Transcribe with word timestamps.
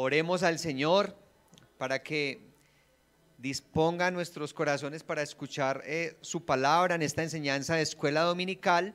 Oremos 0.00 0.44
al 0.44 0.60
Señor 0.60 1.16
para 1.76 2.04
que 2.04 2.40
disponga 3.36 4.12
nuestros 4.12 4.54
corazones 4.54 5.02
para 5.02 5.22
escuchar 5.22 5.82
eh, 5.84 6.16
su 6.20 6.44
palabra 6.44 6.94
en 6.94 7.02
esta 7.02 7.24
enseñanza 7.24 7.74
de 7.74 7.82
escuela 7.82 8.20
dominical, 8.20 8.94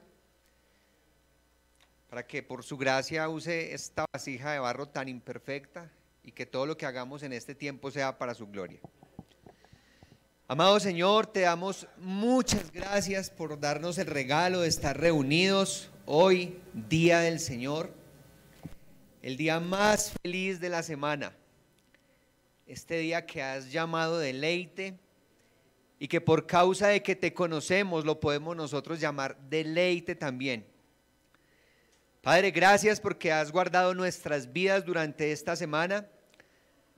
para 2.10 2.26
que 2.26 2.42
por 2.42 2.64
su 2.64 2.78
gracia 2.78 3.28
use 3.28 3.74
esta 3.74 4.06
vasija 4.14 4.54
de 4.54 4.60
barro 4.60 4.88
tan 4.88 5.10
imperfecta 5.10 5.92
y 6.24 6.32
que 6.32 6.46
todo 6.46 6.66
lo 6.66 6.78
que 6.78 6.86
hagamos 6.86 7.22
en 7.24 7.34
este 7.34 7.54
tiempo 7.54 7.92
sea 7.92 8.18
para 8.18 8.34
su 8.34 8.48
gloria. 8.48 8.80
Amado 10.48 10.80
Señor, 10.80 11.28
te 11.28 11.42
damos 11.42 11.86
muchas 11.98 12.72
gracias 12.72 13.30
por 13.30 13.60
darnos 13.60 13.98
el 13.98 14.08
regalo 14.08 14.62
de 14.62 14.70
estar 14.70 14.98
reunidos 14.98 15.92
hoy, 16.06 16.62
Día 16.74 17.20
del 17.20 17.42
Señor, 17.42 17.94
el 19.24 19.38
día 19.38 19.62
más 19.62 20.14
feliz 20.22 20.60
de 20.60 20.68
la 20.68 20.84
semana, 20.84 21.34
este 22.68 22.98
día 22.98 23.26
que 23.26 23.42
has 23.42 23.72
llamado 23.72 24.20
deleite 24.20 25.00
y 25.98 26.10
que 26.10 26.20
por 26.20 26.46
causa 26.46 26.90
de 26.90 27.02
que 27.02 27.16
te 27.16 27.34
conocemos 27.34 28.04
lo 28.04 28.20
podemos 28.20 28.54
nosotros 28.54 29.00
llamar 29.00 29.38
deleite 29.50 30.14
también. 30.14 30.68
Padre, 32.22 32.52
gracias 32.52 33.00
porque 33.00 33.32
has 33.32 33.50
guardado 33.50 33.94
nuestras 33.94 34.52
vidas 34.52 34.84
durante 34.84 35.32
esta 35.32 35.56
semana 35.56 36.06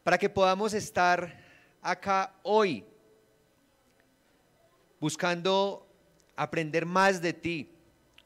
para 0.04 0.18
que 0.18 0.28
podamos 0.28 0.74
estar 0.74 1.40
acá 1.80 2.34
hoy 2.42 2.84
buscando 5.00 5.88
aprender 6.36 6.88
más 6.88 7.22
de 7.22 7.34
ti, 7.34 7.72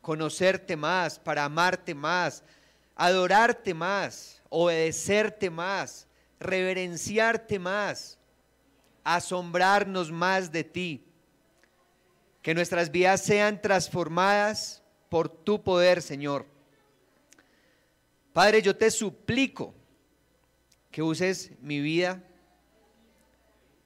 conocerte 0.01 0.77
más, 0.77 1.19
para 1.19 1.43
amarte 1.43 1.93
más, 1.93 2.45
adorarte 2.99 3.73
más, 3.73 4.41
obedecerte 4.49 5.49
más, 5.49 6.05
reverenciarte 6.37 7.57
más, 7.57 8.19
asombrarnos 9.05 10.11
más 10.11 10.51
de 10.51 10.65
ti. 10.65 11.05
Que 12.41 12.53
nuestras 12.53 12.91
vidas 12.91 13.23
sean 13.23 13.61
transformadas 13.61 14.83
por 15.07 15.29
tu 15.29 15.63
poder, 15.63 16.01
Señor. 16.01 16.45
Padre, 18.33 18.61
yo 18.61 18.75
te 18.75 18.91
suplico 18.91 19.73
que 20.91 21.01
uses 21.01 21.51
mi 21.61 21.79
vida 21.79 22.21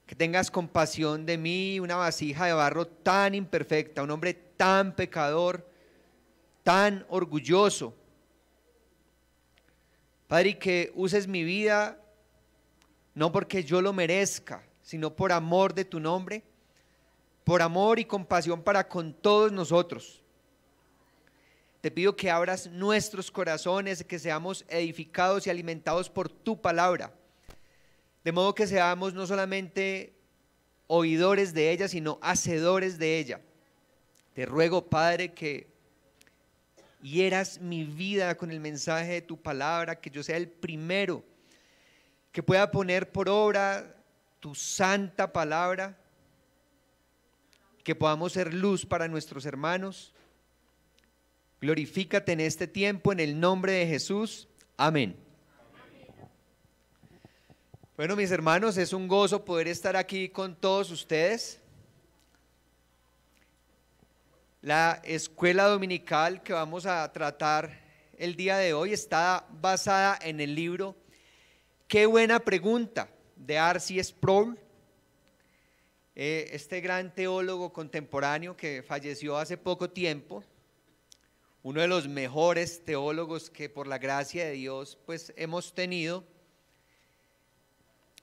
que 0.07 0.15
tengas 0.15 0.49
compasión 0.49 1.27
de 1.27 1.37
mí, 1.37 1.79
una 1.79 1.97
vasija 1.97 2.47
de 2.47 2.53
barro 2.53 2.87
tan 2.87 3.35
imperfecta, 3.35 4.01
un 4.01 4.09
hombre 4.09 4.33
tan 4.33 4.95
pecador, 4.95 5.69
tan 6.63 7.05
orgulloso. 7.09 7.95
Padre, 10.33 10.49
y 10.49 10.55
que 10.55 10.91
uses 10.95 11.27
mi 11.27 11.43
vida 11.43 12.01
no 13.13 13.31
porque 13.31 13.63
yo 13.63 13.83
lo 13.83 13.93
merezca, 13.93 14.63
sino 14.81 15.15
por 15.15 15.31
amor 15.31 15.75
de 15.75 15.85
tu 15.85 15.99
nombre, 15.99 16.41
por 17.43 17.61
amor 17.61 17.99
y 17.99 18.05
compasión 18.05 18.63
para 18.63 18.89
con 18.89 19.13
todos 19.13 19.51
nosotros. 19.51 20.23
Te 21.81 21.91
pido 21.91 22.15
que 22.15 22.31
abras 22.31 22.65
nuestros 22.65 23.29
corazones, 23.29 24.03
que 24.03 24.17
seamos 24.17 24.65
edificados 24.69 25.45
y 25.45 25.51
alimentados 25.51 26.09
por 26.09 26.29
tu 26.29 26.59
palabra 26.59 27.13
de 28.23 28.31
modo 28.31 28.55
que 28.55 28.65
seamos 28.65 29.13
no 29.13 29.27
solamente 29.27 30.15
oidores 30.87 31.53
de 31.53 31.69
ella, 31.69 31.87
sino 31.87 32.17
hacedores 32.23 32.97
de 32.97 33.19
ella. 33.19 33.39
Te 34.33 34.47
ruego, 34.47 34.89
Padre, 34.89 35.31
que 35.33 35.72
hieras 37.03 37.59
mi 37.59 37.83
vida 37.83 38.35
con 38.35 38.49
el 38.49 38.59
mensaje 38.59 39.11
de 39.11 39.21
tu 39.21 39.39
palabra, 39.39 39.99
que 39.99 40.09
yo 40.09 40.23
sea 40.23 40.37
el 40.37 40.47
primero 40.47 41.23
que 42.31 42.41
pueda 42.41 42.71
poner 42.71 43.11
por 43.11 43.29
obra 43.29 43.95
tu 44.39 44.55
santa 44.55 45.31
palabra, 45.31 45.95
que 47.83 47.93
podamos 47.93 48.33
ser 48.33 48.53
luz 48.53 48.85
para 48.85 49.07
nuestros 49.07 49.45
hermanos. 49.45 50.13
Glorifícate 51.61 52.31
en 52.31 52.39
este 52.39 52.65
tiempo 52.65 53.11
en 53.11 53.19
el 53.19 53.39
nombre 53.39 53.73
de 53.73 53.85
Jesús. 53.85 54.47
Amén. 54.77 55.15
Bueno, 57.95 58.15
mis 58.15 58.31
hermanos, 58.31 58.77
es 58.77 58.91
un 58.91 59.07
gozo 59.07 59.45
poder 59.45 59.67
estar 59.67 59.95
aquí 59.95 60.27
con 60.29 60.55
todos 60.55 60.89
ustedes. 60.89 61.61
La 64.63 65.01
escuela 65.03 65.65
dominical 65.65 66.41
que 66.41 66.53
vamos 66.53 66.85
a 66.85 67.11
tratar 67.11 67.81
el 68.17 68.37
día 68.37 68.55
de 68.55 68.73
hoy 68.73 68.93
está 68.93 69.45
basada 69.51 70.17
en 70.21 70.39
el 70.39 70.55
libro 70.55 70.95
Qué 71.85 72.05
buena 72.05 72.39
pregunta 72.39 73.09
de 73.35 73.57
Arcis 73.57 74.07
Sproul, 74.07 74.57
eh, 76.15 76.47
este 76.53 76.79
gran 76.79 77.13
teólogo 77.13 77.73
contemporáneo 77.73 78.55
que 78.55 78.83
falleció 78.87 79.37
hace 79.37 79.57
poco 79.57 79.89
tiempo, 79.89 80.45
uno 81.61 81.81
de 81.81 81.89
los 81.89 82.07
mejores 82.07 82.85
teólogos 82.85 83.49
que 83.49 83.67
por 83.67 83.85
la 83.85 83.97
gracia 83.97 84.45
de 84.45 84.53
Dios 84.53 84.97
pues 85.05 85.33
hemos 85.35 85.73
tenido 85.73 86.23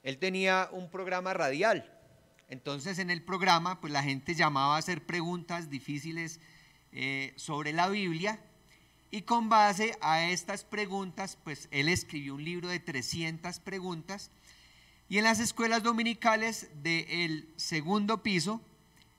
él 0.01 0.17
tenía 0.17 0.69
un 0.71 0.89
programa 0.89 1.35
radial. 1.35 2.00
Entonces 2.51 2.99
en 2.99 3.09
el 3.09 3.23
programa, 3.23 3.79
pues 3.79 3.93
la 3.93 4.03
gente 4.03 4.35
llamaba 4.35 4.75
a 4.75 4.79
hacer 4.79 5.05
preguntas 5.05 5.69
difíciles 5.69 6.41
eh, 6.91 7.33
sobre 7.37 7.71
la 7.71 7.87
Biblia 7.87 8.41
y 9.09 9.21
con 9.21 9.47
base 9.47 9.97
a 10.01 10.29
estas 10.29 10.65
preguntas, 10.65 11.37
pues 11.45 11.69
él 11.71 11.87
escribió 11.87 12.35
un 12.35 12.43
libro 12.43 12.67
de 12.67 12.81
300 12.81 13.61
preguntas 13.61 14.31
y 15.07 15.17
en 15.17 15.23
las 15.23 15.39
escuelas 15.39 15.81
dominicales 15.81 16.69
del 16.83 17.53
segundo 17.55 18.21
piso 18.21 18.59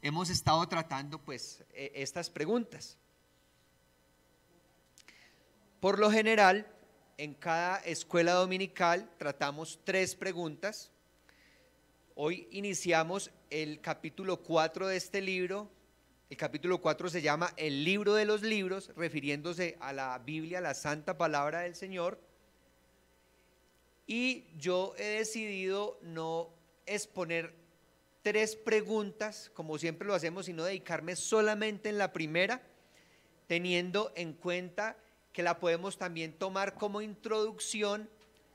hemos 0.03 0.29
estado 0.29 0.69
tratando 0.69 1.19
pues 1.19 1.65
e, 1.73 1.91
estas 1.95 2.29
preguntas. 2.29 2.99
Por 5.81 5.99
lo 5.99 6.11
general, 6.11 6.67
en 7.17 7.33
cada 7.33 7.79
escuela 7.79 8.33
dominical 8.33 9.11
tratamos 9.17 9.81
tres 9.85 10.15
preguntas. 10.17 10.91
Hoy 12.15 12.47
iniciamos 12.51 13.31
el 13.49 13.81
capítulo 13.81 14.43
4 14.43 14.89
de 14.89 14.97
este 14.97 15.23
libro. 15.23 15.71
El 16.29 16.37
capítulo 16.37 16.79
4 16.79 17.09
se 17.09 17.23
llama 17.23 17.55
El 17.57 17.85
libro 17.85 18.13
de 18.13 18.27
los 18.27 18.43
libros, 18.43 18.91
refiriéndose 18.97 19.79
a 19.81 19.95
la 19.95 20.19
Biblia, 20.19 20.61
la 20.61 20.75
santa 20.75 21.17
palabra 21.17 21.61
del 21.61 21.75
Señor. 21.75 22.21
Y 24.07 24.45
yo 24.59 24.95
he 24.99 25.05
decidido 25.05 25.99
no 26.03 26.51
exponer 26.85 27.55
tres 28.21 28.57
preguntas, 28.57 29.51
como 29.55 29.79
siempre 29.79 30.07
lo 30.07 30.15
hacemos, 30.15 30.45
sino 30.45 30.65
dedicarme 30.65 31.17
solamente 31.17 31.89
en 31.89 31.97
la 31.97 32.13
primera, 32.13 32.61
teniendo 33.47 34.13
en 34.17 34.35
cuenta 34.35 34.99
que 35.33 35.43
la 35.43 35.59
podemos 35.59 35.97
también 35.97 36.35
tomar 36.35 36.75
como 36.75 37.01
introducción 37.01 38.11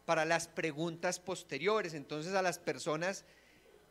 para 0.06 0.26
las 0.26 0.48
preguntas 0.48 1.20
posteriores. 1.20 1.96
Entonces 1.96 2.36
a 2.36 2.44
las 2.44 2.60
personas 2.60 3.26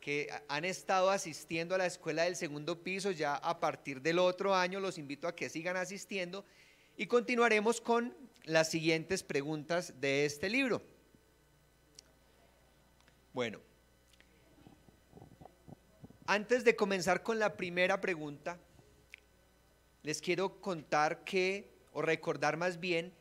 que 0.07 0.31
han 0.47 0.65
estado 0.65 1.11
asistiendo 1.11 1.75
a 1.75 1.79
la 1.79 1.87
escuela 1.87 2.23
del 2.23 2.37
segundo 2.37 2.81
piso, 2.85 3.11
ya 3.11 3.35
a 3.35 3.59
partir 3.59 4.01
del 4.01 4.21
otro 4.21 4.55
año 4.55 4.79
los 4.79 4.99
invito 4.99 5.27
a 5.27 5.35
que 5.35 5.49
sigan 5.49 5.77
asistiendo 5.77 6.45
y 6.97 7.09
continuaremos 7.09 7.81
con 7.81 8.17
las 8.45 8.71
siguientes 8.71 9.25
preguntas 9.25 10.01
de 10.01 10.25
este 10.25 10.49
libro. 10.49 10.81
Bueno, 13.33 13.59
antes 16.29 16.63
de 16.63 16.77
comenzar 16.77 17.25
con 17.25 17.41
la 17.41 17.57
primera 17.57 18.01
pregunta, 18.01 18.61
les 20.05 20.21
quiero 20.21 20.61
contar 20.61 21.25
que 21.25 21.69
o 21.93 22.01
recordar 22.01 22.57
más 22.57 22.79
bien 22.79 23.13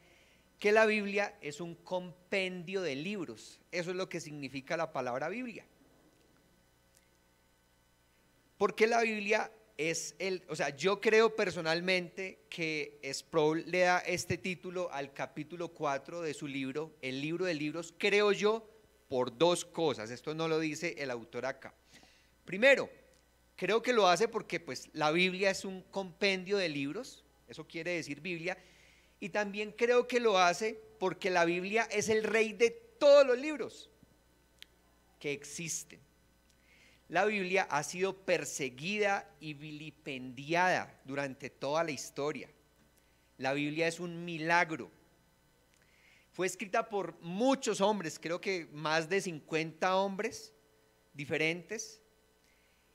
que 0.59 0.71
la 0.71 0.85
Biblia 0.85 1.35
es 1.41 1.61
un 1.61 1.73
compendio 1.73 2.83
de 2.83 2.95
libros. 2.95 3.59
Eso 3.71 3.89
es 3.89 3.95
lo 3.95 4.07
que 4.07 4.21
significa 4.21 4.77
la 4.77 4.93
palabra 4.93 5.29
Biblia. 5.29 5.65
Porque 8.57 8.87
la 8.87 9.01
Biblia 9.01 9.51
es 9.77 10.15
el, 10.19 10.43
o 10.47 10.55
sea, 10.55 10.69
yo 10.69 11.01
creo 11.01 11.35
personalmente 11.35 12.45
que 12.49 12.99
Sproul 13.13 13.65
le 13.67 13.79
da 13.79 13.99
este 13.99 14.37
título 14.37 14.89
al 14.91 15.13
capítulo 15.13 15.69
4 15.69 16.21
de 16.21 16.33
su 16.33 16.47
libro, 16.47 16.95
el 17.01 17.19
libro 17.21 17.45
de 17.45 17.53
libros, 17.53 17.93
creo 17.97 18.31
yo, 18.31 18.69
por 19.09 19.37
dos 19.37 19.65
cosas. 19.65 20.09
Esto 20.11 20.33
no 20.33 20.47
lo 20.47 20.59
dice 20.59 20.95
el 20.97 21.11
autor 21.11 21.45
acá. 21.45 21.73
Primero, 22.45 22.89
creo 23.55 23.81
que 23.81 23.93
lo 23.93 24.07
hace 24.07 24.27
porque 24.27 24.59
pues 24.59 24.89
la 24.93 25.11
Biblia 25.11 25.49
es 25.49 25.65
un 25.65 25.81
compendio 25.83 26.57
de 26.57 26.69
libros, 26.69 27.23
eso 27.47 27.67
quiere 27.67 27.91
decir 27.91 28.21
Biblia. 28.21 28.57
Y 29.19 29.29
también 29.29 29.71
creo 29.71 30.07
que 30.07 30.19
lo 30.19 30.37
hace 30.37 30.79
porque 30.99 31.29
la 31.29 31.45
Biblia 31.45 31.87
es 31.91 32.09
el 32.09 32.23
rey 32.23 32.53
de 32.53 32.71
todos 32.71 33.25
los 33.25 33.37
libros 33.37 33.89
que 35.19 35.31
existen. 35.31 35.99
La 37.09 37.25
Biblia 37.25 37.67
ha 37.69 37.83
sido 37.83 38.13
perseguida 38.13 39.29
y 39.39 39.53
vilipendiada 39.53 40.99
durante 41.05 41.51
toda 41.51 41.83
la 41.83 41.91
historia. 41.91 42.49
La 43.37 43.53
Biblia 43.53 43.87
es 43.87 43.99
un 43.99 44.25
milagro. 44.25 44.89
Fue 46.31 46.47
escrita 46.47 46.89
por 46.89 47.19
muchos 47.21 47.79
hombres, 47.79 48.19
creo 48.19 48.41
que 48.41 48.67
más 48.73 49.07
de 49.07 49.21
50 49.21 49.95
hombres 49.95 50.51
diferentes, 51.13 52.01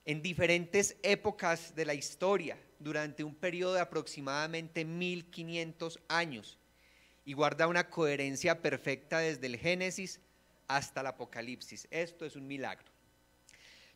en 0.05 0.23
diferentes 0.23 0.97
épocas 1.03 1.75
de 1.75 1.85
la 1.85 1.95
historia, 1.95 2.59
durante 2.81 3.23
un 3.23 3.35
periodo 3.35 3.75
de 3.75 3.81
aproximadamente 3.81 4.85
1500 4.85 6.01
años, 6.09 6.59
y 7.25 7.33
guarda 7.35 7.69
una 7.69 7.89
coherencia 7.89 8.61
perfecta 8.61 9.21
desde 9.21 9.47
el 9.47 9.57
Génesis 9.57 10.21
hasta 10.67 11.01
el 11.01 11.07
Apocalipsis. 11.07 11.87
Esto 11.91 12.25
es 12.25 12.35
un 12.35 12.47
milagro. 12.47 13.00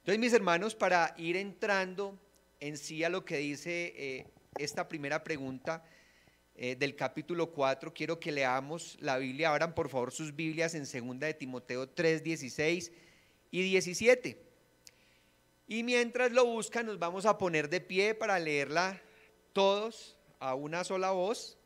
Entonces, 0.05 0.21
mis 0.21 0.35
hermanos, 0.35 0.75
para 0.75 1.15
ir 1.17 1.35
entrando 1.35 2.19
en 2.61 2.77
sí 2.77 3.03
a 3.05 3.09
lo 3.09 3.25
que 3.25 3.39
dice 3.39 3.95
eh, 3.97 4.27
esta 4.59 4.87
primera 4.87 5.25
pregunta 5.25 5.83
eh, 6.57 6.77
del 6.77 6.95
capítulo 6.95 7.53
4, 7.53 7.95
quiero 7.95 8.21
que 8.21 8.31
leamos 8.31 8.99
la 9.01 9.17
Biblia. 9.17 9.49
Abran 9.49 9.75
por 9.75 9.89
favor 9.89 10.13
sus 10.13 10.37
Biblias 10.37 10.75
en 10.75 10.83
2 10.83 11.21
de 11.21 11.33
Timoteo 11.33 11.89
3, 11.89 12.23
16 12.23 12.93
y 13.51 13.63
17. 13.63 14.45
Y 15.69 15.83
mientras 15.83 16.33
lo 16.33 16.45
buscan, 16.45 16.85
nos 16.85 16.99
vamos 16.99 17.25
a 17.25 17.39
poner 17.39 17.71
de 17.71 17.81
pie 17.81 18.15
para 18.15 18.39
leerla 18.39 19.01
todos 19.55 20.19
a 20.39 20.55
una 20.55 20.85
sola 20.85 21.13
voz. 21.13 21.57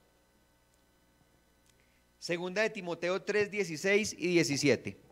Segunda 2.21 2.63
de 2.63 2.71
Timoteo 2.71 3.21
3, 3.21 3.51
16 3.51 4.15
y 4.17 4.29
17. 4.29 5.09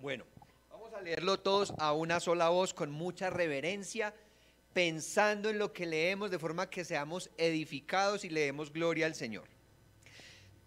Bueno, 0.00 0.24
todos 1.38 1.72
a 1.78 1.92
una 1.92 2.18
sola 2.20 2.48
voz, 2.48 2.74
con 2.74 2.90
mucha 2.90 3.30
reverencia, 3.30 4.14
pensando 4.72 5.50
en 5.50 5.58
lo 5.58 5.72
que 5.72 5.86
leemos, 5.86 6.30
de 6.30 6.38
forma 6.38 6.70
que 6.70 6.84
seamos 6.84 7.30
edificados 7.36 8.24
y 8.24 8.30
leemos 8.30 8.72
gloria 8.72 9.06
al 9.06 9.14
Señor. 9.14 9.44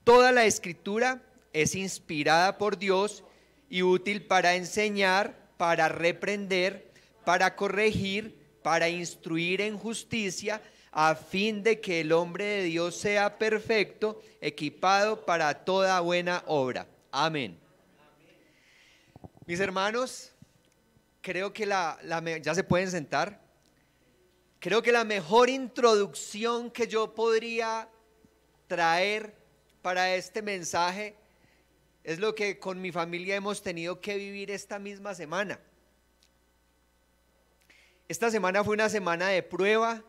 Toda 0.03 0.31
la 0.31 0.45
escritura 0.45 1.21
es 1.53 1.75
inspirada 1.75 2.57
por 2.57 2.77
Dios 2.77 3.23
y 3.69 3.83
útil 3.83 4.25
para 4.25 4.55
enseñar, 4.55 5.35
para 5.57 5.87
reprender, 5.87 6.91
para 7.25 7.55
corregir, 7.55 8.37
para 8.61 8.89
instruir 8.89 9.61
en 9.61 9.77
justicia, 9.77 10.61
a 10.91 11.15
fin 11.15 11.63
de 11.63 11.79
que 11.79 12.01
el 12.01 12.11
hombre 12.11 12.45
de 12.45 12.63
Dios 12.63 12.95
sea 12.95 13.39
perfecto, 13.39 14.21
equipado 14.41 15.25
para 15.25 15.65
toda 15.65 15.99
buena 16.01 16.43
obra. 16.45 16.85
Amén. 17.11 17.57
Mis 19.45 19.59
hermanos, 19.59 20.32
creo 21.23 21.53
que 21.53 21.65
la, 21.65 21.97
ya 22.41 22.53
se 22.53 22.63
pueden 22.63 22.91
sentar. 22.91 23.41
Creo 24.59 24.83
que 24.83 24.91
la 24.91 25.05
mejor 25.05 25.49
introducción 25.49 26.69
que 26.69 26.87
yo 26.87 27.15
podría 27.15 27.89
traer 28.67 29.33
para 29.81 30.15
este 30.15 30.41
mensaje 30.41 31.15
es 32.03 32.19
lo 32.19 32.35
que 32.35 32.59
con 32.59 32.79
mi 32.81 32.91
familia 32.91 33.35
hemos 33.35 33.63
tenido 33.63 33.99
que 33.99 34.17
vivir 34.17 34.51
esta 34.51 34.77
misma 34.77 35.15
semana. 35.15 35.59
Esta 38.09 38.29
semana 38.29 38.63
fue 38.63 38.73
una 38.73 38.89
semana 38.89 39.29
de 39.29 39.41
prueba, 39.41 40.03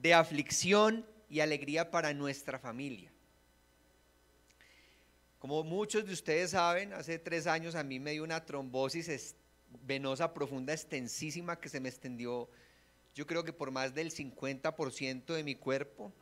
de 0.00 0.14
aflicción 0.14 1.06
y 1.28 1.40
alegría 1.40 1.90
para 1.90 2.14
nuestra 2.14 2.58
familia. 2.58 3.12
Como 5.38 5.62
muchos 5.62 6.06
de 6.06 6.14
ustedes 6.14 6.52
saben, 6.52 6.94
hace 6.94 7.18
tres 7.18 7.46
años 7.46 7.74
a 7.74 7.82
mí 7.82 8.00
me 8.00 8.12
dio 8.12 8.24
una 8.24 8.42
trombosis 8.42 9.36
venosa 9.82 10.32
profunda 10.32 10.72
extensísima 10.72 11.58
que 11.58 11.68
se 11.68 11.80
me 11.80 11.88
extendió 11.88 12.48
yo 13.14 13.26
creo 13.26 13.44
que 13.44 13.52
por 13.52 13.70
más 13.70 13.94
del 13.94 14.10
50% 14.10 15.34
de 15.34 15.44
mi 15.44 15.54
cuerpo. 15.54 16.12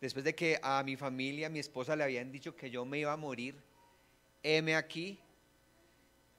Después 0.00 0.24
de 0.24 0.34
que 0.34 0.58
a 0.62 0.82
mi 0.82 0.96
familia, 0.96 1.48
a 1.48 1.50
mi 1.50 1.58
esposa 1.58 1.94
le 1.94 2.04
habían 2.04 2.32
dicho 2.32 2.56
que 2.56 2.70
yo 2.70 2.84
me 2.84 3.00
iba 3.00 3.12
a 3.12 3.16
morir, 3.16 3.56
heme 4.42 4.76
aquí, 4.76 5.18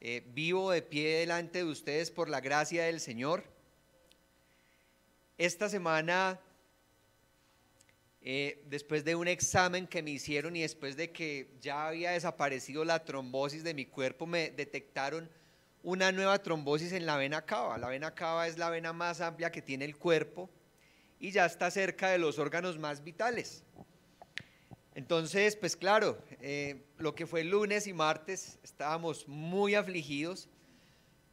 eh, 0.02 0.24
vivo 0.34 0.72
de 0.72 0.82
pie 0.82 1.20
delante 1.20 1.60
de 1.60 1.66
ustedes 1.66 2.10
por 2.10 2.30
la 2.30 2.42
gracia 2.42 2.86
del 2.86 3.00
Señor. 3.00 3.44
Esta 5.38 5.70
semana 5.70 6.40
eh, 8.22 8.64
después 8.68 9.06
de 9.06 9.16
un 9.16 9.28
examen 9.28 9.88
que 9.88 10.02
me 10.02 10.12
hicieron 10.12 10.56
y 10.56 10.62
después 10.62 10.96
de 10.96 11.12
que 11.12 11.52
ya 11.62 11.88
había 11.88 12.12
desaparecido 12.12 12.84
la 12.84 13.06
trombosis 13.06 13.64
de 13.64 13.74
mi 13.74 13.86
cuerpo, 13.86 14.26
me 14.26 14.50
detectaron 14.50 15.30
una 15.84 16.12
nueva 16.12 16.42
trombosis 16.42 16.92
en 16.94 17.06
la 17.06 17.18
vena 17.18 17.46
cava. 17.46 17.78
La 17.78 17.90
vena 17.90 18.14
cava 18.14 18.48
es 18.48 18.58
la 18.58 18.70
vena 18.70 18.94
más 18.94 19.22
amplia 19.22 19.52
que 19.52 19.62
tiene 19.62 19.86
el 19.86 19.98
cuerpo 19.98 20.50
y 21.20 21.32
ya 21.32 21.46
está 21.46 21.72
cerca 21.72 22.10
de 22.10 22.18
los 22.18 22.40
órganos 22.40 22.78
más 22.78 23.04
vitales. 23.04 23.64
Entonces, 24.96 25.56
pues 25.56 25.78
claro, 25.78 26.18
eh, 26.42 26.84
lo 26.98 27.16
que 27.16 27.26
fue 27.26 27.44
lunes 27.44 27.88
y 27.88 27.94
martes 27.94 28.60
estábamos 28.64 29.28
muy 29.28 29.76
afligidos 29.76 30.50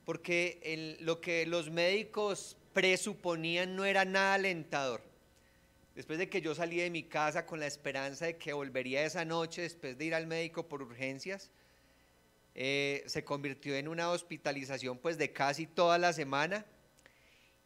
porque 0.05 0.97
lo 1.01 1.21
que 1.21 1.47
los 1.47 1.71
médicos 1.71 2.57
presuponían 2.73 3.75
no 3.75 3.85
era 3.85 4.05
nada 4.05 4.35
alentador. 4.35 5.03
Después 5.97 6.19
de 6.19 6.29
que 6.29 6.43
yo 6.43 6.55
salí 6.55 6.77
de 6.77 6.91
mi 6.91 7.03
casa 7.03 7.47
con 7.47 7.59
la 7.59 7.67
esperanza 7.67 8.27
de 8.27 8.37
que 8.37 8.53
volvería 8.53 9.05
esa 9.05 9.25
noche 9.25 9.63
después 9.63 9.97
de 9.97 10.05
ir 10.05 10.15
al 10.15 10.27
médico 10.27 10.69
por 10.69 10.83
urgencias, 10.83 11.51
eh, 12.59 13.05
se 13.07 13.23
convirtió 13.23 13.77
en 13.77 13.87
una 13.87 14.09
hospitalización 14.09 14.97
pues 14.97 15.19
de 15.19 15.31
casi 15.31 15.67
toda 15.67 15.99
la 15.99 16.15
semana. 16.15 16.65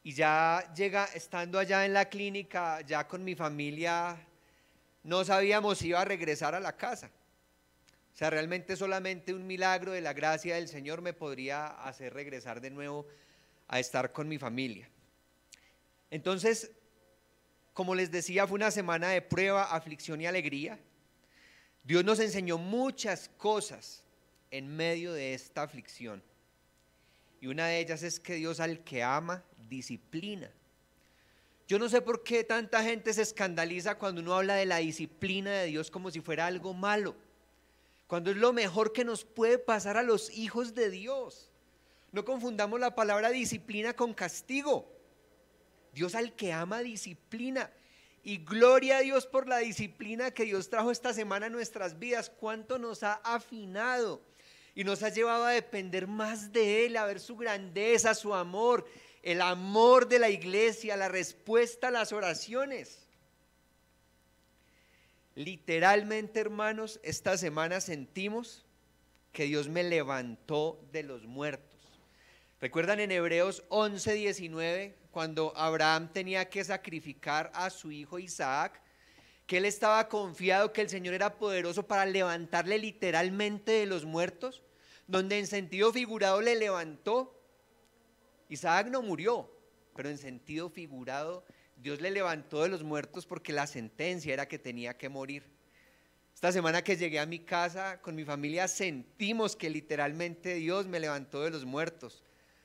Y 0.03 0.15
ya 0.15 0.69
llega, 0.75 1.05
estando 1.15 1.61
allá 1.61 1.85
en 1.85 1.93
la 1.93 2.09
clínica, 2.09 2.81
ya 2.81 3.07
con 3.07 3.23
mi 3.23 3.37
familia, 3.37 4.19
no 5.05 5.25
sabíamos 5.25 5.79
si 5.79 5.89
iba 5.89 6.01
a 6.01 6.05
regresar 6.05 6.57
a 6.57 6.61
la 6.61 6.77
casa. 6.77 7.09
O 8.13 8.17
sea, 8.17 8.31
realmente 8.31 8.77
solamente 8.77 9.33
un 9.33 9.47
milagro 9.47 9.93
de 9.93 10.01
la 10.01 10.13
gracia 10.13 10.57
del 10.57 10.67
Señor 10.67 11.03
me 11.03 11.13
podría 11.13 11.69
hacer 11.69 12.13
regresar 12.13 12.61
de 12.61 12.71
nuevo 12.71 13.07
a 13.69 13.79
estar 13.79 14.11
con 14.11 14.27
mi 14.27 14.39
familia. 14.39 14.91
Entonces, 16.11 16.73
como 17.75 17.95
les 17.95 18.11
decía, 18.11 18.45
fue 18.49 18.57
una 18.57 18.73
semana 18.73 19.11
de 19.11 19.23
prueba, 19.23 19.73
aflicción 19.73 20.21
y 20.21 20.27
alegría. 20.27 20.81
Dios 21.85 22.05
nos 22.05 22.19
enseñó 22.19 22.59
muchas 22.59 23.29
cosas 23.37 24.03
en 24.51 24.75
medio 24.75 25.13
de 25.13 25.35
esta 25.35 25.63
aflicción. 25.63 26.23
Y 27.41 27.47
una 27.47 27.67
de 27.67 27.81
ellas 27.81 28.03
es 28.03 28.21
que 28.21 28.35
Dios 28.35 28.61
al 28.61 28.85
que 28.85 29.03
ama, 29.03 29.45
disciplina. 29.69 30.51
Yo 31.67 31.79
no 31.79 31.89
sé 31.89 32.03
por 32.03 32.23
qué 32.23 32.43
tanta 32.43 32.83
gente 32.83 33.13
se 33.13 33.23
escandaliza 33.23 33.97
cuando 33.97 34.21
uno 34.21 34.35
habla 34.35 34.57
de 34.57 34.67
la 34.67 34.79
disciplina 34.79 35.53
de 35.53 35.67
Dios 35.67 35.91
como 35.91 36.11
si 36.11 36.21
fuera 36.21 36.47
algo 36.47 36.75
malo. 36.75 37.15
Cuando 38.09 38.33
es 38.33 38.37
lo 38.37 38.53
mejor 38.53 38.93
que 38.93 39.05
nos 39.05 39.25
puede 39.25 39.59
pasar 39.59 39.97
a 39.97 40.03
los 40.03 40.31
hijos 40.37 40.75
de 40.75 40.91
Dios. 40.91 41.49
No 42.11 42.25
confundamos 42.25 42.81
la 42.81 42.97
palabra 42.97 43.31
disciplina 43.31 43.95
con 43.95 44.15
castigo. 44.15 44.93
Dios 45.95 46.17
al 46.17 46.35
que 46.35 46.53
ama 46.53 46.81
disciplina. 46.81 47.71
Y 48.25 48.39
gloria 48.39 48.99
a 48.99 49.01
Dios 49.01 49.27
por 49.27 49.47
la 49.47 49.59
disciplina 49.59 50.33
que 50.33 50.45
Dios 50.45 50.69
trajo 50.69 50.91
esta 50.91 51.15
semana 51.15 51.47
en 51.47 51.53
nuestras 51.53 52.01
vidas. 52.01 52.31
Cuánto 52.31 52.81
nos 52.81 53.05
ha 53.05 53.15
afinado 53.15 54.21
y 54.81 54.85
nos 54.85 55.03
ha 55.03 55.11
llevado 55.11 55.45
a 55.45 55.51
depender 55.51 56.07
más 56.07 56.55
de 56.55 56.87
Él, 56.87 56.97
a 56.97 57.05
ver 57.05 57.21
su 57.21 57.37
grandeza, 57.37 58.15
su 58.15 58.35
amor, 58.35 58.87
el 59.23 59.43
amor 59.43 60.09
de 60.09 60.19
la 60.19 60.31
iglesia, 60.31 60.97
la 60.97 61.11
respuesta 61.11 61.89
a 61.89 61.91
las 61.91 62.15
oraciones. 62.15 63.07
Literalmente, 65.35 66.41
hermanos, 66.41 66.99
esta 67.03 67.37
semana 67.37 67.83
sentimos 67.83 68.65
que 69.33 69.45
Dios 69.45 69.69
me 69.69 69.83
levantó 69.83 70.81
de 70.93 71.03
los 71.03 71.27
muertos. 71.27 71.79
¿Recuerdan 72.59 73.01
en 73.01 73.13
Hebreos 73.13 73.63
11, 73.69 74.15
19, 74.15 74.97
cuando 75.11 75.53
Abraham 75.57 76.11
tenía 76.11 76.49
que 76.49 76.65
sacrificar 76.65 77.53
a 77.53 77.69
su 77.69 77.93
hijo 77.93 78.19
Isaac? 78.19 78.81
Que 79.47 79.59
él 79.59 79.67
estaba 79.67 80.09
confiado 80.09 80.73
que 80.73 80.81
el 80.81 80.89
Señor 80.89 81.13
era 81.13 81.37
poderoso 81.37 81.87
para 81.87 82.07
levantarle 82.07 82.79
literalmente 82.79 83.73
de 83.73 83.85
los 83.85 84.07
muertos, 84.07 84.63
donde 85.11 85.39
en 85.39 85.47
sentido 85.47 85.93
figurado 85.93 86.41
le 86.41 86.55
levantó. 86.57 87.37
Isaac 88.49 88.89
no 88.89 89.03
murió, 89.03 89.51
pero 89.95 90.09
en 90.09 90.19
sentido 90.19 90.71
figurado 90.71 91.45
Dios 91.77 92.01
le 92.01 92.11
levantó 92.11 92.63
de 92.63 92.69
los 92.69 92.83
muertos 92.83 93.27
porque 93.27 93.53
la 93.53 93.67
sentencia 93.67 94.33
era 94.33 94.47
que 94.47 94.59
tenía 94.59 94.97
que 94.97 95.09
morir. 95.09 95.45
Esta 96.35 96.53
semana 96.53 96.83
que 96.83 96.97
llegué 96.97 97.19
a 97.19 97.27
mi 97.27 97.41
casa 97.41 98.01
con 98.01 98.15
mi 98.15 98.25
familia 98.25 98.69
sentimos 98.69 99.57
que 99.57 99.69
literalmente 99.69 100.55
Dios 100.55 100.87
me 100.87 101.01
levantó 101.01 101.43
de 101.43 101.51
los 101.51 101.65
muertos 101.65 102.23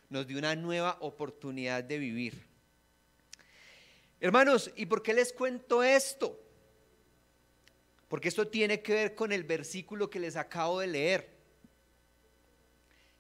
nos 0.10 0.28
dio 0.28 0.38
una 0.38 0.56
nueva 0.56 0.98
oportunidad 1.02 1.84
de 1.84 1.98
vivir. 1.98 2.48
Hermanos, 4.20 4.72
¿y 4.76 4.86
por 4.86 5.02
qué 5.02 5.14
les 5.14 5.34
cuento 5.34 5.84
esto? 5.84 6.40
Porque 8.08 8.30
esto 8.30 8.48
tiene 8.48 8.82
que 8.82 8.94
ver 8.94 9.16
con 9.16 9.32
el 9.32 9.44
versículo 9.44 10.10
que 10.10 10.20
les 10.20 10.36
acabo 10.36 10.80
de 10.80 10.88
leer. 10.88 11.35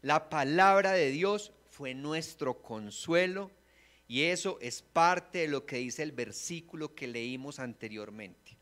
La 0.05 0.29
palabra 0.29 0.91
de 0.91 1.09
Dios 1.09 1.51
fue 1.71 1.95
nuestro 1.95 2.61
consuelo 2.61 3.49
y 4.07 4.25
eso 4.25 4.59
es 4.61 4.83
parte 4.83 5.39
de 5.39 5.47
lo 5.47 5.65
que 5.65 5.77
dice 5.77 6.03
el 6.03 6.11
versículo 6.11 6.93
que 6.93 7.07
leímos 7.07 7.57
anteriormente. 7.57 8.55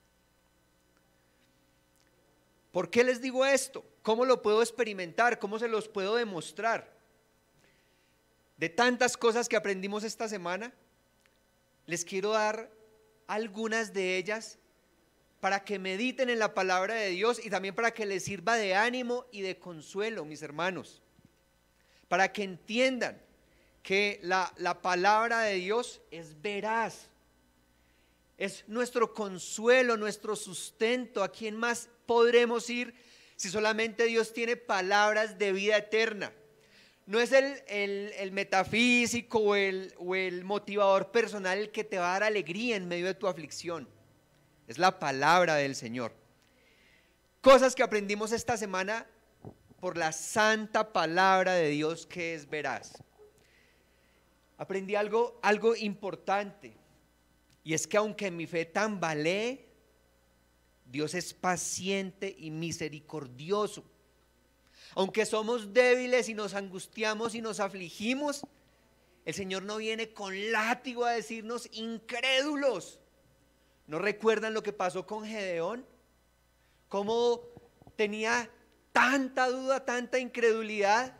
¿Por 2.71 2.89
qué 2.89 3.03
les 3.03 3.19
digo 3.19 3.45
esto? 3.45 3.83
¿Cómo 4.03 4.23
lo 4.23 4.41
puedo 4.41 4.61
experimentar? 4.61 5.37
¿Cómo 5.37 5.59
se 5.59 5.67
los 5.67 5.89
puedo 5.89 6.15
demostrar? 6.15 6.89
De 8.55 8.69
tantas 8.69 9.17
cosas 9.17 9.49
que 9.49 9.57
aprendimos 9.57 10.05
esta 10.05 10.29
semana, 10.29 10.73
les 11.87 12.05
quiero 12.05 12.29
dar 12.29 12.71
algunas 13.27 13.91
de 13.91 14.15
ellas 14.15 14.59
para 15.41 15.65
que 15.65 15.77
mediten 15.77 16.29
en 16.29 16.39
la 16.39 16.53
palabra 16.53 16.95
de 16.95 17.09
Dios 17.09 17.45
y 17.45 17.49
también 17.49 17.75
para 17.75 17.91
que 17.91 18.05
les 18.05 18.23
sirva 18.23 18.55
de 18.55 18.75
ánimo 18.75 19.25
y 19.29 19.41
de 19.41 19.59
consuelo, 19.59 20.23
mis 20.23 20.41
hermanos. 20.41 21.02
Para 22.13 22.31
que 22.31 22.43
entiendan 22.43 23.19
que 23.81 24.19
la, 24.21 24.53
la 24.57 24.83
palabra 24.83 25.39
de 25.39 25.55
Dios 25.55 25.99
es 26.11 26.39
veraz. 26.39 27.09
Es 28.37 28.65
nuestro 28.67 29.15
consuelo, 29.15 29.97
nuestro 29.97 30.35
sustento. 30.35 31.23
¿A 31.23 31.31
quién 31.31 31.55
más 31.55 31.89
podremos 32.05 32.69
ir 32.69 32.93
si 33.35 33.49
solamente 33.49 34.03
Dios 34.03 34.31
tiene 34.31 34.57
palabras 34.57 35.39
de 35.39 35.53
vida 35.53 35.75
eterna? 35.75 36.31
No 37.07 37.19
es 37.19 37.31
el, 37.31 38.31
metafísico 38.31 39.39
o 39.39 39.55
el, 39.55 39.95
o 39.97 40.13
el 40.13 40.43
motivador 40.43 41.09
personal 41.09 41.57
el 41.57 41.71
que 41.71 41.83
te 41.83 41.97
va 41.97 42.09
a 42.11 42.19
dar 42.19 42.25
alegría 42.25 42.75
en 42.75 42.87
medio 42.87 43.07
de 43.07 43.15
tu 43.15 43.27
aflicción. 43.27 43.89
Es 44.67 44.77
la 44.77 44.99
palabra 44.99 45.55
del 45.55 45.75
Señor. 45.75 46.13
Cosas 47.41 47.73
que 47.73 47.81
aprendimos 47.81 48.31
esta 48.31 48.55
semana 48.55 49.07
por 49.83 49.97
la 49.97 50.13
santa 50.13 50.93
palabra 50.93 51.55
de 51.55 51.67
Dios 51.67 52.07
que 52.07 52.35
es 52.35 52.49
veraz. 52.49 53.03
Aprendí 54.57 54.95
algo, 54.95 55.37
algo 55.41 55.75
importante. 55.75 56.73
Y 57.65 57.73
es 57.73 57.85
que 57.85 57.97
aunque 57.97 58.31
mi 58.31 58.47
fe 58.47 58.63
tambalee, 58.63 59.67
Dios 60.85 61.13
es 61.15 61.33
paciente 61.33 62.33
y 62.39 62.49
misericordioso. 62.49 63.83
Aunque 64.95 65.25
somos 65.25 65.73
débiles 65.73 66.29
y 66.29 66.33
nos 66.33 66.53
angustiamos 66.53 67.35
y 67.35 67.41
nos 67.41 67.59
afligimos, 67.59 68.47
el 69.25 69.33
Señor 69.33 69.63
no 69.63 69.75
viene 69.75 70.13
con 70.13 70.53
látigo 70.53 71.03
a 71.03 71.11
decirnos 71.11 71.67
incrédulos. 71.73 73.01
¿No 73.87 73.99
recuerdan 73.99 74.53
lo 74.53 74.63
que 74.63 74.71
pasó 74.71 75.05
con 75.05 75.25
Gedeón? 75.25 75.85
Cómo 76.87 77.41
tenía 77.97 78.49
tanta 78.93 79.49
duda, 79.49 79.83
tanta 79.83 80.19
incredulidad. 80.19 81.17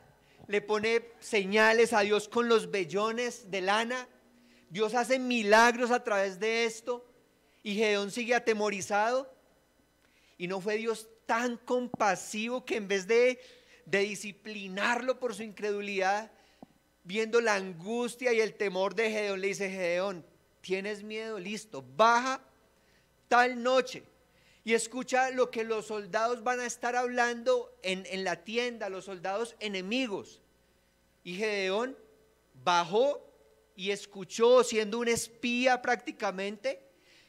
Le 0.47 0.61
pone 0.61 1.11
señales 1.19 1.91
a 1.91 1.99
Dios 1.99 2.29
con 2.29 2.47
los 2.47 2.71
vellones 2.71 3.51
de 3.51 3.59
lana. 3.59 4.07
Dios 4.69 4.93
hace 4.93 5.19
milagros 5.19 5.91
a 5.91 6.05
través 6.05 6.39
de 6.39 6.63
esto. 6.63 7.05
Y 7.61 7.75
Gedeón 7.75 8.11
sigue 8.11 8.35
atemorizado. 8.35 9.29
Y 10.37 10.47
no 10.47 10.61
fue 10.61 10.77
Dios 10.77 11.09
tan 11.25 11.57
compasivo 11.57 12.63
que 12.63 12.77
en 12.77 12.87
vez 12.87 13.07
de 13.07 13.39
de 13.85 13.99
disciplinarlo 13.99 15.19
por 15.19 15.35
su 15.35 15.43
incredulidad, 15.43 16.31
viendo 17.03 17.41
la 17.41 17.55
angustia 17.55 18.33
y 18.33 18.39
el 18.39 18.53
temor 18.53 18.95
de 18.95 19.11
Gedeón, 19.11 19.41
le 19.41 19.47
dice, 19.47 19.69
Gedeón, 19.69 20.25
¿tienes 20.61 21.03
miedo? 21.03 21.39
Listo, 21.39 21.83
baja 21.95 22.41
tal 23.27 23.61
noche 23.61 24.03
y 24.63 24.73
escucha 24.73 25.29
lo 25.31 25.51
que 25.51 25.63
los 25.63 25.87
soldados 25.87 26.43
van 26.43 26.59
a 26.59 26.65
estar 26.65 26.95
hablando 26.95 27.77
en, 27.83 28.05
en 28.05 28.23
la 28.23 28.43
tienda, 28.43 28.89
los 28.89 29.05
soldados 29.05 29.55
enemigos. 29.59 30.41
Y 31.23 31.35
Gedeón 31.35 31.97
bajó 32.63 33.21
y 33.75 33.91
escuchó, 33.91 34.63
siendo 34.63 34.99
un 34.99 35.07
espía 35.07 35.81
prácticamente, 35.81 36.81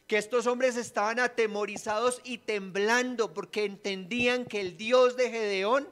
que 0.07 0.17
estos 0.17 0.45
hombres 0.47 0.77
estaban 0.77 1.19
atemorizados 1.19 2.21
y 2.23 2.37
temblando 2.37 3.33
porque 3.33 3.65
entendían 3.65 4.45
que 4.45 4.61
el 4.61 4.77
Dios 4.77 5.17
de 5.17 5.31
Gedeón 5.31 5.89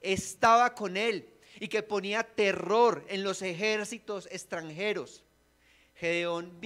estaba 0.00 0.74
con 0.74 0.96
él 0.96 1.28
y 1.58 1.68
que 1.68 1.82
ponía 1.82 2.22
terror 2.22 3.04
en 3.08 3.24
los 3.24 3.40
ejércitos 3.42 4.28
extranjeros. 4.30 5.24
Gedeón, 5.94 6.60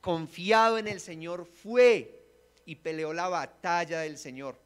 confiado 0.00 0.78
en 0.78 0.88
el 0.88 1.00
Señor, 1.00 1.46
fue 1.46 2.21
y 2.64 2.76
peleó 2.76 3.12
la 3.12 3.28
batalla 3.28 4.00
del 4.00 4.18
Señor. 4.18 4.56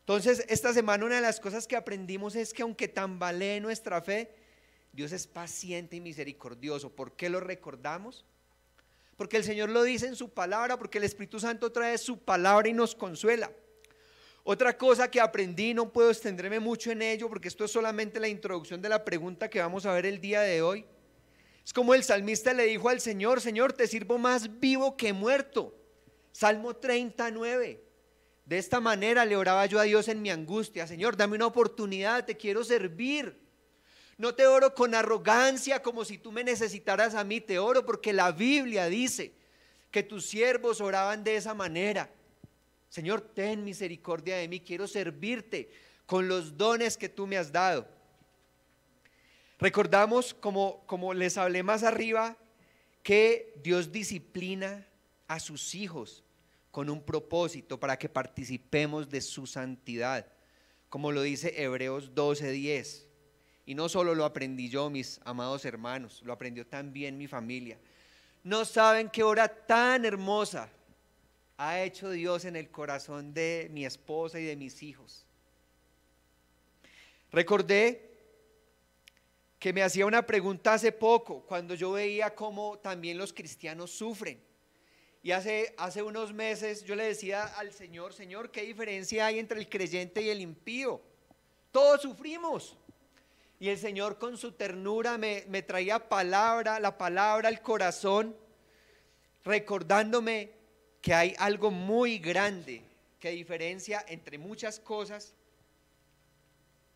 Entonces, 0.00 0.44
esta 0.48 0.72
semana 0.72 1.04
una 1.04 1.16
de 1.16 1.20
las 1.20 1.38
cosas 1.38 1.66
que 1.66 1.76
aprendimos 1.76 2.34
es 2.34 2.52
que 2.52 2.62
aunque 2.62 2.88
tambalee 2.88 3.60
nuestra 3.60 4.02
fe, 4.02 4.34
Dios 4.92 5.12
es 5.12 5.26
paciente 5.26 5.96
y 5.96 6.00
misericordioso. 6.00 6.90
¿Por 6.90 7.12
qué 7.12 7.28
lo 7.28 7.40
recordamos? 7.40 8.24
Porque 9.16 9.36
el 9.36 9.44
Señor 9.44 9.68
lo 9.68 9.82
dice 9.82 10.06
en 10.06 10.16
su 10.16 10.30
palabra, 10.30 10.78
porque 10.78 10.98
el 10.98 11.04
Espíritu 11.04 11.38
Santo 11.38 11.70
trae 11.70 11.96
su 11.98 12.18
palabra 12.18 12.68
y 12.68 12.72
nos 12.72 12.94
consuela. 12.94 13.52
Otra 14.42 14.76
cosa 14.76 15.10
que 15.10 15.20
aprendí, 15.20 15.74
no 15.74 15.92
puedo 15.92 16.10
extenderme 16.10 16.58
mucho 16.58 16.90
en 16.90 17.02
ello 17.02 17.28
porque 17.28 17.48
esto 17.48 17.64
es 17.64 17.70
solamente 17.70 18.18
la 18.18 18.28
introducción 18.28 18.80
de 18.80 18.88
la 18.88 19.04
pregunta 19.04 19.50
que 19.50 19.60
vamos 19.60 19.84
a 19.86 19.92
ver 19.92 20.06
el 20.06 20.20
día 20.20 20.40
de 20.40 20.62
hoy. 20.62 20.86
Es 21.64 21.72
como 21.72 21.94
el 21.94 22.02
salmista 22.02 22.54
le 22.54 22.64
dijo 22.64 22.88
al 22.88 23.00
Señor, 23.00 23.40
Señor, 23.40 23.74
te 23.74 23.86
sirvo 23.86 24.18
más 24.18 24.58
vivo 24.58 24.96
que 24.96 25.12
muerto. 25.12 25.74
Salmo 26.32 26.76
39. 26.76 27.82
De 28.44 28.58
esta 28.58 28.80
manera 28.80 29.24
le 29.24 29.36
oraba 29.36 29.66
yo 29.66 29.78
a 29.78 29.84
Dios 29.84 30.08
en 30.08 30.22
mi 30.22 30.30
angustia, 30.30 30.86
Señor, 30.86 31.16
dame 31.16 31.36
una 31.36 31.46
oportunidad, 31.46 32.24
te 32.24 32.36
quiero 32.36 32.64
servir. 32.64 33.38
No 34.18 34.34
te 34.34 34.46
oro 34.46 34.74
con 34.74 34.94
arrogancia 34.94 35.82
como 35.82 36.04
si 36.04 36.18
tú 36.18 36.32
me 36.32 36.44
necesitaras 36.44 37.14
a 37.14 37.24
mí, 37.24 37.40
te 37.40 37.58
oro 37.58 37.86
porque 37.86 38.12
la 38.12 38.32
Biblia 38.32 38.86
dice 38.86 39.32
que 39.90 40.02
tus 40.02 40.26
siervos 40.26 40.80
oraban 40.80 41.24
de 41.24 41.36
esa 41.36 41.54
manera. 41.54 42.10
Señor, 42.88 43.20
ten 43.20 43.64
misericordia 43.64 44.36
de 44.36 44.48
mí, 44.48 44.60
quiero 44.60 44.88
servirte 44.88 45.70
con 46.04 46.26
los 46.26 46.56
dones 46.58 46.96
que 46.96 47.08
tú 47.08 47.26
me 47.26 47.38
has 47.38 47.52
dado. 47.52 47.86
Recordamos, 49.60 50.34
como, 50.34 50.84
como 50.86 51.14
les 51.14 51.38
hablé 51.38 51.62
más 51.62 51.84
arriba, 51.84 52.36
que 53.04 53.54
Dios 53.62 53.92
disciplina 53.92 54.86
a 55.30 55.38
sus 55.38 55.76
hijos 55.76 56.24
con 56.72 56.90
un 56.90 57.00
propósito 57.04 57.78
para 57.78 57.96
que 57.96 58.08
participemos 58.08 59.08
de 59.08 59.20
su 59.20 59.46
santidad, 59.46 60.26
como 60.88 61.12
lo 61.12 61.22
dice 61.22 61.54
Hebreos 61.62 62.16
12:10. 62.16 63.06
Y 63.64 63.76
no 63.76 63.88
solo 63.88 64.16
lo 64.16 64.24
aprendí 64.24 64.68
yo, 64.68 64.90
mis 64.90 65.20
amados 65.24 65.64
hermanos, 65.64 66.20
lo 66.24 66.32
aprendió 66.32 66.66
también 66.66 67.16
mi 67.16 67.28
familia. 67.28 67.78
No 68.42 68.64
saben 68.64 69.08
qué 69.08 69.22
hora 69.22 69.46
tan 69.46 70.04
hermosa 70.04 70.68
ha 71.56 71.80
hecho 71.80 72.10
Dios 72.10 72.44
en 72.44 72.56
el 72.56 72.68
corazón 72.68 73.32
de 73.32 73.68
mi 73.70 73.86
esposa 73.86 74.40
y 74.40 74.44
de 74.44 74.56
mis 74.56 74.82
hijos. 74.82 75.24
Recordé 77.30 78.18
que 79.60 79.72
me 79.72 79.84
hacía 79.84 80.06
una 80.06 80.26
pregunta 80.26 80.74
hace 80.74 80.90
poco, 80.90 81.42
cuando 81.46 81.76
yo 81.76 81.92
veía 81.92 82.34
cómo 82.34 82.80
también 82.80 83.16
los 83.16 83.32
cristianos 83.32 83.92
sufren. 83.92 84.49
Y 85.22 85.32
hace, 85.32 85.74
hace 85.76 86.02
unos 86.02 86.32
meses 86.32 86.84
yo 86.84 86.94
le 86.94 87.04
decía 87.04 87.44
al 87.44 87.72
Señor, 87.72 88.14
Señor, 88.14 88.50
¿qué 88.50 88.62
diferencia 88.62 89.26
hay 89.26 89.38
entre 89.38 89.60
el 89.60 89.68
creyente 89.68 90.22
y 90.22 90.30
el 90.30 90.40
impío? 90.40 91.02
Todos 91.70 92.02
sufrimos. 92.02 92.76
Y 93.58 93.68
el 93.68 93.78
Señor 93.78 94.18
con 94.18 94.38
su 94.38 94.52
ternura 94.52 95.18
me, 95.18 95.44
me 95.48 95.60
traía 95.62 96.08
palabra, 96.08 96.80
la 96.80 96.96
palabra 96.96 97.48
al 97.48 97.60
corazón, 97.60 98.34
recordándome 99.44 100.52
que 101.02 101.12
hay 101.12 101.34
algo 101.38 101.70
muy 101.70 102.18
grande 102.18 102.82
que 103.18 103.30
diferencia 103.30 104.02
entre 104.08 104.38
muchas 104.38 104.80
cosas 104.80 105.34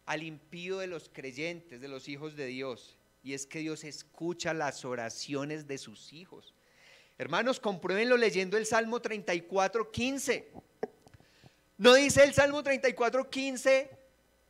al 0.07 0.23
impío 0.23 0.79
de 0.79 0.87
los 0.87 1.11
creyentes, 1.11 1.83
de 1.83 1.89
los 1.89 2.09
hijos 2.09 2.35
de 2.35 2.47
Dios. 2.47 2.99
Y 3.23 3.35
es 3.35 3.47
que 3.47 3.61
Dios 3.61 3.85
escucha 3.85 4.55
las 4.55 4.85
oraciones 4.87 5.67
de 5.67 5.77
sus 5.77 6.13
hijos. 6.15 6.54
Hermanos, 7.17 7.61
compruébenlo 7.61 8.17
leyendo 8.17 8.57
el 8.57 8.67
Salmo 8.67 9.01
34, 9.01 9.93
15. 9.93 10.51
¿No 11.79 11.95
dice 11.95 12.25
el 12.25 12.35
Salmo 12.35 12.63
34, 12.63 13.31
15 13.31 13.91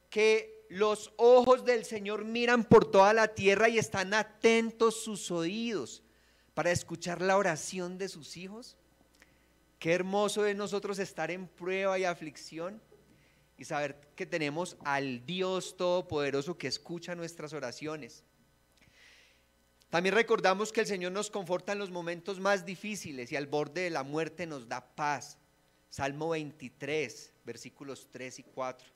que 0.08 0.64
los 0.70 1.12
ojos 1.16 1.64
del 1.64 1.84
Señor 1.84 2.24
miran 2.24 2.64
por 2.64 2.90
toda 2.90 3.12
la 3.12 3.28
tierra 3.28 3.68
y 3.68 3.78
están 3.78 4.14
atentos 4.14 5.02
sus 5.02 5.30
oídos 5.30 6.02
para 6.54 6.70
escuchar 6.70 7.20
la 7.20 7.36
oración 7.36 7.98
de 7.98 8.08
sus 8.08 8.36
hijos? 8.38 8.78
Qué 9.78 9.92
hermoso 9.92 10.46
es 10.46 10.56
nosotros 10.56 10.98
estar 10.98 11.30
en 11.30 11.46
prueba 11.46 11.98
y 11.98 12.04
aflicción 12.04 12.80
y 13.58 13.66
saber 13.66 14.00
que 14.16 14.24
tenemos 14.24 14.78
al 14.84 15.26
Dios 15.26 15.76
Todopoderoso 15.76 16.56
que 16.56 16.68
escucha 16.68 17.14
nuestras 17.14 17.52
oraciones. 17.52 18.24
También 19.94 20.16
recordamos 20.16 20.72
que 20.72 20.80
el 20.80 20.88
Señor 20.88 21.12
nos 21.12 21.30
conforta 21.30 21.70
en 21.70 21.78
los 21.78 21.92
momentos 21.92 22.40
más 22.40 22.66
difíciles 22.66 23.30
y 23.30 23.36
al 23.36 23.46
borde 23.46 23.82
de 23.82 23.90
la 23.90 24.02
muerte 24.02 24.44
nos 24.44 24.68
da 24.68 24.84
paz. 24.84 25.38
Salmo 25.88 26.30
23, 26.30 27.32
versículos 27.44 28.08
3 28.10 28.40
y 28.40 28.42
4. 28.42 28.88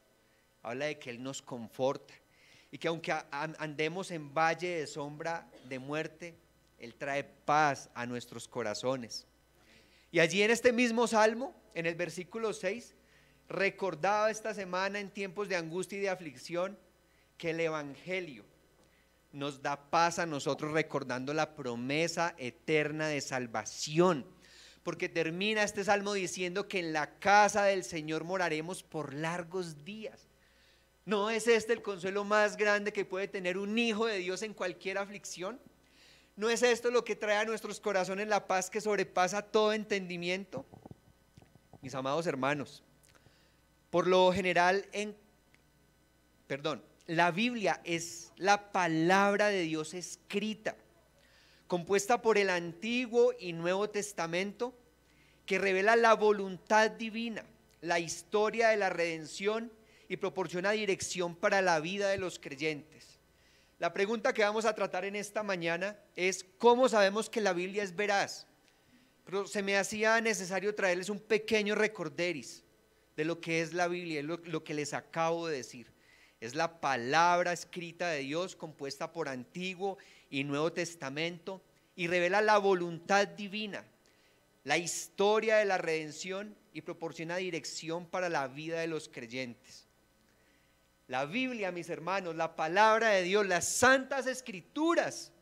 Habla 0.65 0.87
de 0.87 0.99
que 0.99 1.11
Él 1.11 1.23
nos 1.23 1.41
conforta 1.41 2.15
y 2.73 2.79
que 2.79 2.89
aunque 2.89 3.15
andemos 3.31 4.11
en 4.11 4.35
valle 4.35 4.81
de 4.81 4.89
sombra 4.89 5.49
de 5.69 5.79
muerte, 5.79 6.35
Él 6.81 6.97
trae 6.97 7.23
paz 7.23 7.89
a 7.95 8.05
nuestros 8.05 8.49
corazones. 8.49 9.25
Y 10.11 10.19
allí 10.19 10.43
en 10.43 10.51
este 10.51 10.73
mismo 10.73 11.07
salmo, 11.07 11.55
en 11.75 11.87
el 11.87 11.95
versículo 11.95 12.53
6, 12.53 12.97
recordaba 13.49 14.33
esta 14.33 14.53
semana 14.53 14.99
en 14.99 15.11
tiempos 15.11 15.49
de 15.49 15.55
angustia 15.55 15.99
y 15.99 16.01
de 16.01 16.11
aflicción 16.11 16.77
que 17.37 17.51
el 17.51 17.61
Evangelio 17.61 18.45
nos 19.33 19.63
da 19.63 19.91
paz 19.91 20.19
a 20.19 20.27
nosotros 20.27 20.73
recordando 20.73 21.35
la 21.35 21.55
promesa 21.55 22.35
eterna 22.39 23.09
de 23.09 23.21
salvación. 23.21 24.27
Porque 24.83 25.09
termina 25.09 25.63
este 25.63 25.85
salmo 25.85 26.15
diciendo 26.15 26.67
que 26.67 26.79
en 26.79 26.93
la 26.93 27.19
casa 27.19 27.65
del 27.65 27.85
Señor 27.85 28.25
moraremos 28.25 28.83
por 28.83 29.13
largos 29.13 29.85
días. 29.85 30.29
¿No 31.05 31.31
es 31.31 31.47
este 31.47 31.73
el 31.73 31.83
consuelo 31.83 32.25
más 32.25 32.57
grande 32.57 32.93
que 32.93 33.05
puede 33.05 33.29
tener 33.29 33.59
un 33.59 33.79
hijo 33.79 34.07
de 34.07 34.19
Dios 34.19 34.43
en 34.43 34.55
cualquier 34.55 34.99
aflicción? 34.99 35.61
¿No 36.37 36.51
es 36.51 36.63
esto 36.63 36.91
lo 36.91 37.05
que 37.05 37.17
trae 37.17 37.37
a 37.37 37.45
nuestros 37.45 37.81
corazones 37.81 38.29
la 38.29 38.47
paz 38.47 38.71
que 38.71 38.81
sobrepasa 38.81 39.43
todo 39.43 39.73
entendimiento? 39.73 40.65
Mis 41.81 41.95
amados 41.95 42.27
hermanos, 42.27 42.83
por 43.91 44.07
lo 44.07 44.33
general 44.33 44.87
en 44.93 45.17
perdón, 46.47 46.83
la 47.09 47.31
Biblia 47.31 47.81
es 47.85 48.33
la 48.37 48.71
palabra 48.71 49.49
de 49.49 49.63
Dios 49.63 49.95
escrita, 49.95 50.77
compuesta 51.67 52.21
por 52.21 52.37
el 52.37 52.51
Antiguo 52.51 53.33
y 53.41 53.55
Nuevo 53.55 53.89
Testamento, 53.89 54.75
que 55.47 55.59
revela 55.59 55.97
la 55.97 56.13
voluntad 56.13 56.91
divina, 56.91 57.47
la 57.81 57.99
historia 57.99 58.69
de 58.69 58.77
la 58.77 58.91
redención 58.91 59.73
y 60.07 60.19
proporciona 60.19 60.73
dirección 60.73 61.35
para 61.35 61.63
la 61.63 61.81
vida 61.81 62.11
de 62.11 62.19
los 62.19 62.39
creyentes. 62.39 63.19
La 63.79 63.95
pregunta 63.95 64.35
que 64.35 64.43
vamos 64.43 64.67
a 64.67 64.75
tratar 64.75 65.07
en 65.07 65.17
esta 65.17 65.43
mañana 65.43 65.99
es, 66.15 66.45
¿cómo 66.59 66.91
sabemos 66.91 67.31
que 67.31 67.41
la 67.41 67.55
Biblia 67.55 67.83
es 67.83 67.97
veraz? 67.97 68.47
Pero 69.25 69.47
se 69.47 69.63
me 69.63 69.79
hacía 69.79 70.21
necesario 70.21 70.75
traerles 70.75 71.09
un 71.09 71.21
pequeño 71.21 71.75
recorderis 71.75 72.65
de 73.17 73.25
lo 73.25 73.41
que 73.41 73.63
es 73.63 73.73
la 73.73 73.89
Biblia, 73.89 74.23
lo, 74.23 74.37
lo 74.45 74.63
que 74.63 74.75
les 74.75 74.93
acabo 74.93 75.49
de 75.49 75.57
decir. 75.57 75.98
Es 76.41 76.55
la 76.55 76.81
palabra 76.81 77.53
escrita 77.53 78.11
de 78.11 78.21
Dios 78.21 78.55
compuesta 78.55 79.13
por 79.13 79.29
Antiguo 79.29 79.99
y 80.31 80.45
Nuevo 80.45 80.73
Testamento 80.73 81.63
y 81.97 82.07
revela 82.07 82.41
la 82.41 82.59
voluntad 82.59 83.27
divina, 83.27 83.85
la 84.63 84.79
historia 84.79 85.57
de 85.57 85.65
la 85.65 85.79
redención 85.79 86.57
y 86.73 86.83
proporciona 86.83 87.37
dirección 87.37 88.07
para 88.07 88.29
la 88.29 88.47
vida 88.47 88.81
de 88.81 88.87
los 88.87 89.09
creyentes. 89.09 89.89
La 91.09 91.25
Biblia, 91.25 91.73
mis 91.73 91.89
hermanos, 91.89 92.37
la 92.37 92.55
palabra 92.55 93.09
de 93.09 93.23
Dios, 93.23 93.47
las 93.47 93.67
santas 93.67 94.27
escrituras, 94.27 95.33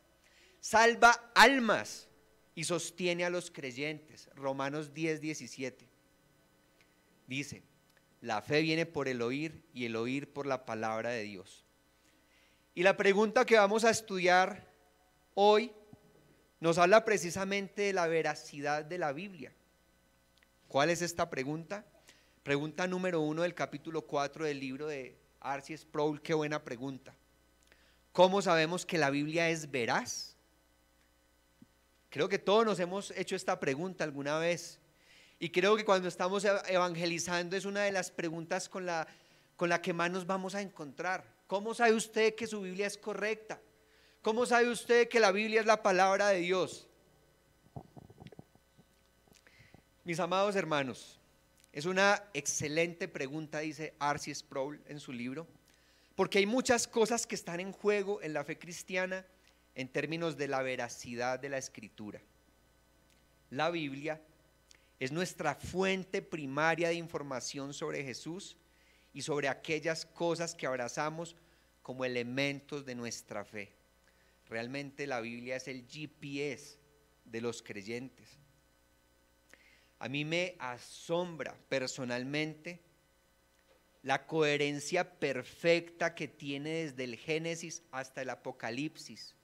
salva 0.61 1.31
almas 1.35 2.07
y 2.55 2.63
sostiene 2.63 3.23
a 3.23 3.29
los 3.29 3.51
creyentes. 3.51 4.29
Romanos 4.33 4.93
10, 4.93 5.21
17. 5.21 5.87
Dice, 7.27 7.61
la 8.21 8.41
fe 8.41 8.61
viene 8.61 8.85
por 8.85 9.07
el 9.07 9.21
oír 9.21 9.63
y 9.73 9.85
el 9.85 9.95
oír 9.95 10.31
por 10.31 10.45
la 10.47 10.65
palabra 10.65 11.11
de 11.11 11.23
Dios. 11.23 11.65
Y 12.73 12.83
la 12.83 12.97
pregunta 12.97 13.45
que 13.45 13.57
vamos 13.57 13.83
a 13.83 13.89
estudiar 13.89 14.67
hoy 15.33 15.71
nos 16.59 16.77
habla 16.77 17.05
precisamente 17.05 17.83
de 17.83 17.93
la 17.93 18.07
veracidad 18.07 18.83
de 18.83 18.97
la 18.97 19.13
Biblia. 19.13 19.53
¿Cuál 20.67 20.89
es 20.89 21.01
esta 21.01 21.29
pregunta? 21.29 21.85
Pregunta 22.43 22.87
número 22.87 23.21
uno 23.21 23.43
del 23.43 23.53
capítulo 23.53 24.03
4 24.03 24.45
del 24.45 24.59
libro 24.59 24.87
de 24.87 25.17
Arcis 25.39 25.81
Sproul. 25.81 26.21
Qué 26.21 26.33
buena 26.33 26.63
pregunta. 26.63 27.15
¿Cómo 28.11 28.41
sabemos 28.41 28.85
que 28.85 28.97
la 28.97 29.09
Biblia 29.09 29.49
es 29.49 29.69
veraz? 29.69 30.35
Creo 32.09 32.29
que 32.29 32.39
todos 32.39 32.65
nos 32.65 32.79
hemos 32.79 33.11
hecho 33.11 33.35
esta 33.35 33.59
pregunta 33.59 34.03
alguna 34.03 34.39
vez. 34.39 34.79
Y 35.39 35.49
creo 35.49 35.75
que 35.75 35.85
cuando 35.85 36.07
estamos 36.07 36.45
evangelizando 36.45 37.55
es 37.55 37.65
una 37.65 37.83
de 37.83 37.91
las 37.91 38.09
preguntas 38.09 38.67
con 38.69 38.85
la, 38.85 39.07
con 39.55 39.69
la 39.69 39.81
que 39.81 39.93
más 39.93 40.09
nos 40.09 40.25
vamos 40.25 40.55
a 40.55 40.61
encontrar. 40.61 41.23
¿Cómo 41.45 41.73
sabe 41.73 41.93
usted 41.93 42.35
que 42.35 42.47
su 42.47 42.61
Biblia 42.61 42.87
es 42.87 42.97
correcta? 42.97 43.61
¿Cómo 44.21 44.45
sabe 44.45 44.69
usted 44.69 45.07
que 45.07 45.19
la 45.19 45.31
Biblia 45.31 45.59
es 45.59 45.65
la 45.65 45.83
palabra 45.83 46.29
de 46.29 46.39
Dios? 46.39 46.87
Mis 50.03 50.19
amados 50.19 50.55
hermanos, 50.55 51.19
es 51.71 51.85
una 51.85 52.23
excelente 52.33 53.07
pregunta, 53.07 53.59
dice 53.59 53.93
Arcy 53.99 54.33
Sproul 54.33 54.81
en 54.87 54.99
su 54.99 55.13
libro, 55.13 55.47
porque 56.15 56.39
hay 56.39 56.47
muchas 56.47 56.87
cosas 56.87 57.27
que 57.27 57.35
están 57.35 57.59
en 57.59 57.71
juego 57.71 58.21
en 58.23 58.33
la 58.33 58.43
fe 58.43 58.57
cristiana 58.57 59.25
en 59.75 59.87
términos 59.87 60.35
de 60.35 60.47
la 60.47 60.63
veracidad 60.63 61.39
de 61.39 61.49
la 61.49 61.59
escritura. 61.59 62.19
La 63.51 63.69
Biblia 63.69 64.19
es 64.99 65.11
nuestra 65.11 65.55
fuente 65.55 66.21
primaria 66.21 66.89
de 66.89 66.95
información 66.95 67.73
sobre 67.73 68.03
Jesús 68.03 68.57
y 69.13 69.21
sobre 69.21 69.47
aquellas 69.47 70.05
cosas 70.05 70.55
que 70.55 70.65
abrazamos 70.65 71.35
como 71.81 72.03
elementos 72.03 72.85
de 72.85 72.95
nuestra 72.95 73.45
fe. 73.45 73.73
Realmente 74.49 75.05
la 75.07 75.21
Biblia 75.21 75.55
es 75.57 75.67
el 75.67 75.87
GPS 75.87 76.77
de 77.25 77.41
los 77.41 77.61
creyentes. 77.61 78.27
A 79.99 80.09
mí 80.09 80.25
me 80.25 80.55
asombra 80.59 81.55
personalmente 81.69 82.81
la 84.03 84.25
coherencia 84.25 85.19
perfecta 85.19 86.15
que 86.15 86.27
tiene 86.27 86.85
desde 86.85 87.03
el 87.03 87.17
Génesis 87.17 87.83
hasta 87.91 88.21
el 88.21 88.29
Apocalipsis, 88.29 89.35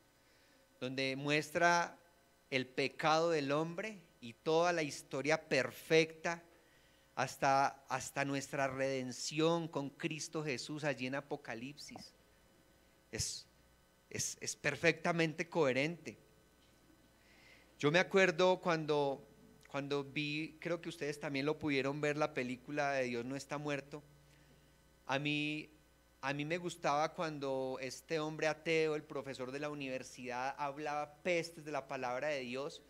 donde 0.79 1.15
muestra 1.15 1.97
el 2.49 2.67
pecado 2.67 3.31
del 3.31 3.51
hombre 3.51 3.99
y 4.23 4.31
toda 4.31 4.71
la 4.71 4.83
historia 4.83 5.49
perfecta 5.49 6.41
hasta, 7.13 7.83
hasta 7.89 8.23
nuestra 8.23 8.69
redención 8.69 9.67
con 9.67 9.89
Cristo 9.89 10.41
Jesús 10.41 10.85
allí 10.85 11.07
en 11.07 11.15
Apocalipsis. 11.15 12.13
Es, 13.11 13.45
es, 14.09 14.37
es 14.39 14.55
perfectamente 14.55 15.49
coherente. 15.49 16.17
Yo 17.77 17.91
me 17.91 17.99
acuerdo 17.99 18.61
cuando, 18.61 19.27
cuando 19.67 20.05
vi, 20.05 20.57
creo 20.61 20.79
que 20.79 20.87
ustedes 20.87 21.19
también 21.19 21.45
lo 21.45 21.59
pudieron 21.59 21.99
ver, 21.99 22.15
la 22.15 22.33
película 22.33 22.93
de 22.93 23.03
Dios 23.03 23.25
no 23.25 23.35
está 23.35 23.57
muerto. 23.57 24.01
A 25.05 25.19
mí, 25.19 25.69
a 26.21 26.33
mí 26.33 26.45
me 26.45 26.59
gustaba 26.59 27.13
cuando 27.13 27.77
este 27.81 28.21
hombre 28.21 28.47
ateo, 28.47 28.95
el 28.95 29.03
profesor 29.03 29.51
de 29.51 29.59
la 29.59 29.69
universidad, 29.69 30.55
hablaba 30.57 31.13
pestes 31.23 31.65
de 31.65 31.73
la 31.73 31.89
palabra 31.89 32.29
de 32.29 32.39
Dios 32.39 32.81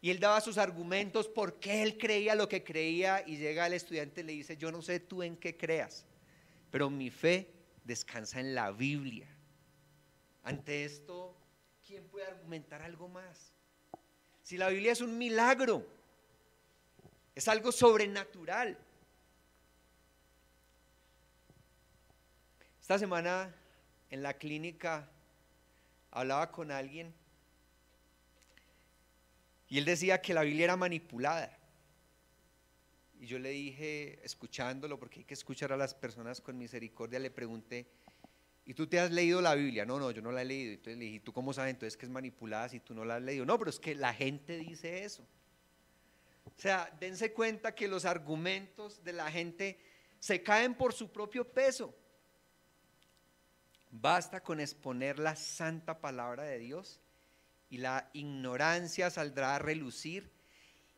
y 0.00 0.10
él 0.10 0.20
daba 0.20 0.40
sus 0.40 0.58
argumentos 0.58 1.28
por 1.28 1.58
qué 1.58 1.82
él 1.82 1.98
creía 1.98 2.34
lo 2.34 2.48
que 2.48 2.62
creía 2.62 3.22
y 3.26 3.36
llega 3.36 3.66
el 3.66 3.72
estudiante 3.72 4.20
y 4.20 4.24
le 4.24 4.32
dice, 4.32 4.56
yo 4.56 4.70
no 4.70 4.80
sé 4.80 5.00
tú 5.00 5.22
en 5.22 5.36
qué 5.36 5.56
creas, 5.56 6.04
pero 6.70 6.88
mi 6.88 7.10
fe 7.10 7.50
descansa 7.84 8.38
en 8.38 8.54
la 8.54 8.70
Biblia. 8.70 9.26
Ante 10.44 10.84
esto, 10.84 11.36
¿quién 11.84 12.06
puede 12.06 12.26
argumentar 12.26 12.80
algo 12.82 13.08
más? 13.08 13.52
Si 14.42 14.56
la 14.56 14.68
Biblia 14.68 14.92
es 14.92 15.00
un 15.00 15.18
milagro, 15.18 15.86
es 17.34 17.48
algo 17.48 17.72
sobrenatural. 17.72 18.78
Esta 22.80 22.98
semana 22.98 23.54
en 24.10 24.22
la 24.22 24.34
clínica 24.34 25.10
hablaba 26.10 26.50
con 26.50 26.70
alguien 26.70 27.12
y 29.68 29.78
él 29.78 29.84
decía 29.84 30.20
que 30.20 30.32
la 30.32 30.42
Biblia 30.42 30.64
era 30.64 30.76
manipulada. 30.76 31.56
Y 33.20 33.26
yo 33.26 33.38
le 33.38 33.50
dije, 33.50 34.20
escuchándolo, 34.24 34.98
porque 34.98 35.20
hay 35.20 35.24
que 35.24 35.34
escuchar 35.34 35.72
a 35.72 35.76
las 35.76 35.94
personas 35.94 36.40
con 36.40 36.56
misericordia, 36.56 37.18
le 37.18 37.30
pregunté, 37.30 37.86
¿y 38.64 38.74
tú 38.74 38.86
te 38.86 38.98
has 38.98 39.10
leído 39.10 39.42
la 39.42 39.54
Biblia? 39.54 39.84
No, 39.84 39.98
no, 39.98 40.10
yo 40.10 40.22
no 40.22 40.32
la 40.32 40.42
he 40.42 40.44
leído. 40.44 40.72
Entonces 40.72 40.96
le 40.96 41.04
dije, 41.04 41.20
¿tú 41.20 41.32
cómo 41.32 41.52
sabes 41.52 41.74
entonces 41.74 41.96
que 41.96 42.06
es 42.06 42.12
manipulada 42.12 42.68
si 42.68 42.80
tú 42.80 42.94
no 42.94 43.04
la 43.04 43.16
has 43.16 43.22
leído? 43.22 43.44
No, 43.44 43.58
pero 43.58 43.70
es 43.70 43.78
que 43.78 43.94
la 43.94 44.14
gente 44.14 44.56
dice 44.56 45.04
eso. 45.04 45.26
O 46.44 46.60
sea, 46.60 46.90
dense 46.98 47.32
cuenta 47.32 47.74
que 47.74 47.88
los 47.88 48.04
argumentos 48.04 49.04
de 49.04 49.12
la 49.12 49.30
gente 49.30 49.78
se 50.18 50.42
caen 50.42 50.74
por 50.74 50.94
su 50.94 51.10
propio 51.10 51.46
peso. 51.46 51.94
Basta 53.90 54.42
con 54.42 54.60
exponer 54.60 55.18
la 55.18 55.36
santa 55.36 56.00
palabra 56.00 56.44
de 56.44 56.58
Dios 56.58 57.00
y 57.70 57.78
la 57.78 58.10
ignorancia 58.12 59.10
saldrá 59.10 59.56
a 59.56 59.58
relucir 59.58 60.30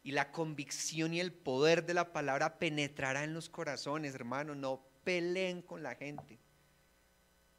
y 0.03 0.13
la 0.13 0.33
convicción 0.33 1.13
y 1.13 1.21
el 1.21 1.33
poder 1.33 1.85
de 1.85 1.95
la 1.95 2.13
palabra 2.13 2.59
penetrará 2.59 3.25
en 3.25 3.35
los 3.35 3.49
corazones, 3.49 4.15
hermanos. 4.15 4.57
No 4.57 4.83
peleen 5.05 5.63
con 5.63 5.83
la 5.83 5.95
gente. 5.95 6.39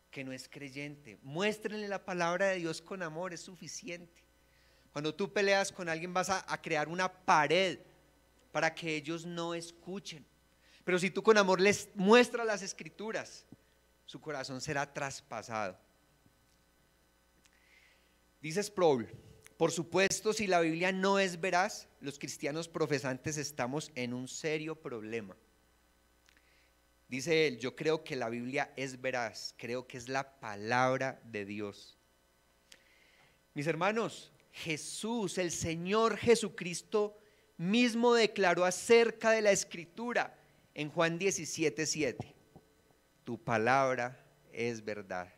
que 0.09 0.25
no 0.25 0.33
es 0.33 0.49
creyente. 0.49 1.17
Muéstrenle 1.23 1.87
la 1.87 2.03
palabra 2.03 2.47
de 2.47 2.57
Dios 2.57 2.81
con 2.81 3.01
amor, 3.01 3.33
es 3.33 3.39
suficiente. 3.39 4.21
Cuando 4.91 5.15
tú 5.15 5.31
peleas 5.31 5.71
con 5.71 5.87
alguien 5.87 6.13
vas 6.13 6.29
a, 6.29 6.43
a 6.51 6.61
crear 6.61 6.89
una 6.89 7.09
pared 7.09 7.79
para 8.51 8.75
que 8.75 8.93
ellos 8.93 9.25
no 9.25 9.53
escuchen. 9.53 10.25
Pero 10.83 10.99
si 10.99 11.09
tú 11.11 11.23
con 11.23 11.37
amor 11.37 11.61
les 11.61 11.87
muestras 11.95 12.45
las 12.45 12.61
escrituras, 12.61 13.45
su 14.05 14.19
corazón 14.19 14.59
será 14.59 14.91
traspasado. 14.91 15.79
Dice 18.41 18.63
Sproul, 18.63 19.07
por 19.55 19.71
supuesto, 19.71 20.33
si 20.33 20.47
la 20.47 20.59
Biblia 20.59 20.91
no 20.91 21.19
es 21.19 21.39
veraz, 21.39 21.87
los 21.99 22.17
cristianos 22.17 22.67
profesantes 22.67 23.37
estamos 23.37 23.91
en 23.93 24.13
un 24.13 24.27
serio 24.27 24.75
problema. 24.75 25.37
Dice 27.07 27.45
él, 27.45 27.59
yo 27.59 27.75
creo 27.75 28.03
que 28.03 28.15
la 28.15 28.29
Biblia 28.29 28.73
es 28.75 28.99
veraz, 28.99 29.53
creo 29.57 29.85
que 29.85 29.97
es 29.97 30.09
la 30.09 30.39
palabra 30.39 31.21
de 31.25 31.45
Dios. 31.45 31.99
Mis 33.53 33.67
hermanos, 33.67 34.31
Jesús, 34.51 35.37
el 35.37 35.51
Señor 35.51 36.17
Jesucristo, 36.17 37.19
mismo 37.57 38.15
declaró 38.15 38.65
acerca 38.65 39.29
de 39.29 39.41
la 39.41 39.51
escritura 39.51 40.35
en 40.73 40.89
Juan 40.89 41.19
17, 41.19 41.85
7. 41.85 42.35
Tu 43.23 43.37
palabra 43.37 44.25
es 44.51 44.83
verdad. 44.83 45.31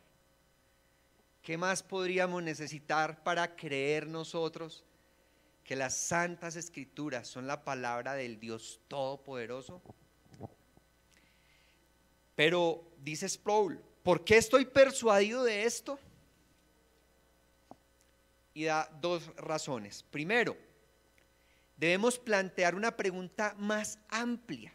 ¿Qué 1.44 1.58
más 1.58 1.84
podríamos 1.84 2.42
necesitar 2.42 3.22
para 3.22 3.58
creer 3.58 4.08
nosotros 4.08 4.86
que 5.66 5.76
las 5.76 5.94
santas 5.94 6.56
escrituras 6.56 7.28
son 7.28 7.48
la 7.48 7.66
palabra 7.66 8.14
del 8.14 8.40
Dios 8.40 8.80
Todopoderoso? 8.88 9.82
Pero 12.34 12.90
dice 12.98 13.28
Sproul, 13.28 13.78
¿por 14.04 14.24
qué 14.24 14.38
estoy 14.38 14.64
persuadido 14.64 15.44
de 15.44 15.66
esto? 15.66 16.00
Y 18.54 18.64
da 18.64 18.90
dos 19.02 19.28
razones. 19.36 20.02
Primero, 20.02 20.56
debemos 21.76 22.18
plantear 22.20 22.74
una 22.74 22.96
pregunta 22.96 23.54
más 23.58 24.00
amplia. 24.08 24.74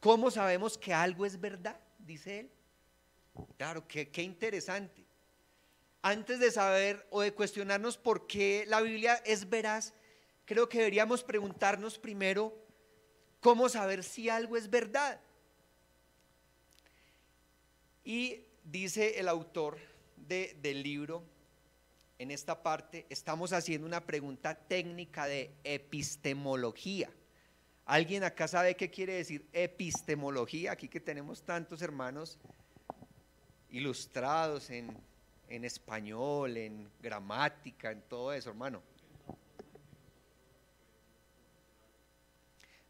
¿Cómo 0.00 0.32
sabemos 0.32 0.76
que 0.76 0.92
algo 0.92 1.24
es 1.24 1.40
verdad? 1.40 1.78
Dice 2.00 2.40
él. 2.40 2.50
Claro, 3.56 3.86
qué, 3.86 4.10
qué 4.10 4.22
interesante 4.22 5.03
antes 6.04 6.38
de 6.38 6.50
saber 6.50 7.06
o 7.08 7.22
de 7.22 7.32
cuestionarnos 7.32 7.96
por 7.96 8.26
qué 8.26 8.66
la 8.68 8.82
Biblia 8.82 9.14
es 9.24 9.48
veraz, 9.48 9.94
creo 10.44 10.68
que 10.68 10.76
deberíamos 10.76 11.24
preguntarnos 11.24 11.98
primero 11.98 12.54
cómo 13.40 13.70
saber 13.70 14.04
si 14.04 14.28
algo 14.28 14.58
es 14.58 14.68
verdad. 14.68 15.18
Y 18.04 18.44
dice 18.64 19.18
el 19.18 19.28
autor 19.28 19.78
del 20.14 20.82
libro, 20.82 21.24
en 22.18 22.30
esta 22.30 22.62
parte, 22.62 23.06
estamos 23.08 23.54
haciendo 23.54 23.86
una 23.86 24.04
pregunta 24.04 24.54
técnica 24.54 25.26
de 25.26 25.54
epistemología. 25.64 27.10
¿Alguien 27.86 28.24
acá 28.24 28.46
sabe 28.46 28.76
qué 28.76 28.90
quiere 28.90 29.14
decir 29.14 29.48
epistemología? 29.54 30.72
Aquí 30.72 30.86
que 30.86 31.00
tenemos 31.00 31.42
tantos 31.42 31.80
hermanos 31.80 32.38
ilustrados 33.70 34.68
en 34.68 34.94
en 35.48 35.64
español, 35.64 36.56
en 36.56 36.90
gramática, 37.00 37.90
en 37.90 38.02
todo 38.02 38.32
eso, 38.32 38.50
hermano. 38.50 38.82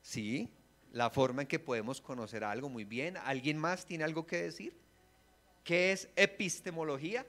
Sí, 0.03 0.51
la 0.93 1.11
forma 1.11 1.43
en 1.43 1.49
que 1.49 1.59
podemos 1.59 2.01
conocer 2.01 2.45
algo 2.45 2.69
muy 2.69 2.85
bien. 2.85 3.17
¿Alguien 3.17 3.59
más 3.59 3.85
tiene 3.85 4.05
algo 4.05 4.27
que 4.27 4.43
decir? 4.43 4.77
¿Qué 5.65 5.93
es 5.93 6.09
epistemología? 6.15 7.27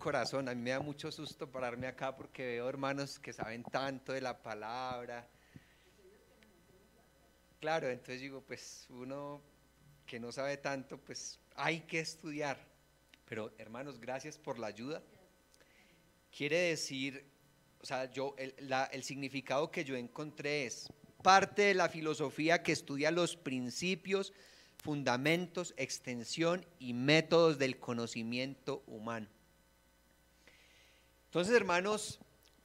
Corazón. 0.00 0.48
A 0.48 0.54
mí 0.54 0.60
me 0.60 0.70
da 0.70 0.80
mucho 0.80 1.12
susto 1.12 1.48
pararme 1.48 1.86
acá 1.86 2.16
porque 2.16 2.44
veo 2.44 2.68
hermanos 2.68 3.20
que 3.20 3.32
saben 3.32 3.62
tanto 3.62 4.12
de 4.12 4.20
la 4.20 4.42
palabra. 4.42 5.28
Claro, 7.60 7.88
entonces 7.88 8.20
digo, 8.20 8.40
pues 8.40 8.86
uno 8.88 9.40
que 10.06 10.18
no 10.18 10.32
sabe 10.32 10.56
tanto, 10.56 10.98
pues 10.98 11.38
hay 11.54 11.82
que 11.82 12.00
estudiar. 12.00 12.58
Pero 13.26 13.52
hermanos, 13.58 14.00
gracias 14.00 14.38
por 14.38 14.58
la 14.58 14.66
ayuda. 14.66 15.02
Quiere 16.36 16.58
decir, 16.58 17.24
o 17.80 17.86
sea, 17.86 18.10
yo, 18.10 18.34
el, 18.38 18.54
el 18.90 19.04
significado 19.04 19.70
que 19.70 19.84
yo 19.84 19.94
encontré 19.94 20.66
es 20.66 20.92
parte 21.22 21.62
de 21.62 21.74
la 21.74 21.88
filosofía 21.88 22.62
que 22.62 22.72
estudia 22.72 23.10
los 23.10 23.36
principios, 23.36 24.32
fundamentos, 24.82 25.74
extensión 25.76 26.64
y 26.78 26.94
métodos 26.94 27.58
del 27.58 27.78
conocimiento 27.78 28.82
humano. 28.86 29.28
Entonces, 31.30 31.54
hermanos, 31.54 32.18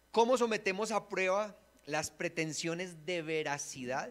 ¿cómo 0.10 0.40
sometemos 0.40 0.90
a 0.90 1.08
prueba 1.08 1.56
las 1.86 2.10
pretensiones 2.10 3.06
de 3.06 3.22
veracidad? 3.22 4.10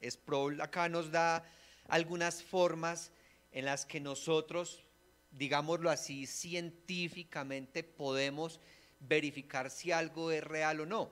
Sproul 0.00 0.60
acá 0.60 0.88
nos 0.88 1.10
da 1.10 1.44
algunas 1.88 2.40
formas 2.40 3.10
en 3.50 3.64
las 3.64 3.84
que 3.84 3.98
nosotros, 3.98 4.84
digámoslo 5.32 5.90
así, 5.90 6.28
científicamente 6.28 7.82
podemos 7.82 8.60
verificar 9.00 9.72
si 9.72 9.90
algo 9.90 10.30
es 10.30 10.44
real 10.44 10.82
o 10.82 10.86
no. 10.86 11.10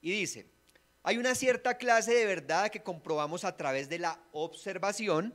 Y 0.00 0.10
dice, 0.10 0.46
hay 1.02 1.18
una 1.18 1.34
cierta 1.34 1.76
clase 1.76 2.14
de 2.14 2.24
verdad 2.24 2.70
que 2.70 2.82
comprobamos 2.82 3.44
a 3.44 3.58
través 3.58 3.90
de 3.90 3.98
la 3.98 4.18
observación, 4.32 5.34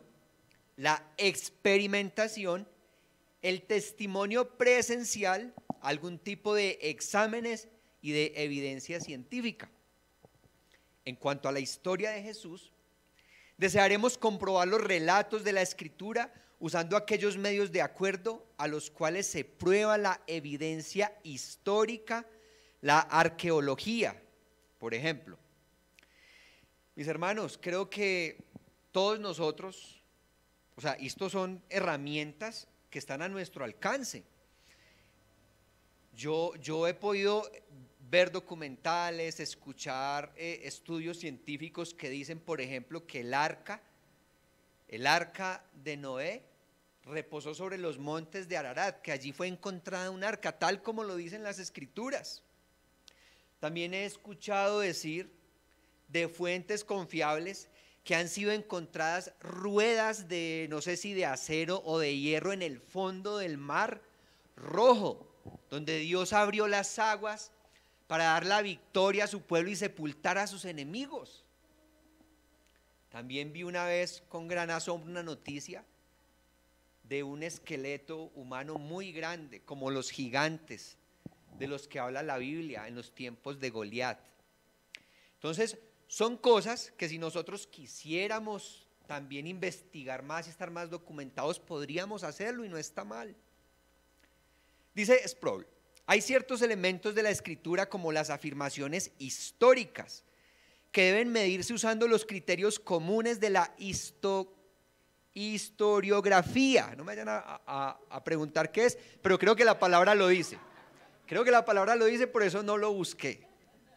la 0.77 1.13
experimentación, 1.17 2.67
el 3.43 3.62
testimonio 3.62 4.57
presencial, 4.57 5.53
algún 5.81 6.19
tipo 6.19 6.53
de 6.53 6.77
exámenes 6.81 7.67
y 8.01 8.11
de 8.11 8.33
evidencia 8.35 8.99
científica. 8.99 9.69
En 11.05 11.15
cuanto 11.15 11.49
a 11.49 11.51
la 11.51 11.59
historia 11.59 12.11
de 12.11 12.21
Jesús, 12.21 12.71
desearemos 13.57 14.17
comprobar 14.17 14.67
los 14.67 14.81
relatos 14.81 15.43
de 15.43 15.53
la 15.53 15.61
escritura 15.61 16.33
usando 16.59 16.97
aquellos 16.97 17.37
medios 17.37 17.71
de 17.71 17.81
acuerdo 17.81 18.45
a 18.57 18.67
los 18.67 18.91
cuales 18.91 19.27
se 19.27 19.45
prueba 19.45 19.97
la 19.97 20.21
evidencia 20.27 21.17
histórica, 21.23 22.25
la 22.81 22.99
arqueología, 22.99 24.21
por 24.77 24.93
ejemplo. 24.93 25.37
Mis 26.95 27.07
hermanos, 27.07 27.57
creo 27.61 27.89
que 27.89 28.43
todos 28.91 29.19
nosotros, 29.19 30.01
o 30.75 30.81
sea, 30.81 30.93
estos 30.93 31.31
son 31.31 31.63
herramientas 31.69 32.67
que 32.89 32.99
están 32.99 33.21
a 33.21 33.29
nuestro 33.29 33.63
alcance. 33.63 34.25
Yo, 36.19 36.86
he 36.86 36.93
podido 36.93 37.49
ver 38.10 38.29
documentales, 38.29 39.39
escuchar 39.39 40.34
eh, 40.36 40.60
estudios 40.65 41.17
científicos 41.17 41.93
que 41.93 42.10
dicen, 42.10 42.41
por 42.41 42.60
ejemplo, 42.60 43.08
que 43.08 43.21
el 43.21 43.34
arca, 43.34 43.82
el 44.89 45.08
arca 45.08 45.63
de 45.82 45.95
Noé, 45.95 46.43
reposó 47.05 47.55
sobre 47.55 47.77
los 47.77 47.99
montes 47.99 48.49
de 48.49 48.58
Ararat, 48.58 49.01
que 49.01 49.13
allí 49.13 49.32
fue 49.32 49.47
encontrada 49.47 50.12
un 50.12 50.25
arca, 50.25 50.60
tal 50.60 50.84
como 50.84 51.05
lo 51.05 51.15
dicen 51.15 51.41
las 51.41 51.58
escrituras. 51.58 52.43
También 53.62 53.93
he 53.93 54.03
escuchado 54.03 54.82
decir 54.82 55.32
de 56.10 56.27
fuentes 56.27 56.84
confiables 56.84 57.69
que 58.03 58.15
han 58.15 58.27
sido 58.27 58.51
encontradas 58.51 59.32
ruedas 59.39 60.27
de, 60.27 60.67
no 60.69 60.82
sé 60.82 60.97
si 60.97 61.13
de 61.13 61.25
acero 61.25 61.82
o 61.86 61.97
de 61.97 62.17
hierro 62.17 62.51
en 62.51 62.62
el 62.62 62.82
fondo 62.82 63.38
del 63.38 63.58
mar 63.58 64.01
rojo, 64.58 65.28
donde 65.69 65.99
Dios 65.99 66.33
abrió 66.33 66.67
las 66.67 66.99
aguas 66.99 67.51
para 68.07 68.25
dar 68.25 68.45
la 68.45 68.62
victoria 68.62 69.25
a 69.25 69.27
su 69.27 69.41
pueblo 69.41 69.69
y 69.69 69.75
sepultar 69.75 70.38
a 70.38 70.47
sus 70.47 70.65
enemigos. 70.65 71.45
También 73.09 73.53
vi 73.53 73.63
una 73.63 73.85
vez 73.85 74.23
con 74.29 74.47
gran 74.47 74.69
asombro 74.69 75.09
una 75.09 75.23
noticia 75.23 75.83
de 77.03 77.23
un 77.23 77.43
esqueleto 77.43 78.31
humano 78.35 78.75
muy 78.75 79.12
grande, 79.12 79.62
como 79.62 79.89
los 79.89 80.12
gigantes 80.12 80.97
de 81.57 81.67
los 81.67 81.88
que 81.88 81.99
habla 81.99 82.23
la 82.23 82.38
Biblia 82.38 82.88
en 82.88 82.95
los 82.95 83.12
tiempos 83.13 83.59
de 83.59 83.71
Goliat. 83.71 84.19
Entonces, 85.35 85.77
son 86.07 86.38
cosas 86.38 86.91
que 86.97 87.09
si 87.09 87.17
nosotros 87.17 87.67
quisiéramos 87.67 88.88
también 89.07 89.47
investigar 89.47 90.21
más 90.21 90.47
y 90.47 90.51
estar 90.51 90.69
más 90.69 90.89
documentados, 90.89 91.59
podríamos 91.59 92.23
hacerlo 92.23 92.63
y 92.63 92.69
no 92.69 92.77
está 92.77 93.03
mal. 93.03 93.35
Dice 94.99 95.25
Sproul, 95.25 95.65
Hay 96.07 96.19
ciertos 96.19 96.62
elementos 96.62 97.15
de 97.15 97.23
la 97.23 97.29
escritura 97.29 97.88
como 97.88 98.12
las 98.12 98.29
afirmaciones 98.29 99.12
históricas 99.17 100.25
que 100.91 101.03
deben 101.03 101.31
medirse 101.31 101.73
usando 101.73 102.05
los 102.05 102.25
criterios 102.25 102.79
comunes 102.79 103.39
de 103.39 103.49
la 103.49 103.73
historiografía. 105.33 106.95
No 106.97 107.05
me 107.05 107.15
vayan 107.15 107.29
a, 107.29 107.97
a 108.09 108.23
preguntar 108.25 108.73
qué 108.73 108.88
es, 108.88 108.97
pero 109.21 109.39
creo 109.39 109.55
que 109.55 109.63
la 109.63 109.79
palabra 109.79 110.15
lo 110.15 110.27
dice. 110.27 110.59
Creo 111.25 111.45
que 111.45 111.51
la 111.51 111.63
palabra 111.63 111.95
lo 111.95 112.03
dice, 112.03 112.27
por 112.27 112.43
eso 112.43 112.62
no 112.62 112.75
lo 112.75 112.91
busqué. 112.91 113.47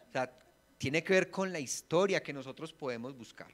O 0.07 0.11
sea, 0.13 0.31
tiene 0.77 1.03
que 1.03 1.11
ver 1.11 1.29
con 1.29 1.51
la 1.51 1.59
historia 1.59 2.23
que 2.23 2.31
nosotros 2.31 2.71
podemos 2.71 3.13
buscar. 3.17 3.53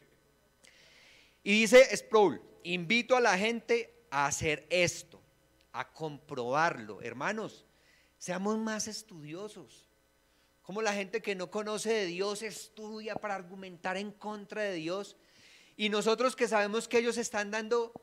Y 1.41 1.62
dice 1.62 1.97
Sproul, 1.97 2.39
invito 2.62 3.17
a 3.17 3.21
la 3.21 3.35
gente 3.39 4.05
a 4.12 4.27
hacer 4.27 4.67
esto, 4.69 5.18
a 5.79 5.93
comprobarlo. 5.93 7.01
Hermanos, 7.01 7.65
seamos 8.17 8.57
más 8.57 8.89
estudiosos. 8.89 9.87
Como 10.61 10.81
la 10.81 10.93
gente 10.93 11.21
que 11.21 11.35
no 11.35 11.49
conoce 11.49 11.93
de 11.93 12.05
Dios 12.05 12.41
estudia 12.43 13.15
para 13.15 13.35
argumentar 13.35 13.95
en 13.95 14.11
contra 14.11 14.61
de 14.63 14.73
Dios. 14.73 15.15
Y 15.77 15.87
nosotros 15.87 16.35
que 16.35 16.49
sabemos 16.49 16.89
que 16.89 16.97
ellos 16.97 17.17
están 17.17 17.49
dando 17.49 17.93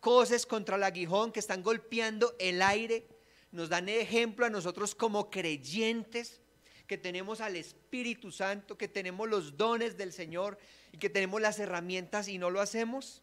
cosas 0.00 0.44
contra 0.44 0.74
el 0.74 0.82
aguijón, 0.82 1.30
que 1.30 1.38
están 1.38 1.62
golpeando 1.62 2.34
el 2.40 2.62
aire, 2.62 3.06
nos 3.52 3.68
dan 3.68 3.88
ejemplo 3.88 4.44
a 4.44 4.50
nosotros 4.50 4.96
como 4.96 5.30
creyentes, 5.30 6.40
que 6.88 6.98
tenemos 6.98 7.40
al 7.40 7.54
Espíritu 7.54 8.32
Santo, 8.32 8.76
que 8.76 8.88
tenemos 8.88 9.28
los 9.28 9.56
dones 9.56 9.96
del 9.96 10.12
Señor 10.12 10.58
y 10.90 10.98
que 10.98 11.10
tenemos 11.10 11.40
las 11.40 11.60
herramientas 11.60 12.26
y 12.26 12.38
no 12.38 12.50
lo 12.50 12.60
hacemos. 12.60 13.22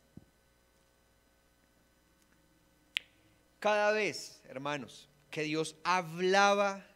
Cada 3.68 3.92
vez, 3.92 4.40
hermanos, 4.46 5.10
que 5.30 5.44
Dios 5.44 5.76
hablaba 5.84 6.88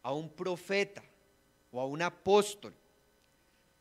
a 0.00 0.12
un 0.12 0.32
profeta 0.32 1.02
o 1.72 1.80
a 1.80 1.86
un 1.86 2.02
apóstol 2.02 2.72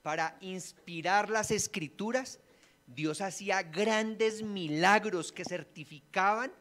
para 0.01 0.35
inspirar 0.41 1.29
las 1.29 1.51
escrituras, 1.51 2.39
Dios 2.87 3.21
hacía 3.21 3.61
grandes 3.61 4.41
milagros 4.41 5.31
que 5.31 5.45
certificaban 5.45 6.51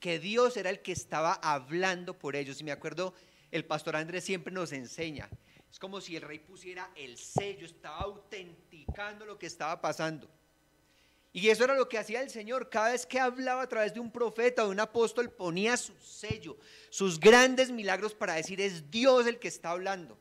que 0.00 0.18
Dios 0.18 0.56
era 0.56 0.70
el 0.70 0.80
que 0.80 0.92
estaba 0.92 1.34
hablando 1.34 2.18
por 2.18 2.36
ellos. 2.36 2.58
Y 2.62 2.64
me 2.64 2.72
acuerdo, 2.72 3.12
el 3.50 3.66
pastor 3.66 3.96
Andrés 3.96 4.24
siempre 4.24 4.50
nos 4.50 4.72
enseña, 4.72 5.28
es 5.70 5.78
como 5.78 6.00
si 6.00 6.16
el 6.16 6.22
rey 6.22 6.38
pusiera 6.38 6.90
el 6.96 7.18
sello, 7.18 7.66
estaba 7.66 7.98
autenticando 7.98 9.26
lo 9.26 9.38
que 9.38 9.44
estaba 9.44 9.78
pasando. 9.78 10.26
Y 11.36 11.50
eso 11.50 11.64
era 11.64 11.74
lo 11.74 11.86
que 11.86 11.98
hacía 11.98 12.22
el 12.22 12.30
Señor. 12.30 12.70
Cada 12.70 12.92
vez 12.92 13.04
que 13.04 13.20
hablaba 13.20 13.60
a 13.60 13.68
través 13.68 13.92
de 13.92 14.00
un 14.00 14.10
profeta 14.10 14.62
o 14.62 14.68
de 14.68 14.72
un 14.72 14.80
apóstol, 14.80 15.30
ponía 15.30 15.76
su 15.76 15.94
sello, 16.00 16.56
sus 16.88 17.20
grandes 17.20 17.70
milagros 17.70 18.14
para 18.14 18.32
decir, 18.32 18.58
es 18.58 18.90
Dios 18.90 19.26
el 19.26 19.38
que 19.38 19.48
está 19.48 19.72
hablando. 19.72 20.18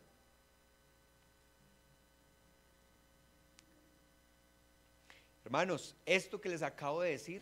Hermanos, 5.45 5.95
esto 6.05 6.41
que 6.41 6.49
les 6.49 6.61
acabo 6.61 7.01
de 7.01 7.11
decir 7.11 7.41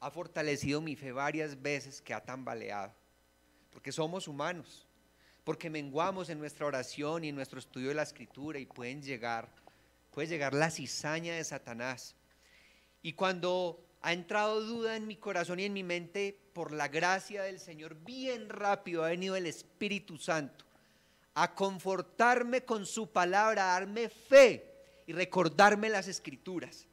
ha 0.00 0.10
fortalecido 0.10 0.80
mi 0.80 0.96
fe 0.96 1.12
varias 1.12 1.62
veces 1.62 2.02
que 2.02 2.12
ha 2.12 2.20
tambaleado, 2.20 2.92
porque 3.70 3.92
somos 3.92 4.26
humanos, 4.26 4.84
porque 5.44 5.70
menguamos 5.70 6.28
en 6.28 6.40
nuestra 6.40 6.66
oración 6.66 7.22
y 7.22 7.28
en 7.28 7.36
nuestro 7.36 7.60
estudio 7.60 7.90
de 7.90 7.94
la 7.94 8.02
escritura 8.02 8.58
y 8.58 8.66
pueden 8.66 9.00
llegar, 9.00 9.48
puede 10.10 10.26
llegar 10.26 10.54
la 10.54 10.72
cizaña 10.72 11.36
de 11.36 11.44
Satanás 11.44 12.16
y 13.06 13.12
cuando 13.12 13.86
ha 14.02 14.12
entrado 14.12 14.60
duda 14.60 14.96
en 14.96 15.06
mi 15.06 15.14
corazón 15.14 15.60
y 15.60 15.64
en 15.64 15.72
mi 15.72 15.84
mente, 15.84 16.36
por 16.52 16.72
la 16.72 16.88
gracia 16.88 17.44
del 17.44 17.60
Señor, 17.60 17.94
bien 18.04 18.48
rápido 18.48 19.04
ha 19.04 19.10
venido 19.10 19.36
el 19.36 19.46
Espíritu 19.46 20.18
Santo 20.18 20.64
a 21.34 21.54
confortarme 21.54 22.64
con 22.64 22.84
su 22.84 23.12
palabra, 23.12 23.62
a 23.62 23.78
darme 23.78 24.08
fe 24.08 24.74
y 25.06 25.12
recordarme 25.12 25.88
las 25.88 26.08
escrituras. 26.08 26.88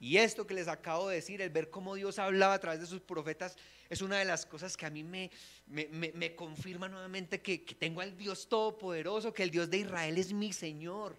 Y 0.00 0.16
esto 0.16 0.48
que 0.48 0.54
les 0.54 0.66
acabo 0.66 1.10
de 1.10 1.14
decir, 1.14 1.40
el 1.40 1.50
ver 1.50 1.70
cómo 1.70 1.94
Dios 1.94 2.18
hablaba 2.18 2.54
a 2.54 2.58
través 2.58 2.80
de 2.80 2.86
sus 2.86 3.02
profetas, 3.02 3.56
es 3.88 4.02
una 4.02 4.18
de 4.18 4.24
las 4.24 4.46
cosas 4.46 4.76
que 4.76 4.86
a 4.86 4.90
mí 4.90 5.04
me, 5.04 5.30
me, 5.68 6.34
confirma 6.34 6.88
nuevamente 6.88 7.40
que, 7.40 7.64
que 7.64 7.76
tengo 7.76 8.00
al 8.00 8.16
Dios 8.16 8.48
Todopoderoso, 8.48 9.32
que 9.32 9.44
el 9.44 9.52
Dios 9.52 9.70
de 9.70 9.78
Israel 9.78 10.18
es 10.18 10.32
mi 10.32 10.52
Señor. 10.52 11.16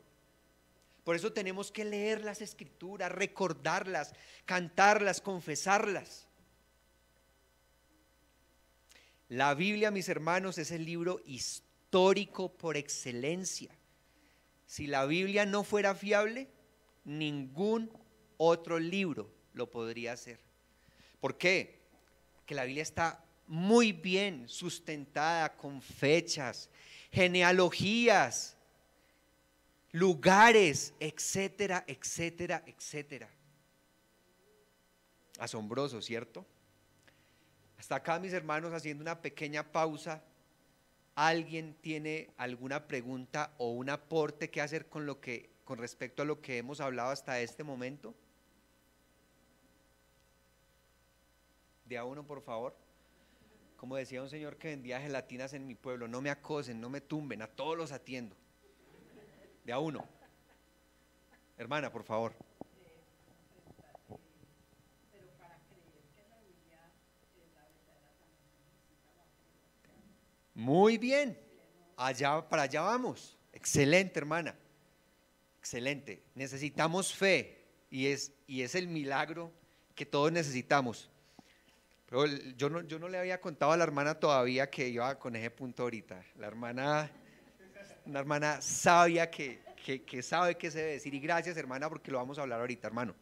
Por 1.08 1.15
eso 1.15 1.32
tenemos 1.32 1.72
que 1.72 1.86
leer 1.86 2.26
las 2.26 2.41
escrituras, 2.41 3.10
recordarlas, 3.10 4.13
cantarlas, 4.43 5.22
confesarlas. 5.22 6.28
La 9.30 9.54
Biblia, 9.54 9.89
mis 9.89 10.10
hermanos, 10.10 10.58
es 10.58 10.70
el 10.72 10.84
libro 10.84 11.22
histórico 11.26 12.52
por 12.52 12.76
excelencia. 12.76 13.72
Si 14.65 14.86
la 14.86 15.06
Biblia 15.06 15.46
no 15.46 15.63
fuera 15.63 15.96
fiable, 15.96 16.50
ningún 17.06 17.89
otro 18.36 18.78
libro 18.78 19.32
lo 19.54 19.72
podría 19.72 20.12
hacer. 20.12 20.41
¿Por 21.22 21.38
qué? 21.38 21.80
Que 22.46 22.54
la 22.54 22.65
Biblia 22.65 22.84
está 22.84 23.24
muy 23.48 23.93
bien 23.93 24.50
sustentada 24.50 25.56
con 25.56 25.82
fechas, 25.82 26.70
genealogías, 27.13 28.57
lugares, 29.91 30.93
etcétera, 31.00 31.84
etcétera, 31.88 32.63
etcétera. 32.65 33.30
Asombroso, 35.39 36.02
¿cierto? 36.02 36.45
Hasta 37.78 37.95
acá, 37.95 38.19
mis 38.19 38.34
hermanos, 38.34 38.73
haciendo 38.73 39.04
una 39.04 39.21
pequeña 39.21 39.71
pausa. 39.71 40.23
¿Alguien 41.15 41.76
tiene 41.82 42.30
alguna 42.38 42.88
pregunta 42.88 43.54
o 43.58 43.71
un 43.71 43.89
aporte 43.89 44.50
que 44.50 44.62
hacer 44.62 44.88
con 44.88 45.06
lo 45.06 45.19
que 45.19 45.50
con 45.63 45.80
respecto 45.80 46.21
a 46.21 46.26
lo 46.26 46.41
que 46.41 46.60
hemos 46.60 46.80
hablado 46.80 47.10
hasta 47.10 47.41
este 47.41 47.63
momento? 47.63 48.15
De 51.86 51.97
a 51.97 52.06
uno, 52.06 52.26
por 52.26 52.41
favor. 52.41 52.76
Como 53.78 53.95
decía 53.95 54.21
un 54.21 54.30
señor 54.30 54.58
que 54.58 54.69
vendía 54.69 55.00
gelatinas 55.00 55.54
en 55.54 55.67
mi 55.67 55.76
pueblo, 55.76 56.08
no 56.08 56.21
me 56.21 56.30
acosen, 56.30 56.80
no 56.80 56.89
me 56.89 57.02
tumben, 57.02 57.41
a 57.41 57.47
todos 57.47 57.78
los 57.78 57.91
atiendo. 57.91 58.36
De 59.67 59.73
a 59.73 59.80
uno. 59.80 60.08
Hermana, 61.58 61.91
por 61.91 62.06
favor. 62.06 62.34
Muy 70.53 70.97
bien. 70.97 71.38
Allá, 71.97 72.47
para 72.47 72.62
allá 72.62 72.82
vamos. 72.82 73.38
Excelente, 73.51 74.17
hermana. 74.17 74.56
Excelente. 75.60 76.23
Necesitamos 76.34 77.13
fe 77.13 77.65
y 77.89 78.08
es, 78.08 78.32
y 78.47 78.62
es 78.62 78.73
el 78.73 78.88
milagro 78.88 79.51
que 79.95 80.06
todos 80.06 80.32
necesitamos. 80.32 81.10
Pero 82.06 82.25
yo 82.56 82.69
no, 82.69 82.84
yo 82.84 82.99
no 82.99 83.10
le 83.10 83.17
había 83.17 83.41
contado 83.41 83.73
a 83.73 83.77
la 83.77 83.84
hermana 83.84 84.17
todavía 84.17 84.69
que 84.69 84.88
iba 84.88 85.19
con 85.19 85.36
ese 85.36 85.51
punto 85.51 85.84
ahorita. 85.84 86.23
La 86.38 86.47
hermana 86.47 87.12
una 88.08 88.20
hermana 88.20 88.62
sabia 88.62 89.30
que, 89.30 89.60
que, 90.06 90.24
sabe 90.24 90.56
qué 90.56 90.72
se 90.72 90.80
debe 90.80 90.91
decir. 90.93 91.13
Y 91.13 91.20
gracias, 91.20 91.58
hermana, 91.58 91.89
porque 91.89 92.10
lo 92.10 92.17
vamos 92.17 92.39
a 92.39 92.41
hablar 92.41 92.62
ahorita, 92.62 92.88
hermano. 92.88 93.13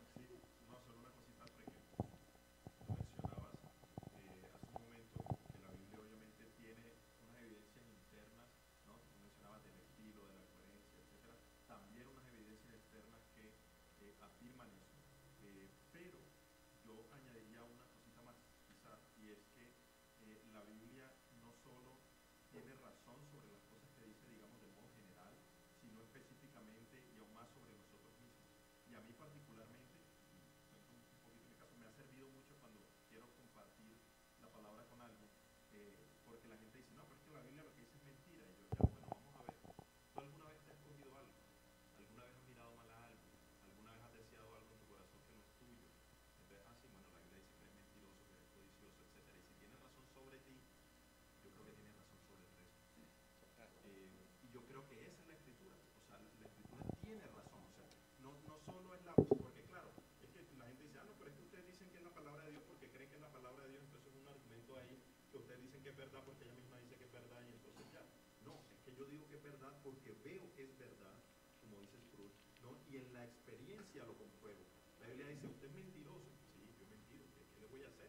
Y 72.96 73.04
en 73.04 73.14
la 73.14 73.26
experiencia 73.26 74.08
lo 74.08 74.16
compruebo. 74.16 74.64
La 75.02 75.08
Biblia 75.08 75.28
dice, 75.28 75.48
usted 75.48 75.68
es 75.68 75.76
mentiroso. 75.76 76.32
Sí, 76.56 76.64
yo 76.80 76.88
he 76.88 76.90
mentido, 76.96 77.28
¿qué, 77.36 77.44
qué 77.52 77.60
le 77.60 77.68
voy 77.68 77.84
a 77.84 77.92
hacer? 77.92 78.08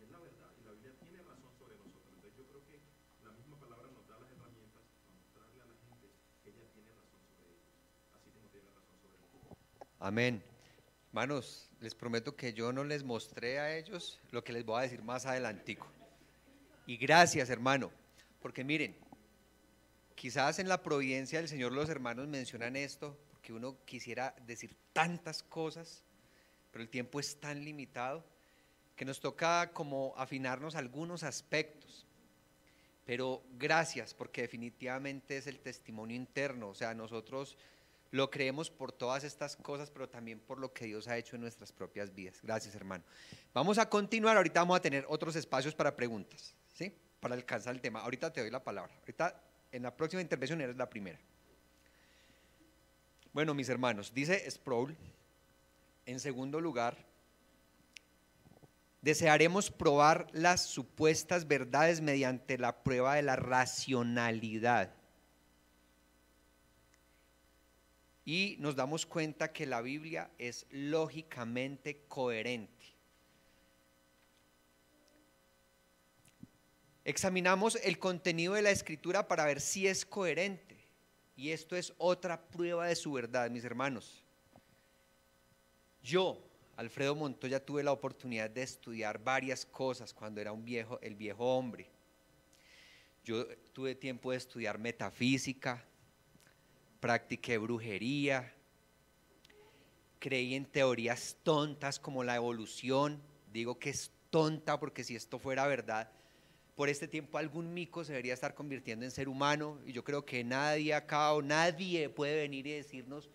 Y 0.00 0.04
es 0.04 0.10
la 0.10 0.18
verdad, 0.18 0.48
y 0.56 0.64
la 0.64 0.72
Biblia 0.72 0.92
tiene 0.96 1.20
razón 1.20 1.52
sobre 1.60 1.76
nosotros. 1.76 2.08
Entonces 2.16 2.32
yo 2.40 2.44
creo 2.48 2.64
que 2.64 2.80
la 3.20 3.32
misma 3.36 3.60
palabra 3.60 3.92
nos 3.92 4.08
da 4.08 4.16
las 4.16 4.32
herramientas 4.32 4.80
para 4.96 5.12
mostrarle 5.12 5.60
a 5.60 5.68
la 5.68 5.76
gente 5.84 6.08
que 6.40 6.48
ella 6.56 6.64
tiene 6.72 6.88
razón 6.96 7.20
sobre 7.28 7.44
ellos, 7.52 7.68
así 8.16 8.32
como 8.32 8.48
tiene 8.48 8.68
razón 8.72 8.96
sobre 8.96 9.16
nosotros. 9.20 9.52
Amén. 10.00 10.40
Hermanos, 11.12 11.68
les 11.84 11.94
prometo 11.94 12.32
que 12.32 12.56
yo 12.56 12.72
no 12.72 12.84
les 12.84 13.04
mostré 13.04 13.60
a 13.60 13.76
ellos 13.76 14.16
lo 14.32 14.40
que 14.42 14.56
les 14.56 14.64
voy 14.64 14.80
a 14.80 14.88
decir 14.88 15.04
más 15.04 15.26
adelantico. 15.28 15.84
Y 16.88 16.96
gracias, 16.96 17.50
hermano, 17.50 17.92
porque 18.40 18.64
miren, 18.64 18.96
quizás 20.14 20.58
en 20.58 20.68
la 20.68 20.82
providencia 20.82 21.38
del 21.38 21.48
Señor 21.48 21.72
los 21.72 21.90
hermanos 21.90 22.26
mencionan 22.28 22.76
esto, 22.76 23.18
porque 23.42 23.54
uno 23.54 23.76
quisiera 23.84 24.36
decir 24.46 24.76
tantas 24.92 25.42
cosas, 25.42 26.04
pero 26.70 26.80
el 26.80 26.88
tiempo 26.88 27.18
es 27.18 27.40
tan 27.40 27.64
limitado 27.64 28.24
que 28.94 29.04
nos 29.04 29.18
toca 29.18 29.72
como 29.72 30.14
afinarnos 30.16 30.76
algunos 30.76 31.24
aspectos. 31.24 32.06
Pero 33.04 33.42
gracias, 33.58 34.14
porque 34.14 34.42
definitivamente 34.42 35.38
es 35.38 35.48
el 35.48 35.58
testimonio 35.58 36.14
interno, 36.14 36.68
o 36.68 36.74
sea, 36.76 36.94
nosotros 36.94 37.56
lo 38.12 38.30
creemos 38.30 38.70
por 38.70 38.92
todas 38.92 39.24
estas 39.24 39.56
cosas, 39.56 39.90
pero 39.90 40.08
también 40.08 40.38
por 40.38 40.60
lo 40.60 40.72
que 40.72 40.84
Dios 40.84 41.08
ha 41.08 41.18
hecho 41.18 41.34
en 41.34 41.42
nuestras 41.42 41.72
propias 41.72 42.14
vidas. 42.14 42.38
Gracias, 42.44 42.76
hermano. 42.76 43.02
Vamos 43.52 43.76
a 43.78 43.88
continuar, 43.88 44.36
ahorita 44.36 44.60
vamos 44.60 44.76
a 44.76 44.82
tener 44.82 45.04
otros 45.08 45.34
espacios 45.34 45.74
para 45.74 45.96
preguntas, 45.96 46.54
¿sí? 46.74 46.94
Para 47.18 47.34
alcanzar 47.34 47.74
el 47.74 47.80
tema. 47.80 48.02
Ahorita 48.02 48.32
te 48.32 48.40
doy 48.40 48.52
la 48.52 48.62
palabra. 48.62 48.94
Ahorita, 49.00 49.42
en 49.72 49.82
la 49.82 49.96
próxima 49.96 50.22
intervención, 50.22 50.60
eres 50.60 50.76
la 50.76 50.88
primera. 50.88 51.18
Bueno, 53.32 53.54
mis 53.54 53.68
hermanos, 53.68 54.12
dice 54.14 54.48
Sproul, 54.50 54.96
en 56.06 56.20
segundo 56.20 56.60
lugar, 56.60 56.96
desearemos 59.00 59.70
probar 59.70 60.26
las 60.32 60.66
supuestas 60.66 61.48
verdades 61.48 62.00
mediante 62.00 62.58
la 62.58 62.82
prueba 62.82 63.14
de 63.14 63.22
la 63.22 63.36
racionalidad. 63.36 64.94
y 68.24 68.56
nos 68.60 68.76
damos 68.76 69.04
cuenta 69.06 69.52
que 69.52 69.66
la 69.66 69.80
Biblia 69.80 70.30
es 70.38 70.66
lógicamente 70.70 72.04
coherente. 72.08 72.86
Examinamos 77.04 77.76
el 77.82 77.98
contenido 77.98 78.54
de 78.54 78.62
la 78.62 78.70
escritura 78.70 79.26
para 79.26 79.44
ver 79.44 79.60
si 79.60 79.88
es 79.88 80.06
coherente. 80.06 80.71
Y 81.36 81.50
esto 81.50 81.76
es 81.76 81.92
otra 81.98 82.40
prueba 82.40 82.86
de 82.86 82.96
su 82.96 83.12
verdad, 83.12 83.50
mis 83.50 83.64
hermanos. 83.64 84.22
Yo, 86.02 86.42
Alfredo 86.76 87.14
Montoya, 87.14 87.64
tuve 87.64 87.82
la 87.82 87.92
oportunidad 87.92 88.50
de 88.50 88.62
estudiar 88.62 89.22
varias 89.22 89.64
cosas 89.64 90.12
cuando 90.12 90.40
era 90.40 90.52
un 90.52 90.64
viejo, 90.64 90.98
el 91.00 91.14
viejo 91.14 91.56
hombre. 91.56 91.88
Yo 93.24 93.46
tuve 93.72 93.94
tiempo 93.94 94.32
de 94.32 94.38
estudiar 94.38 94.78
metafísica, 94.78 95.84
practiqué 97.00 97.56
brujería, 97.56 98.52
creí 100.18 100.54
en 100.54 100.66
teorías 100.66 101.36
tontas 101.42 101.98
como 101.98 102.24
la 102.24 102.36
evolución. 102.36 103.22
Digo 103.52 103.78
que 103.78 103.90
es 103.90 104.10
tonta 104.30 104.80
porque 104.80 105.04
si 105.04 105.14
esto 105.14 105.38
fuera 105.38 105.66
verdad, 105.66 106.10
por 106.74 106.88
este 106.88 107.08
tiempo 107.08 107.38
algún 107.38 107.72
mico 107.74 108.04
se 108.04 108.12
debería 108.12 108.34
estar 108.34 108.54
convirtiendo 108.54 109.04
en 109.04 109.10
ser 109.10 109.28
humano 109.28 109.78
y 109.86 109.92
yo 109.92 110.04
creo 110.04 110.24
que 110.24 110.42
nadie 110.44 110.94
acá 110.94 111.32
o 111.32 111.42
nadie 111.42 112.08
puede 112.08 112.36
venir 112.36 112.66
y 112.66 112.72
decirnos 112.72 113.28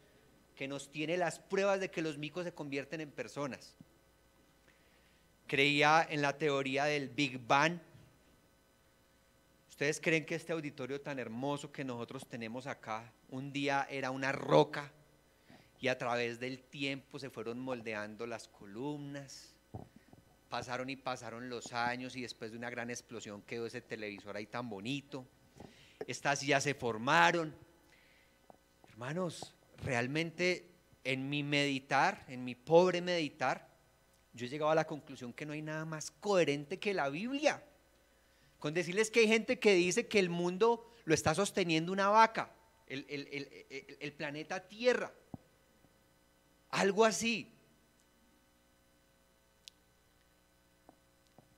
que 0.55 0.67
nos 0.67 0.91
tiene 0.91 1.17
las 1.17 1.39
pruebas 1.39 1.79
de 1.79 1.91
que 1.91 2.01
los 2.01 2.17
micos 2.17 2.43
se 2.43 2.53
convierten 2.53 3.01
en 3.01 3.11
personas. 3.11 3.75
Creía 5.45 6.05
en 6.09 6.21
la 6.21 6.37
teoría 6.37 6.85
del 6.85 7.09
Big 7.09 7.39
Bang, 7.39 7.79
¿Ustedes 9.77 10.01
creen 10.01 10.25
que 10.25 10.33
este 10.33 10.53
auditorio 10.53 10.99
tan 10.99 11.19
hermoso 11.19 11.71
que 11.71 11.83
nosotros 11.83 12.25
tenemos 12.27 12.65
acá 12.65 13.13
un 13.29 13.53
día 13.53 13.85
era 13.91 14.09
una 14.09 14.31
roca 14.31 14.91
y 15.79 15.87
a 15.87 15.99
través 15.99 16.39
del 16.39 16.63
tiempo 16.63 17.19
se 17.19 17.29
fueron 17.29 17.59
moldeando 17.59 18.25
las 18.25 18.47
columnas? 18.47 19.53
Pasaron 20.49 20.89
y 20.89 20.95
pasaron 20.95 21.49
los 21.49 21.73
años 21.73 22.15
y 22.15 22.21
después 22.21 22.51
de 22.51 22.57
una 22.57 22.69
gran 22.69 22.89
explosión 22.89 23.41
quedó 23.41 23.65
ese 23.65 23.81
televisor 23.81 24.35
ahí 24.37 24.45
tan 24.45 24.69
bonito. 24.69 25.25
Estas 26.07 26.41
ya 26.41 26.61
se 26.61 26.73
formaron. 26.73 27.53
Hermanos, 28.87 29.53
realmente 29.83 30.69
en 31.03 31.29
mi 31.29 31.43
meditar, 31.43 32.25
en 32.27 32.43
mi 32.43 32.55
pobre 32.55 33.01
meditar, 33.01 33.67
yo 34.33 34.45
he 34.45 34.49
llegado 34.49 34.71
a 34.71 34.75
la 34.75 34.87
conclusión 34.87 35.33
que 35.33 35.45
no 35.45 35.53
hay 35.53 35.61
nada 35.61 35.85
más 35.85 36.11
coherente 36.11 36.79
que 36.79 36.93
la 36.93 37.09
Biblia 37.09 37.61
con 38.59 38.73
decirles 38.73 39.11
que 39.11 39.21
hay 39.21 39.27
gente 39.27 39.59
que 39.59 39.73
dice 39.73 40.07
que 40.07 40.19
el 40.19 40.29
mundo 40.29 40.91
lo 41.05 41.13
está 41.13 41.35
sosteniendo 41.35 41.91
una 41.91 42.09
vaca, 42.09 42.51
el, 42.87 44.13
planeta 44.17 44.67
Tierra, 44.67 45.11
algo 46.69 47.05
así. 47.05 47.53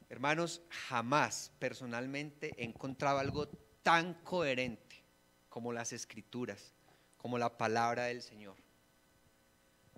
Hermanos, 0.09 0.61
jamás 0.69 1.51
personalmente 1.59 2.51
he 2.57 2.65
encontrado 2.65 3.19
algo 3.19 3.47
tan 3.83 4.15
coherente 4.23 5.03
como 5.49 5.71
las 5.71 5.93
escrituras, 5.93 6.73
como 7.17 7.37
la 7.37 7.57
palabra 7.57 8.05
del 8.05 8.23
Señor. 8.23 8.55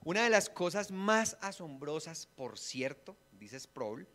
Una 0.04 0.24
de 0.24 0.30
las 0.30 0.50
cosas 0.50 0.91
más 0.91 1.38
asombrosas, 1.41 2.26
por 2.26 2.60
cierto, 2.60 3.15
dice 3.32 3.60
Sproul, 3.60 4.08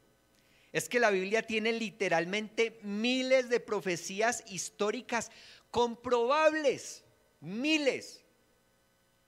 es 0.72 0.88
que 0.88 1.00
la 1.00 1.10
Biblia 1.10 1.42
tiene 1.42 1.72
literalmente 1.72 2.78
miles 2.82 3.48
de 3.48 3.60
profecías 3.60 4.44
históricas 4.48 5.30
comprobables, 5.70 7.04
miles. 7.40 8.22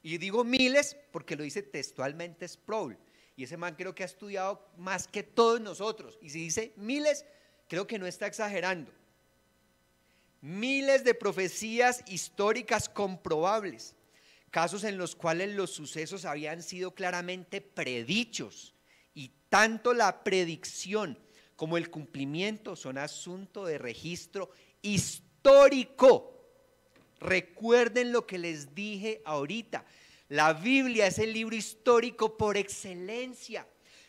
Y 0.03 0.19
digo 0.19 0.45
miles 0.45 0.97
porque 1.11 1.37
lo 1.37 1.45
dice 1.45 1.63
textualmente 1.63 2.47
Sproul. 2.47 2.99
Y 3.39 3.45
ese 3.45 3.57
man 3.57 3.77
creo 3.77 3.95
que 3.95 4.03
ha 4.03 4.07
estudiado 4.07 4.69
más 4.77 5.07
que 5.07 5.23
todos 5.23 5.61
nosotros. 5.61 6.19
Y 6.21 6.31
si 6.31 6.41
dice 6.41 6.73
miles, 6.75 7.25
creo 7.69 7.87
que 7.87 7.97
no 7.97 8.05
está 8.09 8.27
exagerando. 8.27 8.91
Miles 10.41 11.05
de 11.05 11.15
profecías 11.15 12.03
históricas 12.09 12.89
comprobables. 12.89 13.95
Casos 14.51 14.83
en 14.83 14.99
los 14.99 15.15
cuales 15.15 15.55
los 15.55 15.71
sucesos 15.71 16.25
habían 16.25 16.65
sido 16.65 16.97
claramente 16.97 17.61
predichos. 17.61 18.75
Y 19.15 19.31
tanto 19.49 19.95
la 19.95 20.25
predicción 20.25 21.17
como 21.55 21.77
el 21.77 21.91
cumplimiento 21.91 22.75
son 22.75 22.99
asunto 22.99 23.65
de 23.67 23.79
registro 23.79 24.51
histórico. 24.83 26.35
Recuerden 27.21 28.11
lo 28.11 28.27
que 28.27 28.39
les 28.39 28.75
dije 28.75 29.23
ahorita. 29.25 29.85
La 30.29 30.53
Biblia 30.53 31.07
es 31.07 31.19
el 31.19 31.33
libro 31.33 31.57
histórico 31.57 32.37
por 32.37 32.57
excelencia. 32.57 33.67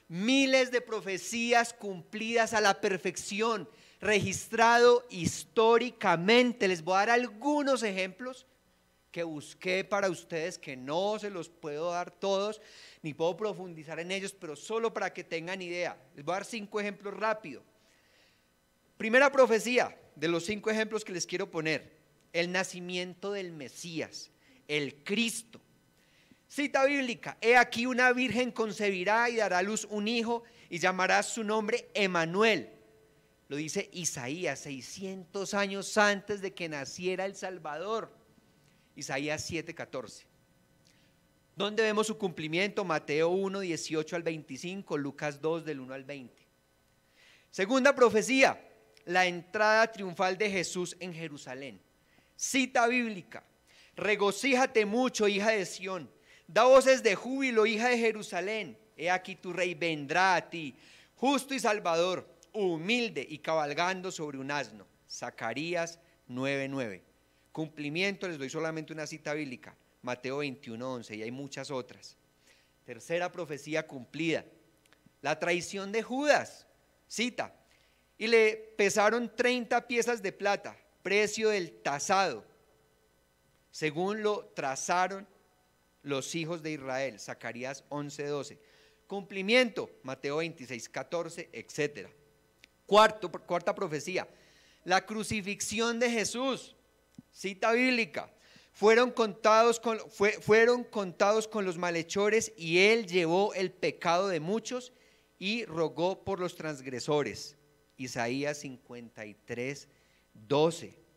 Miles 0.10 0.72
de 0.72 0.82
profecías 0.82 1.74
cumplidas 1.74 2.54
a 2.54 2.62
la 2.62 2.82
perfección, 2.82 3.70
registrado 4.02 5.06
históricamente. 5.10 6.68
Les 6.68 6.84
voy 6.84 6.96
a 6.96 7.00
dar 7.00 7.12
algunos 7.12 7.84
ejemplos 7.84 8.46
que 9.12 9.24
busqué 9.24 9.84
para 9.84 10.10
ustedes, 10.10 10.58
que 10.58 10.76
no 10.76 11.18
se 11.20 11.30
los 11.30 11.48
puedo 11.50 11.92
dar 11.92 12.12
todos, 12.12 12.62
ni 13.02 13.14
puedo 13.14 13.38
profundizar 13.38 14.00
en 14.00 14.12
ellos, 14.12 14.34
pero 14.34 14.56
solo 14.56 14.94
para 14.94 15.14
que 15.14 15.24
tengan 15.24 15.62
idea. 15.62 15.98
Les 16.16 16.26
voy 16.26 16.34
a 16.34 16.36
dar 16.38 16.46
cinco 16.46 16.80
ejemplos 16.80 17.14
rápido. 17.16 17.64
Primera 18.98 19.32
profecía 19.32 19.98
de 20.16 20.28
los 20.28 20.46
cinco 20.46 20.70
ejemplos 20.70 21.06
que 21.06 21.14
les 21.14 21.26
quiero 21.26 21.50
poner. 21.50 21.98
El 22.34 22.52
nacimiento 22.52 23.32
del 23.32 23.54
Mesías, 23.54 24.32
el 24.68 25.04
Cristo. 25.04 25.62
Cita 26.50 26.84
bíblica, 26.86 27.38
he 27.42 27.56
aquí 27.56 27.86
una 27.86 28.12
virgen 28.12 28.52
concebirá 28.52 29.30
y 29.30 29.36
dará 29.36 29.60
a 29.60 29.62
luz 29.62 29.86
un 29.92 30.08
hijo 30.08 30.44
y 30.68 30.80
llamará 30.80 31.22
su 31.22 31.44
nombre 31.44 31.92
Emanuel. 31.94 32.72
Lo 33.50 33.56
dice 33.56 33.88
Isaías 33.94 34.60
600 34.62 35.54
años 35.54 35.96
antes 36.00 36.42
de 36.42 36.56
que 36.56 36.68
naciera 36.68 37.26
el 37.26 37.36
Salvador. 37.36 38.12
Isaías 38.96 39.48
7:14. 39.48 40.26
¿Dónde 41.56 41.84
vemos 41.84 42.08
su 42.08 42.18
cumplimiento? 42.18 42.84
Mateo 42.84 43.30
1, 43.30 43.60
18 43.60 44.16
al 44.16 44.24
25, 44.24 44.98
Lucas 44.98 45.40
2 45.42 45.66
del 45.66 45.80
1 45.80 45.94
al 45.94 46.04
20. 46.04 46.48
Segunda 47.52 47.94
profecía, 47.94 48.60
la 49.06 49.28
entrada 49.28 49.92
triunfal 49.92 50.36
de 50.36 50.50
Jesús 50.50 50.98
en 51.00 51.14
Jerusalén. 51.14 51.80
Cita 52.36 52.88
bíblica, 52.88 53.44
regocíjate 53.96 54.86
mucho, 54.86 55.28
hija 55.28 55.52
de 55.52 55.66
Sión, 55.66 56.10
da 56.50 56.64
voces 56.64 57.04
de 57.04 57.16
júbilo, 57.16 57.66
hija 57.66 57.90
de 57.90 57.98
Jerusalén. 57.98 58.78
He 58.98 59.10
aquí 59.10 59.36
tu 59.36 59.54
rey 59.54 59.76
vendrá 59.76 60.36
a 60.36 60.50
ti, 60.50 60.76
justo 61.16 61.54
y 61.54 61.60
salvador, 61.60 62.28
humilde 62.52 63.26
y 63.28 63.38
cabalgando 63.38 64.12
sobre 64.12 64.40
un 64.40 64.50
asno. 64.52 64.86
Zacarías 65.08 66.00
9:9. 66.28 67.02
Cumplimiento, 67.52 68.28
les 68.28 68.38
doy 68.38 68.50
solamente 68.50 68.94
una 68.94 69.06
cita 69.06 69.34
bíblica, 69.34 69.76
Mateo 70.02 70.40
21, 70.40 70.94
11, 70.94 71.16
y 71.16 71.22
hay 71.22 71.32
muchas 71.32 71.70
otras. 71.72 72.18
Tercera 72.84 73.32
profecía 73.32 73.86
cumplida, 73.86 74.44
la 75.22 75.38
traición 75.38 75.92
de 75.92 76.02
Judas, 76.02 76.66
cita, 77.08 77.54
y 78.18 78.28
le 78.28 78.74
pesaron 78.76 79.34
30 79.36 79.88
piezas 79.88 80.22
de 80.22 80.32
plata, 80.32 80.76
precio 81.04 81.50
del 81.50 81.72
tasado, 81.82 82.44
según 83.72 84.24
lo 84.24 84.46
trazaron 84.56 85.28
los 86.02 86.36
hijos 86.36 86.62
de 86.62 86.72
Israel, 86.72 87.20
Zacarías 87.20 87.84
11, 87.90 88.26
12. 88.26 88.60
Cumplimiento, 89.08 89.90
Mateo 90.04 90.38
26, 90.38 90.90
14, 90.90 91.50
etc. 91.52 92.10
Cuarto, 92.86 93.32
cuarta 93.32 93.74
profecía, 93.74 94.28
la 94.84 95.06
crucifixión 95.06 96.00
de 96.00 96.10
Jesús, 96.10 96.76
cita 97.32 97.72
bíblica. 97.72 98.32
Fueron 98.72 99.12
contados, 99.12 99.80
con, 99.80 100.00
fueron 100.10 100.84
contados 100.84 101.48
con 101.48 101.66
los 101.66 101.78
malhechores 101.78 102.54
y 102.56 102.80
él 102.80 103.08
llevó 103.08 103.54
el 103.54 103.72
pecado 103.72 104.30
de 104.30 104.40
muchos 104.40 104.94
y 105.38 105.66
rogó 105.66 106.24
por 106.24 106.40
los 106.40 106.56
transgresores. 106.56 107.58
Isaías 107.98 108.60
53, 108.60 109.88
12. 110.34 111.09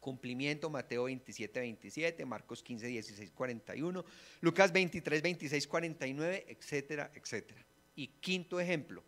Cumplimiento 0.00 0.70
Mateo 0.70 1.04
27, 1.04 1.60
27, 1.60 2.24
Marcos 2.24 2.62
15, 2.62 2.86
16, 2.86 3.30
41, 3.32 4.04
Lucas 4.40 4.72
23, 4.72 5.22
26, 5.22 5.68
49, 5.68 6.46
etcétera, 6.48 7.10
etcétera. 7.14 7.64
Y 7.94 8.08
quinto 8.08 8.58
ejemplo, 8.58 9.04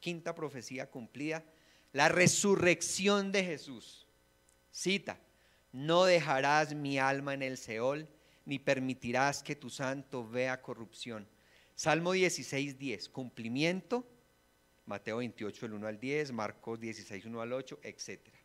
quinta 0.00 0.34
profecía 0.34 0.90
cumplida, 0.90 1.44
la 1.92 2.08
resurrección 2.08 3.30
de 3.30 3.44
Jesús. 3.44 4.06
Cita, 4.70 5.20
no 5.72 6.04
dejarás 6.04 6.74
mi 6.74 6.98
alma 6.98 7.34
en 7.34 7.42
el 7.42 7.58
Seol, 7.58 8.08
ni 8.46 8.58
permitirás 8.58 9.42
que 9.42 9.54
tu 9.54 9.68
santo 9.68 10.26
vea 10.26 10.62
corrupción. 10.62 11.28
Salmo 11.74 12.12
16, 12.12 12.78
10, 12.78 13.08
cumplimiento, 13.10 14.06
Mateo 14.86 15.18
28, 15.18 15.66
el 15.66 15.74
1 15.74 15.86
al 15.86 16.00
10, 16.00 16.32
Marcos 16.32 16.80
16, 16.80 17.26
1 17.26 17.40
al 17.40 17.52
8, 17.52 17.80
etcétera. 17.82 18.39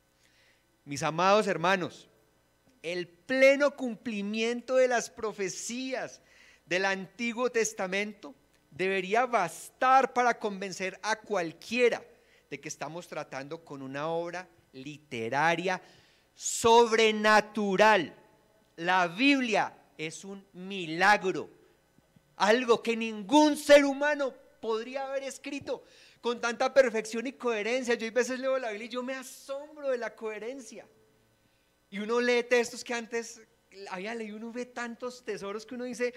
Mis 0.85 1.01
amados 1.01 1.47
hermanos, 1.47 2.07
el 2.83 3.07
pleno 3.07 3.75
cumplimiento 3.75 4.75
de 4.75 4.87
las 4.87 5.09
profecías 5.09 6.21
del 6.67 6.85
Antiguo 6.85 7.49
Testamento 7.49 8.35
debería 8.69 9.25
bastar 9.25 10.13
para 10.13 10.37
convencer 10.37 10.99
a 11.01 11.15
cualquiera 11.15 12.05
de 12.51 12.59
que 12.61 12.69
estamos 12.69 13.07
tratando 13.07 13.65
con 13.65 13.81
una 13.81 14.09
obra 14.09 14.47
literaria 14.73 15.81
sobrenatural. 16.35 18.15
La 18.75 19.07
Biblia 19.07 19.75
es 19.97 20.23
un 20.23 20.45
milagro, 20.53 21.49
algo 22.35 22.83
que 22.83 22.95
ningún 22.95 23.57
ser 23.57 23.85
humano 23.85 24.35
podría 24.61 25.07
haber 25.07 25.23
escrito 25.23 25.83
con 26.25 26.41
tanta 26.41 26.73
perfección 26.73 27.27
y 27.27 27.33
coherencia. 27.33 27.93
Yo 27.93 28.07
a 28.07 28.09
veces 28.09 28.39
leo 28.39 28.57
la 28.57 28.69
Biblia 28.71 28.87
y 28.87 28.89
yo 28.89 29.03
me 29.03 29.13
asombro 29.13 29.89
de 29.91 29.99
la 29.99 30.15
coherencia. 30.15 30.87
Y 31.91 31.99
uno 31.99 32.19
lee 32.19 32.41
textos 32.41 32.83
que 32.83 32.95
antes 32.95 33.43
había 33.91 34.15
leído, 34.15 34.37
uno 34.37 34.51
ve 34.51 34.65
tantos 34.65 35.23
tesoros 35.23 35.67
que 35.67 35.75
uno 35.75 35.83
dice, 35.83 36.15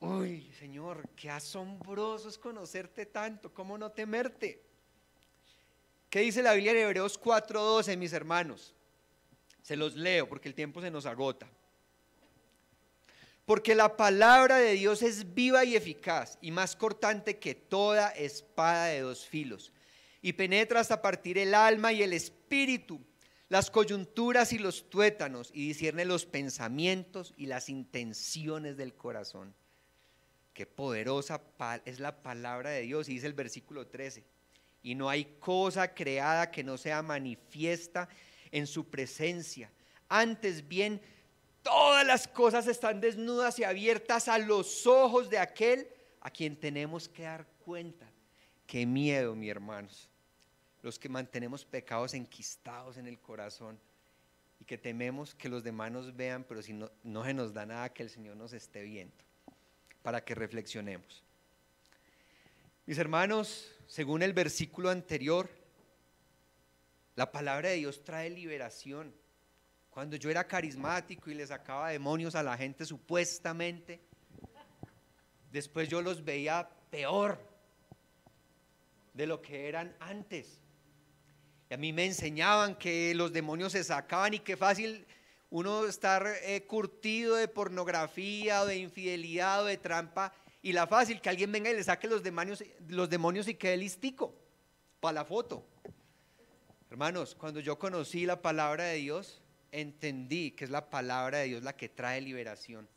uy, 0.00 0.52
Señor, 0.58 1.08
qué 1.14 1.30
asombroso 1.30 2.28
es 2.28 2.36
conocerte 2.38 3.06
tanto, 3.06 3.54
¿cómo 3.54 3.78
no 3.78 3.92
temerte? 3.92 4.64
¿Qué 6.10 6.18
dice 6.18 6.42
la 6.42 6.54
Biblia 6.54 6.72
en 6.72 6.78
Hebreos 6.78 7.20
4:12, 7.20 7.96
mis 7.96 8.12
hermanos? 8.12 8.74
Se 9.62 9.76
los 9.76 9.94
leo 9.94 10.28
porque 10.28 10.48
el 10.48 10.56
tiempo 10.56 10.80
se 10.80 10.90
nos 10.90 11.06
agota. 11.06 11.48
Porque 13.48 13.74
la 13.74 13.96
palabra 13.96 14.58
de 14.58 14.74
Dios 14.74 15.00
es 15.00 15.32
viva 15.32 15.64
y 15.64 15.74
eficaz 15.74 16.36
y 16.42 16.50
más 16.50 16.76
cortante 16.76 17.38
que 17.38 17.54
toda 17.54 18.10
espada 18.10 18.88
de 18.88 19.00
dos 19.00 19.24
filos. 19.24 19.72
Y 20.20 20.34
penetra 20.34 20.80
hasta 20.80 21.00
partir 21.00 21.38
el 21.38 21.54
alma 21.54 21.90
y 21.94 22.02
el 22.02 22.12
espíritu, 22.12 23.00
las 23.48 23.70
coyunturas 23.70 24.52
y 24.52 24.58
los 24.58 24.90
tuétanos, 24.90 25.50
y 25.54 25.66
discierne 25.66 26.04
los 26.04 26.26
pensamientos 26.26 27.32
y 27.38 27.46
las 27.46 27.70
intenciones 27.70 28.76
del 28.76 28.92
corazón. 28.92 29.54
Qué 30.52 30.66
poderosa 30.66 31.40
es 31.86 32.00
la 32.00 32.20
palabra 32.20 32.68
de 32.68 32.82
Dios, 32.82 33.08
y 33.08 33.14
dice 33.14 33.28
el 33.28 33.32
versículo 33.32 33.86
13. 33.86 34.26
Y 34.82 34.94
no 34.94 35.08
hay 35.08 35.24
cosa 35.40 35.94
creada 35.94 36.50
que 36.50 36.62
no 36.62 36.76
sea 36.76 37.00
manifiesta 37.00 38.10
en 38.50 38.66
su 38.66 38.90
presencia. 38.90 39.72
Antes 40.10 40.68
bien, 40.68 41.00
Todas 41.62 42.06
las 42.06 42.26
cosas 42.28 42.66
están 42.66 43.00
desnudas 43.00 43.58
y 43.58 43.64
abiertas 43.64 44.28
a 44.28 44.38
los 44.38 44.86
ojos 44.86 45.28
de 45.28 45.38
aquel 45.38 45.88
a 46.20 46.30
quien 46.30 46.56
tenemos 46.56 47.08
que 47.08 47.24
dar 47.24 47.46
cuenta. 47.64 48.06
Qué 48.66 48.86
miedo, 48.86 49.34
mi 49.34 49.48
hermanos. 49.48 50.08
Los 50.82 50.98
que 50.98 51.08
mantenemos 51.08 51.64
pecados 51.64 52.14
enquistados 52.14 52.96
en 52.96 53.06
el 53.06 53.18
corazón 53.18 53.78
y 54.60 54.64
que 54.64 54.78
tememos 54.78 55.34
que 55.34 55.48
los 55.48 55.62
demás 55.62 55.90
nos 55.90 56.14
vean, 56.16 56.44
pero 56.44 56.62
si 56.62 56.72
no, 56.72 56.90
no 57.02 57.24
se 57.24 57.34
nos 57.34 57.52
da 57.52 57.66
nada 57.66 57.88
que 57.92 58.02
el 58.02 58.10
Señor 58.10 58.36
nos 58.36 58.52
esté 58.52 58.82
viendo, 58.82 59.16
para 60.02 60.24
que 60.24 60.34
reflexionemos. 60.34 61.22
Mis 62.86 62.98
hermanos, 62.98 63.70
según 63.86 64.22
el 64.22 64.32
versículo 64.32 64.90
anterior, 64.90 65.50
la 67.16 67.32
palabra 67.32 67.70
de 67.70 67.76
Dios 67.76 68.04
trae 68.04 68.30
liberación. 68.30 69.12
Cuando 69.98 70.14
yo 70.14 70.30
era 70.30 70.46
carismático 70.46 71.28
y 71.28 71.34
le 71.34 71.44
sacaba 71.44 71.88
demonios 71.88 72.36
a 72.36 72.42
la 72.44 72.56
gente 72.56 72.84
supuestamente, 72.84 74.00
después 75.50 75.88
yo 75.88 76.00
los 76.00 76.24
veía 76.24 76.70
peor 76.88 77.36
de 79.12 79.26
lo 79.26 79.42
que 79.42 79.68
eran 79.68 79.96
antes. 79.98 80.62
Y 81.68 81.74
a 81.74 81.76
mí 81.76 81.92
me 81.92 82.06
enseñaban 82.06 82.76
que 82.76 83.12
los 83.16 83.32
demonios 83.32 83.72
se 83.72 83.82
sacaban 83.82 84.34
y 84.34 84.38
qué 84.38 84.56
fácil 84.56 85.04
uno 85.50 85.84
estar 85.84 86.24
eh, 86.44 86.64
curtido 86.64 87.34
de 87.34 87.48
pornografía 87.48 88.62
o 88.62 88.66
de 88.66 88.76
infidelidad 88.76 89.64
o 89.64 89.66
de 89.66 89.78
trampa 89.78 90.32
y 90.62 90.74
la 90.74 90.86
fácil 90.86 91.20
que 91.20 91.28
alguien 91.28 91.50
venga 91.50 91.72
y 91.72 91.74
le 91.74 91.82
saque 91.82 92.06
los 92.06 92.22
demonios, 92.22 92.62
los 92.86 93.10
demonios 93.10 93.48
y 93.48 93.54
quede 93.54 93.76
listico 93.76 94.32
para 95.00 95.14
la 95.14 95.24
foto. 95.24 95.66
Hermanos, 96.88 97.34
cuando 97.34 97.58
yo 97.58 97.80
conocí 97.80 98.26
la 98.26 98.40
palabra 98.40 98.84
de 98.84 98.98
Dios, 98.98 99.42
entendí 99.72 100.52
que 100.52 100.64
es 100.64 100.70
la 100.70 100.90
palabra 100.90 101.38
de 101.38 101.46
Dios 101.46 101.62
la 101.62 101.76
que 101.76 101.88
trae 101.88 102.20
liberación. 102.20 102.88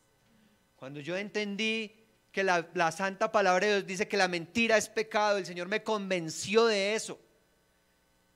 Cuando 0.76 1.00
yo 1.00 1.18
entendí 1.18 1.96
que 2.32 2.44
la, 2.44 2.92
santa 2.92 3.32
palabra 3.32 3.68
de 3.68 3.74
Dios 3.74 3.88
dice 3.88 4.08
que 4.08 4.18
la 4.18 4.28
mentira 4.28 4.78
es 4.78 4.90
pecado, 4.90 5.38
el 5.38 5.46
Señor 5.46 5.68
me 5.68 5.84
convenció 5.84 6.66
de 6.66 6.96
eso. 6.96 7.20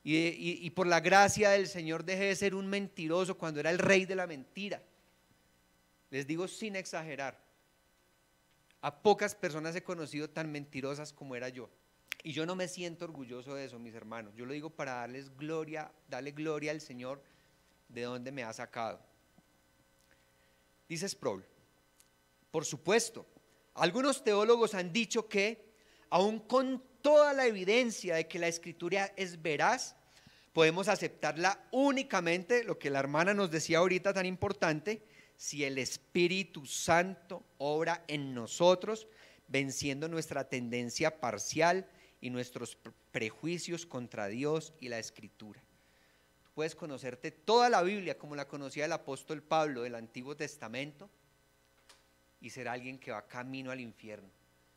Y, 0.04 0.18
y, 0.64 0.70
por 0.70 0.86
la 0.86 1.00
gracia 1.00 1.50
del 1.50 1.68
Señor 1.68 2.04
dejé 2.04 2.26
de 2.26 2.36
ser 2.36 2.54
un 2.54 2.68
mentiroso 2.68 3.40
cuando 3.40 3.60
era 3.60 3.72
el 3.72 3.80
rey 3.80 4.06
de 4.06 4.16
la 4.16 4.28
mentira. 4.28 4.84
Les 6.12 6.28
digo 6.28 6.48
sin 6.48 6.76
exagerar, 6.76 7.40
a 8.82 9.02
pocas 9.02 9.34
personas 9.34 9.76
he 9.76 9.82
conocido 9.82 10.30
tan 10.30 10.52
mentirosas 10.52 11.12
como 11.12 11.36
era 11.36 11.50
yo. 11.50 11.72
Y 12.22 12.34
yo 12.34 12.46
no 12.46 12.56
me 12.56 12.68
siento 12.68 13.06
orgulloso 13.06 13.56
de 13.56 13.66
eso, 13.66 13.80
mis 13.80 13.96
hermanos. 13.96 14.36
Yo 14.36 14.46
lo 14.46 14.54
digo 14.54 14.70
para 14.70 14.94
darles 14.94 15.36
gloria, 15.36 15.92
darle 16.08 16.32
gloria 16.32 16.70
al 16.70 16.82
Señor 16.82 17.24
de 17.96 18.04
dónde 18.04 18.32
me 18.32 18.44
ha 18.44 18.54
sacado. 18.54 19.00
Dice 20.88 21.10
Sproul, 21.10 21.44
por 22.52 22.66
supuesto, 22.66 23.26
algunos 23.74 24.24
teólogos 24.24 24.76
han 24.76 24.94
dicho 24.94 25.28
que, 25.28 25.74
aun 26.10 26.40
con 26.40 26.84
toda 27.02 27.34
la 27.34 27.48
evidencia 27.48 28.16
de 28.16 28.28
que 28.28 28.38
la 28.38 28.48
escritura 28.48 29.12
es 29.16 29.42
veraz, 29.42 29.96
podemos 30.54 30.88
aceptarla 30.88 31.68
únicamente, 31.72 32.64
lo 32.64 32.78
que 32.78 32.90
la 32.90 33.00
hermana 33.00 33.34
nos 33.34 33.50
decía 33.50 33.80
ahorita 33.80 34.14
tan 34.14 34.26
importante, 34.26 35.02
si 35.36 35.64
el 35.64 35.78
Espíritu 35.78 36.66
Santo 36.66 37.44
obra 37.58 38.06
en 38.08 38.34
nosotros, 38.34 39.08
venciendo 39.48 40.08
nuestra 40.08 40.48
tendencia 40.48 41.20
parcial 41.20 41.88
y 42.22 42.30
nuestros 42.30 42.78
prejuicios 43.12 43.86
contra 43.86 44.28
Dios 44.28 44.74
y 44.80 44.88
la 44.88 45.00
Escritura 45.00 45.65
puedes 46.56 46.74
conocerte 46.74 47.32
toda 47.32 47.70
la 47.70 47.84
Biblia 47.84 48.18
como 48.18 48.36
la 48.36 48.48
conocía 48.48 48.86
el 48.86 48.94
apóstol 48.94 49.44
Pablo 49.44 49.82
del 49.84 49.94
Antiguo 49.94 50.38
Testamento 50.38 51.10
y 52.40 52.50
ser 52.50 52.70
alguien 52.70 52.98
que 52.98 53.12
va 53.12 53.28
camino 53.28 53.72
al 53.72 53.82
infierno. 53.82 54.30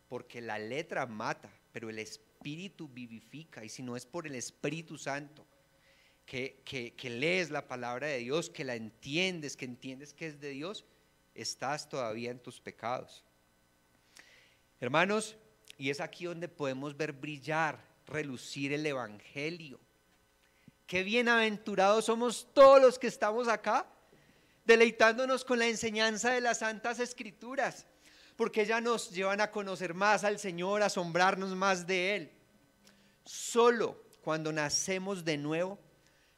Porque 0.08 0.40
la 0.40 0.58
letra 0.58 1.06
mata, 1.06 1.48
pero 1.70 1.88
el 1.88 2.00
Espíritu 2.00 2.88
vivifica. 2.88 3.64
Y 3.64 3.68
si 3.68 3.82
no 3.82 3.96
es 3.96 4.04
por 4.04 4.26
el 4.26 4.34
Espíritu 4.34 4.98
Santo 4.98 5.46
que, 6.26 6.62
que 6.64 7.10
lees 7.10 7.50
la 7.50 7.68
palabra 7.68 8.08
de 8.08 8.18
Dios, 8.18 8.50
que 8.50 8.64
la 8.64 8.74
entiendes, 8.74 9.56
que 9.56 9.64
entiendes 9.64 10.12
que 10.12 10.26
es 10.26 10.40
de 10.40 10.50
Dios, 10.50 10.84
estás 11.34 11.88
todavía 11.88 12.32
en 12.32 12.40
tus 12.40 12.60
pecados. 12.60 13.24
Hermanos, 14.80 15.36
y 15.76 15.90
es 15.90 16.00
aquí 16.00 16.24
donde 16.24 16.48
podemos 16.48 16.96
ver 16.96 17.12
brillar, 17.12 17.78
relucir 18.06 18.72
el 18.72 18.84
Evangelio 18.84 19.78
Qué 20.88 21.02
bienaventurados 21.02 22.06
somos 22.06 22.48
todos 22.54 22.80
los 22.80 22.98
que 22.98 23.08
estamos 23.08 23.46
acá, 23.46 23.86
deleitándonos 24.64 25.44
con 25.44 25.58
la 25.58 25.66
enseñanza 25.66 26.30
de 26.30 26.40
las 26.40 26.60
Santas 26.60 26.98
Escrituras, 26.98 27.86
porque 28.36 28.62
ellas 28.62 28.80
nos 28.80 29.10
llevan 29.10 29.42
a 29.42 29.50
conocer 29.50 29.92
más 29.92 30.24
al 30.24 30.38
Señor, 30.38 30.82
a 30.82 30.86
asombrarnos 30.86 31.54
más 31.54 31.86
de 31.86 32.16
Él. 32.16 32.32
Solo 33.22 34.02
cuando 34.22 34.50
nacemos 34.50 35.26
de 35.26 35.36
nuevo 35.36 35.78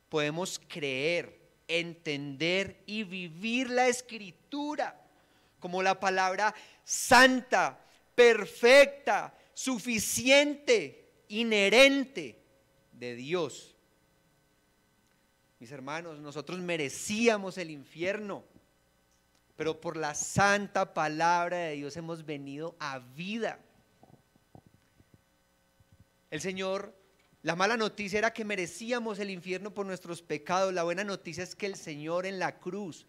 podemos 0.09 0.61
creer, 0.67 1.41
entender 1.69 2.83
y 2.87 3.05
vivir 3.05 3.71
la 3.71 3.87
escritura 3.87 5.01
como 5.61 5.81
la 5.81 6.01
palabra 6.01 6.53
santa, 6.83 7.79
perfecta, 8.17 9.33
suficiente, 9.55 11.09
inherente 11.29 12.43
de 12.91 13.15
Dios. 13.15 13.77
Mis 15.61 15.71
hermanos, 15.71 16.19
nosotros 16.19 16.59
merecíamos 16.59 17.57
el 17.59 17.71
infierno, 17.71 18.43
pero 19.55 19.81
por 19.81 19.97
la 19.97 20.15
santa 20.15 20.93
palabra 20.93 21.57
de 21.59 21.75
Dios 21.77 21.97
hemos 21.97 22.27
venido 22.27 22.75
a 22.81 22.99
vida. 22.99 23.61
El 26.31 26.41
Señor 26.41 26.99
la 27.43 27.57
mala 27.57 27.79
noticia 27.79 28.19
era 28.19 28.35
que 28.35 28.45
merecíamos 28.45 29.19
el 29.19 29.31
infierno 29.31 29.73
por 29.73 29.87
nuestros 29.87 30.21
pecados. 30.21 30.75
La 30.75 30.83
buena 30.83 31.05
noticia 31.05 31.43
es 31.43 31.57
que 31.57 31.65
el 31.65 31.75
Señor 31.75 32.27
en 32.27 32.39
la 32.39 32.59
cruz 32.59 33.07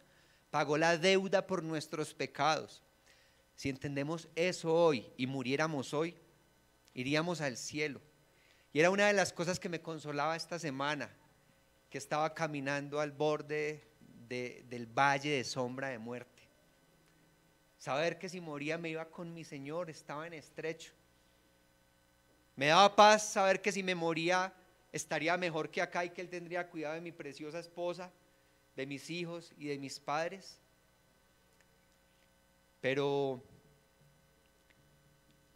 pagó 0.50 0.78
la 0.78 0.98
deuda 0.98 1.48
por 1.48 1.64
nuestros 1.64 2.14
pecados. 2.14 2.82
Si 3.56 3.68
entendemos 3.68 4.30
eso 4.36 4.74
hoy 4.74 5.12
y 5.18 5.28
muriéramos 5.28 5.94
hoy, 5.94 6.16
iríamos 6.94 7.42
al 7.42 7.58
cielo. 7.58 8.02
Y 8.72 8.80
era 8.80 8.90
una 8.90 9.08
de 9.08 9.14
las 9.14 9.34
cosas 9.34 9.60
que 9.60 9.68
me 9.68 9.82
consolaba 9.82 10.38
esta 10.38 10.58
semana, 10.60 11.14
que 11.92 11.98
estaba 11.98 12.34
caminando 12.34 13.02
al 13.02 13.12
borde 13.12 13.84
del 14.30 14.88
valle 14.88 15.30
de 15.30 15.44
sombra 15.44 15.90
de 15.90 16.00
muerte. 16.00 16.42
Saber 17.78 18.18
que 18.18 18.30
si 18.30 18.40
moría 18.40 18.78
me 18.78 18.90
iba 18.90 19.04
con 19.06 19.34
mi 19.34 19.44
Señor, 19.44 19.90
estaba 19.90 20.26
en 20.26 20.34
estrecho. 20.34 20.94
Me 22.56 22.68
daba 22.68 22.96
paz 22.96 23.34
saber 23.34 23.62
que 23.62 23.74
si 23.74 23.84
me 23.84 23.94
moría 23.94 24.54
estaría 24.94 25.36
mejor 25.36 25.70
que 25.70 25.82
acá 25.82 26.06
y 26.06 26.12
que 26.12 26.22
Él 26.22 26.30
tendría 26.30 26.70
cuidado 26.70 26.96
de 26.96 27.02
mi 27.02 27.12
preciosa 27.12 27.60
esposa, 27.60 28.10
de 28.78 28.86
mis 28.86 29.10
hijos 29.10 29.52
y 29.58 29.68
de 29.68 29.78
mis 29.78 30.00
padres. 30.00 30.62
Pero, 32.80 33.44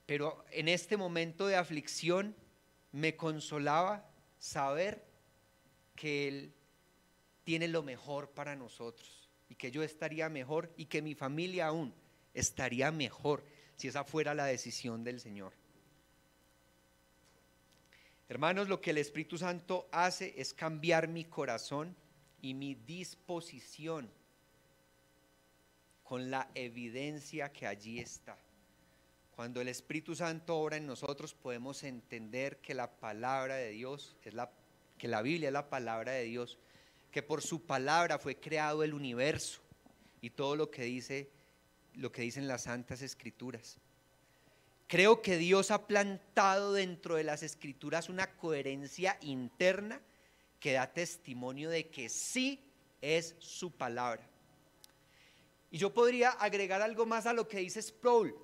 pero 0.05 0.43
en 0.51 0.67
este 0.67 0.97
momento 0.97 1.47
de 1.47 1.55
aflicción 1.55 2.35
me 2.91 3.15
consolaba 3.15 4.05
saber 4.37 5.14
que 5.95 6.27
Él 6.27 6.53
tiene 7.43 7.67
lo 7.67 7.83
mejor 7.83 8.31
para 8.31 8.55
nosotros 8.55 9.29
y 9.49 9.55
que 9.55 9.71
yo 9.71 9.83
estaría 9.83 10.29
mejor 10.29 10.71
y 10.77 10.85
que 10.85 11.01
mi 11.01 11.15
familia 11.15 11.67
aún 11.67 11.93
estaría 12.33 12.91
mejor 12.91 13.43
si 13.75 13.87
esa 13.87 14.03
fuera 14.03 14.33
la 14.33 14.45
decisión 14.45 15.03
del 15.03 15.19
Señor. 15.19 15.53
Hermanos, 18.27 18.67
lo 18.67 18.81
que 18.81 18.89
el 18.89 18.97
Espíritu 18.97 19.37
Santo 19.37 19.87
hace 19.91 20.33
es 20.37 20.53
cambiar 20.53 21.07
mi 21.07 21.25
corazón 21.25 21.95
y 22.41 22.53
mi 22.55 22.73
disposición 22.73 24.09
con 26.03 26.31
la 26.31 26.49
evidencia 26.55 27.51
que 27.51 27.67
allí 27.67 27.99
está. 27.99 28.37
Cuando 29.35 29.61
el 29.61 29.67
Espíritu 29.67 30.15
Santo 30.15 30.57
obra 30.57 30.77
en 30.77 30.87
nosotros 30.87 31.33
podemos 31.33 31.83
entender 31.83 32.57
que 32.61 32.73
la 32.73 32.99
palabra 32.99 33.55
de 33.55 33.71
Dios 33.71 34.15
es 34.23 34.33
la 34.33 34.49
que 35.05 35.09
la 35.09 35.21
Biblia 35.21 35.49
es 35.49 35.53
la 35.53 35.69
palabra 35.69 36.13
de 36.13 36.23
Dios, 36.23 36.57
que 37.11 37.21
por 37.21 37.43
su 37.43 37.63
palabra 37.63 38.17
fue 38.17 38.39
creado 38.39 38.81
el 38.81 38.91
universo 38.91 39.61
y 40.19 40.31
todo 40.31 40.55
lo 40.55 40.71
que 40.71 40.81
dice 40.81 41.29
lo 41.93 42.11
que 42.11 42.23
dicen 42.23 42.47
las 42.47 42.63
santas 42.63 43.03
escrituras. 43.03 43.77
Creo 44.87 45.21
que 45.21 45.37
Dios 45.37 45.69
ha 45.69 45.85
plantado 45.85 46.73
dentro 46.73 47.17
de 47.17 47.23
las 47.23 47.43
escrituras 47.43 48.09
una 48.09 48.35
coherencia 48.35 49.19
interna 49.21 50.01
que 50.59 50.73
da 50.73 50.91
testimonio 50.91 51.69
de 51.69 51.87
que 51.91 52.09
sí 52.09 52.67
es 52.99 53.35
su 53.37 53.69
palabra. 53.69 54.27
Y 55.69 55.77
yo 55.77 55.93
podría 55.93 56.31
agregar 56.31 56.81
algo 56.81 57.05
más 57.05 57.27
a 57.27 57.33
lo 57.33 57.47
que 57.47 57.59
dice 57.59 57.79
Sproul 57.79 58.35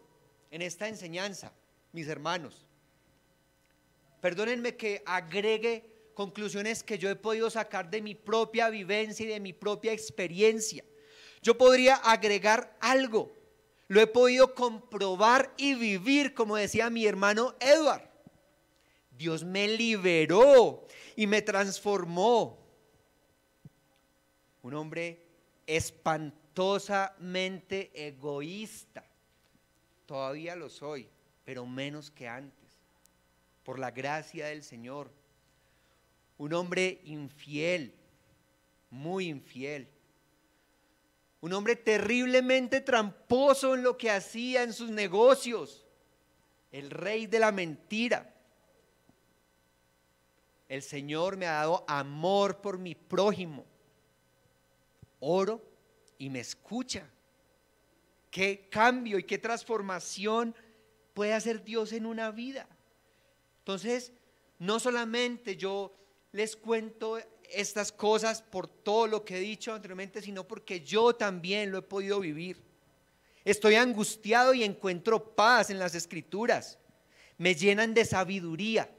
en 0.52 0.62
esta 0.62 0.88
enseñanza, 0.88 1.54
mis 1.92 2.08
hermanos. 2.08 2.68
Perdónenme 4.22 4.76
que 4.78 5.02
agregue 5.08 5.91
conclusiones 6.24 6.84
que 6.84 6.98
yo 6.98 7.10
he 7.10 7.16
podido 7.16 7.50
sacar 7.50 7.90
de 7.90 8.02
mi 8.02 8.16
propia 8.16 8.70
vivencia 8.70 9.26
y 9.26 9.30
de 9.30 9.40
mi 9.40 9.54
propia 9.54 9.94
experiencia. 9.94 10.84
Yo 11.42 11.58
podría 11.58 11.96
agregar 11.96 12.78
algo 12.80 13.42
lo 13.92 14.00
he 14.00 14.08
podido 14.08 14.56
comprobar 14.56 15.54
y 15.58 15.76
vivir, 15.76 16.34
como 16.34 16.56
decía 16.56 16.90
mi 16.90 17.06
hermano 17.06 17.56
Edward. 17.60 18.10
Dios 19.18 19.44
me 19.44 19.68
liberó 19.68 20.88
y 21.14 21.28
me 21.28 21.42
transformó. 21.42 22.58
Un 24.62 24.76
hombre 24.76 25.28
espantosamente 25.68 27.92
egoísta. 27.94 29.06
Todavía 30.06 30.56
lo 30.56 30.70
soy, 30.70 31.10
pero 31.44 31.66
menos 31.66 32.12
que 32.12 32.30
antes. 32.30 32.80
Por 33.66 33.78
la 33.78 33.92
gracia 33.92 34.46
del 34.46 34.64
Señor. 34.64 35.12
Un 36.42 36.54
hombre 36.54 37.02
infiel, 37.06 37.94
muy 38.90 39.28
infiel 39.28 39.88
un 41.42 41.54
hombre 41.54 41.76
terriblemente 41.76 42.82
tramposo 42.82 43.74
en 43.74 43.82
lo 43.82 43.98
que 43.98 44.12
hacía 44.12 44.62
en 44.62 44.74
sus 44.74 44.92
negocios. 44.92 45.88
El 46.72 46.92
rey 46.92 47.26
de 47.26 47.40
la 47.40 47.52
mentira. 47.52 48.32
El 50.70 50.84
Señor 50.84 51.38
me 51.38 51.48
ha 51.48 51.54
dado 51.54 51.84
amor 51.88 52.62
por 52.62 52.78
mi 52.78 52.94
prójimo. 52.94 53.66
Oro 55.20 55.62
y 56.20 56.30
me 56.30 56.40
escucha. 56.40 57.10
Qué 58.30 58.68
cambio 58.70 59.18
y 59.18 59.24
qué 59.24 59.40
transformación 59.40 60.56
puede 61.16 61.34
hacer 61.34 61.64
Dios 61.64 61.92
en 61.92 62.06
una 62.06 62.30
vida. 62.30 62.68
Entonces, 63.58 64.14
no 64.60 64.80
solamente 64.80 65.58
yo 65.58 65.92
les 66.32 66.56
cuento 66.56 67.20
estas 67.50 67.92
cosas 67.92 68.42
por 68.42 68.68
todo 68.68 69.08
lo 69.08 69.26
que 69.26 69.38
he 69.38 69.42
dicho 69.42 69.74
anteriormente, 69.74 70.22
sino 70.22 70.48
porque 70.48 70.82
yo 70.82 71.14
también 71.14 71.72
lo 71.72 71.78
he 71.78 71.82
podido 71.82 72.20
vivir. 72.20 72.62
Estoy 73.44 73.76
angustiado 73.76 74.54
y 74.54 74.64
encuentro 74.64 75.36
paz 75.36 75.70
en 75.70 75.80
las 75.80 75.96
escrituras. 75.96 76.78
Me 77.38 77.56
llenan 77.56 77.94
de 77.94 78.06
sabiduría. 78.06 78.90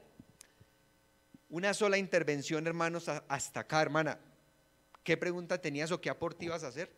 Una 1.49 1.73
sola 1.73 1.97
intervención, 1.97 2.67
hermanos, 2.67 3.09
hasta 3.27 3.61
acá, 3.61 3.81
hermana. 3.81 4.19
¿Qué 5.03 5.17
pregunta 5.17 5.61
tenías 5.61 5.91
o 5.91 6.01
qué 6.01 6.09
aporte 6.09 6.45
ibas 6.45 6.63
a 6.63 6.67
hacer? 6.67 6.91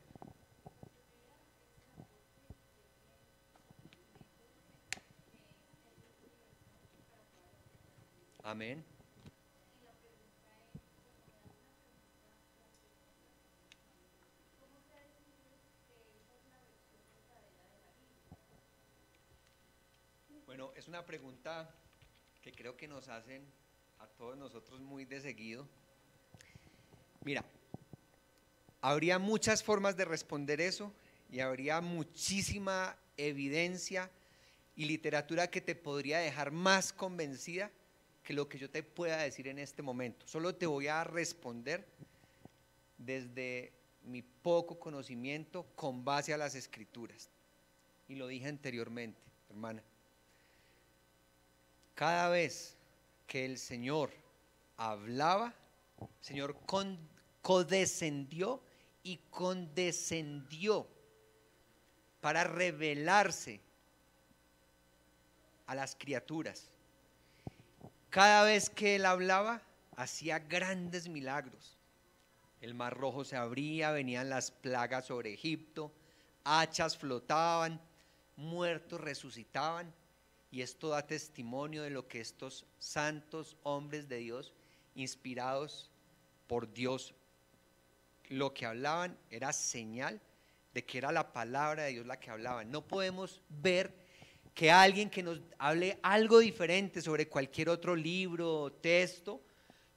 Amén. 8.44 8.95
Bueno, 20.58 20.72
es 20.78 20.88
una 20.88 21.06
pregunta 21.06 21.70
que 22.42 22.54
creo 22.54 22.78
que 22.78 22.88
nos 22.88 23.10
hacen 23.10 23.44
a 24.00 24.08
todos 24.08 24.38
nosotros 24.38 24.80
muy 24.80 25.04
de 25.04 25.20
seguido. 25.20 25.68
Mira, 27.26 27.44
habría 28.80 29.20
muchas 29.20 29.62
formas 29.62 29.98
de 29.98 30.06
responder 30.06 30.62
eso 30.62 30.94
y 31.30 31.42
habría 31.42 31.82
muchísima 31.82 32.96
evidencia 33.18 34.10
y 34.78 34.86
literatura 34.86 35.50
que 35.52 35.60
te 35.60 35.76
podría 35.76 36.20
dejar 36.20 36.52
más 36.52 36.94
convencida 36.94 37.70
que 38.24 38.34
lo 38.34 38.48
que 38.48 38.58
yo 38.58 38.70
te 38.70 38.82
pueda 38.82 39.18
decir 39.18 39.50
en 39.50 39.60
este 39.60 39.82
momento. 39.82 40.26
Solo 40.26 40.56
te 40.56 40.68
voy 40.68 40.88
a 40.88 41.04
responder 41.04 41.86
desde 42.98 43.74
mi 44.04 44.22
poco 44.22 44.80
conocimiento 44.80 45.66
con 45.76 46.06
base 46.06 46.34
a 46.34 46.38
las 46.38 46.56
escrituras. 46.56 47.30
Y 48.08 48.16
lo 48.16 48.28
dije 48.28 48.48
anteriormente, 48.48 49.20
hermana. 49.50 49.84
Cada 51.96 52.30
vez 52.30 52.76
que 53.26 53.46
el 53.46 53.58
Señor 53.58 54.12
hablaba, 54.78 55.54
el 56.00 56.08
Señor 56.26 56.58
codescendió 57.42 58.62
y 59.02 59.18
condescendió 59.30 60.88
para 62.20 62.44
revelarse 62.44 63.62
a 65.68 65.76
las 65.76 65.96
criaturas. 65.96 66.70
Cada 68.10 68.44
vez 68.44 68.70
que 68.70 68.96
Él 68.96 69.06
hablaba, 69.06 69.62
hacía 69.96 70.40
grandes 70.40 71.08
milagros. 71.08 71.78
El 72.62 72.74
mar 72.74 72.98
rojo 72.98 73.24
se 73.24 73.36
abría, 73.38 73.92
venían 73.92 74.30
las 74.30 74.52
plagas 74.52 75.06
sobre 75.06 75.34
Egipto, 75.34 75.92
hachas 76.44 76.98
flotaban, 76.98 77.80
muertos 78.36 79.00
resucitaban. 79.00 79.94
Y 80.56 80.62
esto 80.62 80.88
da 80.88 81.06
testimonio 81.06 81.84
de 81.84 81.90
lo 81.90 82.08
que 82.08 82.22
estos 82.22 82.66
santos 82.80 83.58
hombres 83.64 84.08
de 84.08 84.20
Dios, 84.20 84.54
inspirados 84.96 85.92
por 86.48 86.72
Dios, 86.74 87.14
lo 88.30 88.54
que 88.54 88.66
hablaban 88.66 89.18
era 89.30 89.52
señal 89.52 90.22
de 90.74 90.86
que 90.86 90.98
era 90.98 91.12
la 91.12 91.34
palabra 91.34 91.84
de 91.84 91.92
Dios 91.92 92.06
la 92.06 92.22
que 92.22 92.30
hablaban. 92.30 92.72
No 92.72 92.88
podemos 92.88 93.42
ver 93.50 93.94
que 94.54 94.72
alguien 94.72 95.10
que 95.10 95.24
nos 95.24 95.42
hable 95.58 96.00
algo 96.02 96.40
diferente 96.40 97.02
sobre 97.02 97.28
cualquier 97.28 97.68
otro 97.68 97.94
libro 97.94 98.62
o 98.62 98.72
texto 98.72 99.42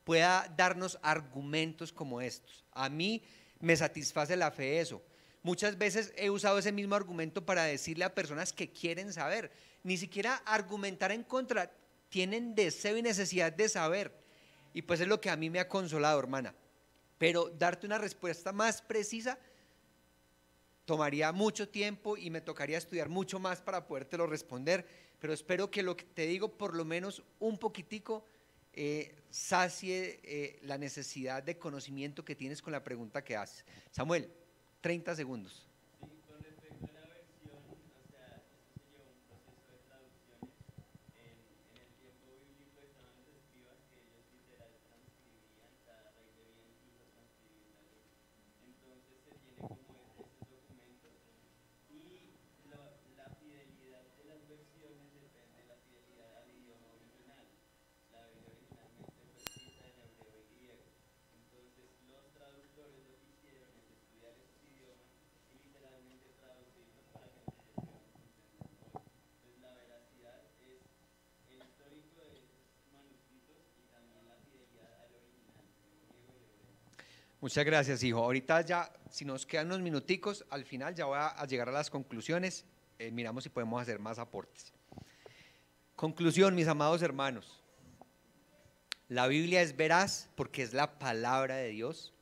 pueda 0.02 0.52
darnos 0.56 0.98
argumentos 1.02 1.92
como 1.92 2.20
estos. 2.20 2.64
A 2.72 2.88
mí 2.88 3.22
me 3.61 3.76
satisface 3.76 4.36
la 4.36 4.50
fe 4.50 4.80
eso. 4.80 5.00
Muchas 5.44 5.78
veces 5.78 6.12
he 6.16 6.30
usado 6.30 6.59
ese 6.59 6.72
mismo 6.72 6.96
argumento 6.96 7.46
para 7.46 7.62
decirle 7.62 8.04
a 8.04 8.12
personas 8.12 8.52
que 8.52 8.72
quieren 8.72 9.12
saber, 9.12 9.52
ni 9.82 9.96
siquiera 9.96 10.36
argumentar 10.44 11.12
en 11.12 11.24
contra, 11.24 11.70
tienen 12.08 12.54
deseo 12.54 12.96
y 12.96 13.02
necesidad 13.02 13.52
de 13.52 13.68
saber. 13.68 14.12
Y 14.74 14.82
pues 14.82 15.00
es 15.00 15.08
lo 15.08 15.20
que 15.20 15.30
a 15.30 15.36
mí 15.36 15.50
me 15.50 15.60
ha 15.60 15.68
consolado, 15.68 16.18
hermana. 16.18 16.54
Pero 17.18 17.50
darte 17.50 17.86
una 17.86 17.98
respuesta 17.98 18.52
más 18.52 18.82
precisa 18.82 19.38
tomaría 20.88 21.32
mucho 21.32 21.68
tiempo 21.68 22.16
y 22.16 22.30
me 22.30 22.40
tocaría 22.40 22.78
estudiar 22.78 23.10
mucho 23.10 23.38
más 23.38 23.60
para 23.60 23.86
podértelo 23.86 24.26
responder, 24.26 24.86
pero 25.18 25.34
espero 25.34 25.70
que 25.70 25.82
lo 25.82 25.94
que 25.94 26.06
te 26.06 26.26
digo, 26.26 26.56
por 26.56 26.74
lo 26.74 26.86
menos 26.86 27.22
un 27.40 27.58
poquitico, 27.58 28.24
eh, 28.72 29.14
sacie 29.28 30.18
eh, 30.22 30.58
la 30.62 30.78
necesidad 30.78 31.42
de 31.42 31.58
conocimiento 31.58 32.24
que 32.24 32.34
tienes 32.34 32.62
con 32.62 32.72
la 32.72 32.82
pregunta 32.82 33.22
que 33.22 33.36
haces. 33.36 33.66
Samuel, 33.90 34.30
30 34.80 35.14
segundos. 35.14 35.67
Muchas 77.41 77.64
gracias, 77.64 78.03
hijo. 78.03 78.18
Ahorita 78.18 78.62
ya, 78.62 78.93
si 79.11 79.24
nos 79.24 79.47
quedan 79.47 79.68
unos 79.68 79.80
minuticos, 79.80 80.45
al 80.51 80.64
final 80.64 80.97
ya 80.97 81.05
voy 81.05 81.18
a, 81.20 81.47
llegar 81.47 81.68
a 81.68 81.72
las 81.72 81.89
conclusiones. 81.89 82.64
Eh, 82.99 83.12
miramos 83.12 83.45
si 83.45 83.49
podemos 83.49 83.80
hacer 83.80 84.01
más 84.01 84.18
aportes. 84.18 84.72
Conclusión, 85.95 86.57
mis 86.57 86.66
amados 86.66 87.01
hermanos. 87.01 87.62
La 89.09 89.28
Biblia 89.28 89.62
es 89.62 89.76
veraz 89.76 90.28
porque 90.34 90.64
es 90.64 90.72
la 90.72 90.99
palabra 90.99 91.55
de 91.55 91.68
Dios. 91.68 92.12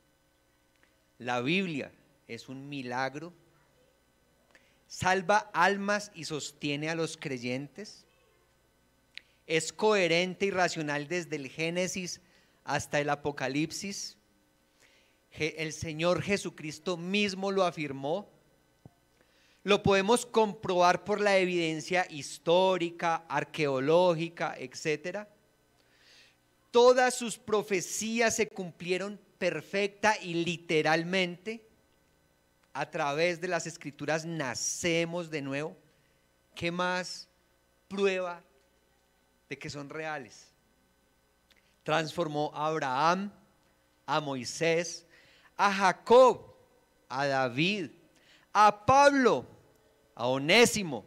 La 1.17 1.41
Biblia 1.41 1.91
es 2.27 2.47
un 2.47 2.69
milagro. 2.69 3.33
Salva 4.85 5.49
almas 5.51 6.11
y 6.13 6.25
sostiene 6.25 6.91
a 6.91 6.95
los 6.95 7.17
creyentes. 7.17 8.05
Es 9.47 9.73
coherente 9.73 10.45
y 10.45 10.51
racional 10.51 11.07
desde 11.07 11.37
el 11.37 11.49
Génesis 11.49 12.21
hasta 12.63 12.99
el 12.99 13.09
Apocalipsis 13.09 14.17
el 15.31 15.73
Señor 15.73 16.21
Jesucristo 16.21 16.97
mismo 16.97 17.51
lo 17.51 17.63
afirmó. 17.63 18.29
Lo 19.63 19.83
podemos 19.83 20.25
comprobar 20.25 21.03
por 21.03 21.19
la 21.19 21.37
evidencia 21.37 22.07
histórica, 22.09 23.25
arqueológica, 23.27 24.55
etc. 24.57 25.27
Todas 26.71 27.15
sus 27.15 27.37
profecías 27.37 28.35
se 28.35 28.47
cumplieron 28.47 29.19
perfecta 29.37 30.15
y 30.21 30.35
literalmente. 30.35 31.63
A 32.73 32.89
través 32.91 33.41
de 33.41 33.47
las 33.47 33.65
escrituras 33.65 34.23
nacemos 34.23 35.31
de 35.31 35.41
nuevo. 35.41 35.75
¿Qué 36.53 36.71
más 36.71 37.27
prueba 37.87 38.43
de 39.49 39.57
que 39.57 39.69
son 39.69 39.89
reales? 39.89 40.47
Transformó 41.83 42.51
a 42.53 42.67
Abraham, 42.67 43.31
a 44.05 44.21
Moisés, 44.21 45.06
a 45.57 45.73
Jacob, 45.73 46.55
a 47.09 47.25
David, 47.25 47.89
a 48.53 48.85
Pablo, 48.85 49.45
a 50.15 50.27
Onésimo 50.27 51.05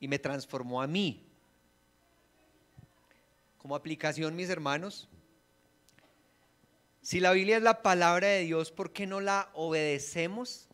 y 0.00 0.08
me 0.08 0.18
transformó 0.18 0.82
a 0.82 0.86
mí. 0.86 1.22
Como 3.58 3.76
aplicación, 3.76 4.34
mis 4.34 4.50
hermanos, 4.50 5.08
si 7.02 7.20
la 7.20 7.32
Biblia 7.32 7.58
es 7.58 7.62
la 7.62 7.82
palabra 7.82 8.28
de 8.28 8.40
Dios, 8.40 8.72
¿por 8.72 8.92
qué 8.92 9.06
no 9.06 9.20
la 9.20 9.50
obedecemos? 9.52 10.68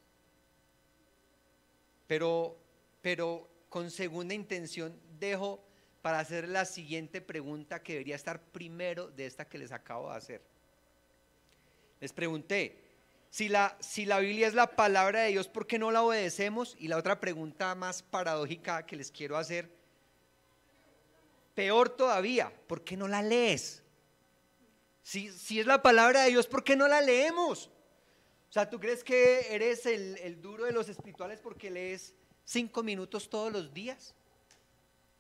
Pero, 2.07 2.57
pero 3.03 3.49
con 3.69 3.91
segunda 3.91 4.35
intención 4.35 4.97
dejo 5.19 5.65
para 6.03 6.19
hacer 6.21 6.49
la 6.49 6.65
siguiente 6.65 7.21
pregunta 7.21 7.83
que 7.83 7.93
debería 7.95 8.17
estar 8.17 8.41
primero 8.41 9.11
de 9.11 9.27
esta 9.27 9.49
que 9.49 9.59
les 9.59 9.73
acabo 9.73 10.11
de 10.11 10.17
hacer. 10.17 10.43
Les 12.01 12.13
pregunté, 12.13 12.90
si 13.31 13.49
la, 13.49 13.77
si 13.81 14.07
la 14.07 14.19
Biblia 14.19 14.49
es 14.49 14.55
la 14.55 14.75
palabra 14.75 15.21
de 15.21 15.31
Dios, 15.31 15.47
¿por 15.49 15.67
qué 15.67 15.79
no 15.79 15.93
la 15.93 16.03
obedecemos? 16.03 16.77
Y 16.79 16.89
la 16.89 16.97
otra 16.97 17.21
pregunta 17.21 17.75
más 17.77 18.03
paradójica 18.03 18.85
que 18.85 18.97
les 18.97 19.13
quiero 19.13 19.37
hacer, 19.37 19.71
peor 21.55 21.91
todavía, 21.91 22.53
¿por 22.67 22.83
qué 22.83 22.97
no 22.97 23.07
la 23.07 23.23
lees? 23.23 23.85
Si, 25.03 25.31
si 25.31 25.61
es 25.61 25.67
la 25.67 25.81
palabra 25.81 26.23
de 26.23 26.31
Dios, 26.31 26.49
¿por 26.49 26.65
qué 26.65 26.75
no 26.75 26.89
la 26.89 27.01
leemos? 27.01 27.71
O 28.49 28.53
sea, 28.53 28.69
¿tú 28.69 28.81
crees 28.81 29.05
que 29.05 29.55
eres 29.55 29.87
el, 29.87 30.19
el 30.19 30.43
duro 30.43 30.65
de 30.65 30.73
los 30.73 30.89
espirituales 30.89 31.39
porque 31.39 31.71
lees 31.71 32.15
cinco 32.45 32.83
minutos 32.83 33.31
todos 33.31 33.53
los 33.53 33.73
días? 33.73 34.13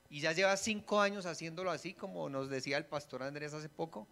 Y 0.09 0.21
ya 0.21 0.33
llevas 0.33 0.61
cinco 0.61 1.01
años 1.01 1.27
haciéndolo 1.27 1.71
así, 1.71 1.95
como 1.95 2.29
nos 2.29 2.51
decía 2.51 2.77
el 2.77 2.87
pastor 2.87 3.23
Andrés 3.23 3.55
hace 3.55 3.69
poco. 3.69 4.09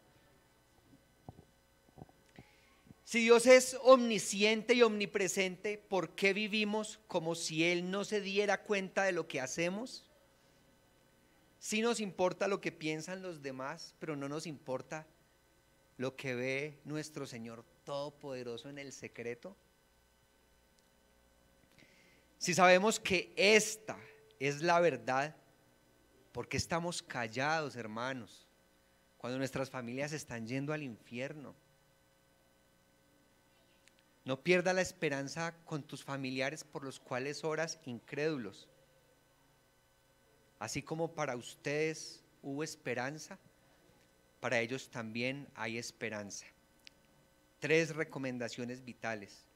Si 3.09 3.21
Dios 3.21 3.47
es 3.47 3.75
omnisciente 3.85 4.75
y 4.75 4.83
omnipresente, 4.83 5.79
¿por 5.79 6.11
qué 6.11 6.35
vivimos 6.35 7.01
como 7.07 7.35
si 7.35 7.65
Él 7.65 7.91
no 7.91 8.05
se 8.05 8.21
diera 8.21 8.65
cuenta 8.65 9.05
de 9.05 9.13
lo 9.13 9.27
que 9.27 9.41
hacemos? 9.41 10.07
Si 11.59 11.81
nos 11.81 12.01
importa 12.01 12.49
lo 12.49 12.61
que 12.61 12.71
piensan 12.71 13.23
los 13.23 13.41
demás, 13.41 13.95
pero 13.99 14.15
no 14.15 14.29
nos 14.29 14.47
importa 14.47 15.07
lo 15.97 16.17
que 16.17 16.35
ve 16.35 16.81
nuestro 16.85 17.27
Señor 17.27 17.65
Todopoderoso 17.85 18.69
en 18.69 18.77
el 18.77 18.93
secreto. 18.93 19.57
Si 22.37 22.53
sabemos 22.53 23.01
que 23.01 23.33
esta 23.37 23.99
es 24.39 24.61
la 24.61 24.81
verdad, 24.81 25.35
¿por 26.31 26.47
qué 26.47 26.59
estamos 26.59 27.03
callados, 27.03 27.75
hermanos, 27.75 28.47
cuando 29.17 29.39
nuestras 29.39 29.71
familias 29.71 30.13
están 30.13 30.47
yendo 30.47 30.75
al 30.75 30.83
infierno? 30.83 31.55
No 34.29 34.43
pierda 34.43 34.75
la 34.75 34.83
esperanza 34.83 35.55
con 35.65 35.83
tus 35.83 36.05
familiares 36.05 36.63
por 36.63 36.85
los 36.85 37.01
cuales 37.01 37.45
oras 37.45 37.81
incrédulos. 37.87 38.69
Así 40.59 40.83
como 40.83 41.15
para 41.15 41.35
ustedes 41.35 42.23
hubo 42.43 42.63
esperanza, 42.63 43.39
para 44.41 44.61
ellos 44.61 44.91
también 44.91 45.49
hay 45.55 45.79
esperanza. 45.79 46.45
Tres 47.59 47.97
recomendaciones 47.97 48.85
vitales. 48.85 49.47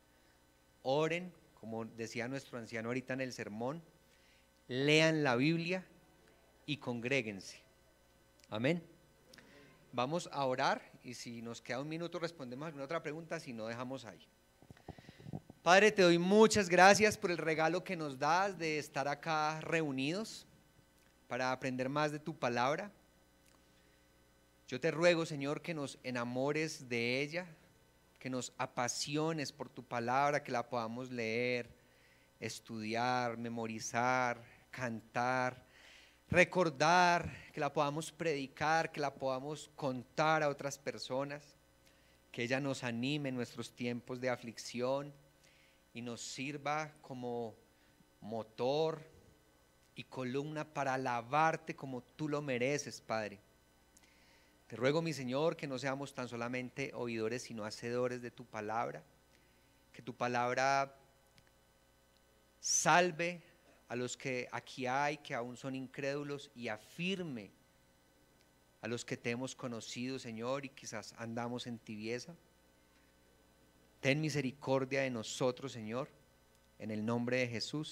Oren, 0.82 1.34
como 1.60 1.84
decía 1.84 2.26
nuestro 2.26 2.56
anciano 2.56 2.88
ahorita 2.88 3.12
en 3.12 3.20
el 3.20 3.34
sermón, 3.34 3.82
lean 4.68 5.22
la 5.22 5.36
Biblia 5.36 5.84
y 6.64 6.78
congréguense. 6.78 7.58
Amén. 8.48 8.82
Vamos 9.92 10.30
a 10.32 10.46
orar 10.46 10.80
y 11.04 11.12
si 11.12 11.42
nos 11.42 11.60
queda 11.60 11.80
un 11.80 11.90
minuto 11.90 12.18
respondemos 12.18 12.64
alguna 12.68 12.86
otra 12.86 13.02
pregunta, 13.02 13.38
si 13.38 13.52
no 13.52 13.66
dejamos 13.66 14.06
ahí. 14.06 14.26
Padre, 15.62 15.92
te 15.92 16.02
doy 16.02 16.18
muchas 16.18 16.68
gracias 16.68 17.16
por 17.16 17.30
el 17.30 17.38
regalo 17.38 17.84
que 17.84 17.94
nos 17.94 18.18
das 18.18 18.58
de 18.58 18.78
estar 18.78 19.06
acá 19.06 19.60
reunidos 19.60 20.44
para 21.28 21.52
aprender 21.52 21.88
más 21.88 22.10
de 22.10 22.18
tu 22.18 22.36
palabra. 22.36 22.90
Yo 24.66 24.80
te 24.80 24.90
ruego, 24.90 25.24
Señor, 25.24 25.62
que 25.62 25.72
nos 25.72 26.00
enamores 26.02 26.88
de 26.88 27.20
ella, 27.20 27.46
que 28.18 28.28
nos 28.28 28.52
apasiones 28.58 29.52
por 29.52 29.68
tu 29.68 29.84
palabra, 29.84 30.42
que 30.42 30.50
la 30.50 30.68
podamos 30.68 31.12
leer, 31.12 31.70
estudiar, 32.40 33.38
memorizar, 33.38 34.42
cantar, 34.72 35.64
recordar, 36.28 37.32
que 37.52 37.60
la 37.60 37.72
podamos 37.72 38.10
predicar, 38.10 38.90
que 38.90 38.98
la 39.00 39.14
podamos 39.14 39.70
contar 39.76 40.42
a 40.42 40.48
otras 40.48 40.76
personas, 40.76 41.54
que 42.32 42.42
ella 42.42 42.58
nos 42.58 42.82
anime 42.82 43.28
en 43.28 43.36
nuestros 43.36 43.72
tiempos 43.72 44.20
de 44.20 44.28
aflicción 44.28 45.21
y 45.95 46.03
nos 46.03 46.20
sirva 46.20 46.93
como 47.03 47.55
motor 48.20 49.03
y 49.95 50.05
columna 50.05 50.64
para 50.64 50.95
alabarte 50.95 51.76
como 51.76 52.03
tú 52.03 52.28
lo 52.28 52.40
mereces, 52.40 53.01
Padre. 53.01 53.40
Te 54.66 54.76
ruego, 54.76 55.03
mi 55.03 55.12
Señor, 55.12 55.57
que 55.57 55.66
no 55.66 55.78
seamos 55.78 56.14
tan 56.14 56.28
solamente 56.28 56.93
oidores, 56.95 57.43
sino 57.43 57.64
hacedores 57.64 58.22
de 58.22 58.30
tu 58.30 58.47
palabra, 58.47 59.03
que 59.93 60.01
tu 60.01 60.14
palabra 60.14 60.97
salve 62.59 63.43
a 63.88 63.97
los 63.97 64.16
que 64.16 64.49
aquí 64.51 64.86
hay, 64.86 65.18
que 65.18 65.34
aún 65.34 65.59
son 65.59 65.74
incrédulos, 65.74 66.51
y 66.55 66.68
afirme 66.68 67.51
a 68.80 68.88
los 68.88 69.05
que 69.05 69.18
te 69.18 69.30
hemos 69.30 69.55
conocido, 69.55 70.18
Señor, 70.18 70.64
y 70.64 70.70
quizás 70.70 71.14
andamos 71.18 71.66
en 71.66 71.78
tibieza. 71.78 72.34
Ten 74.03 74.20
misericordia 74.20 75.03
de 75.03 75.11
nosotros, 75.11 75.70
Señor, 75.70 76.09
en 76.80 76.90
el 76.90 77.07
nombre 77.07 77.36
de 77.36 77.46
Jesús. 77.46 77.88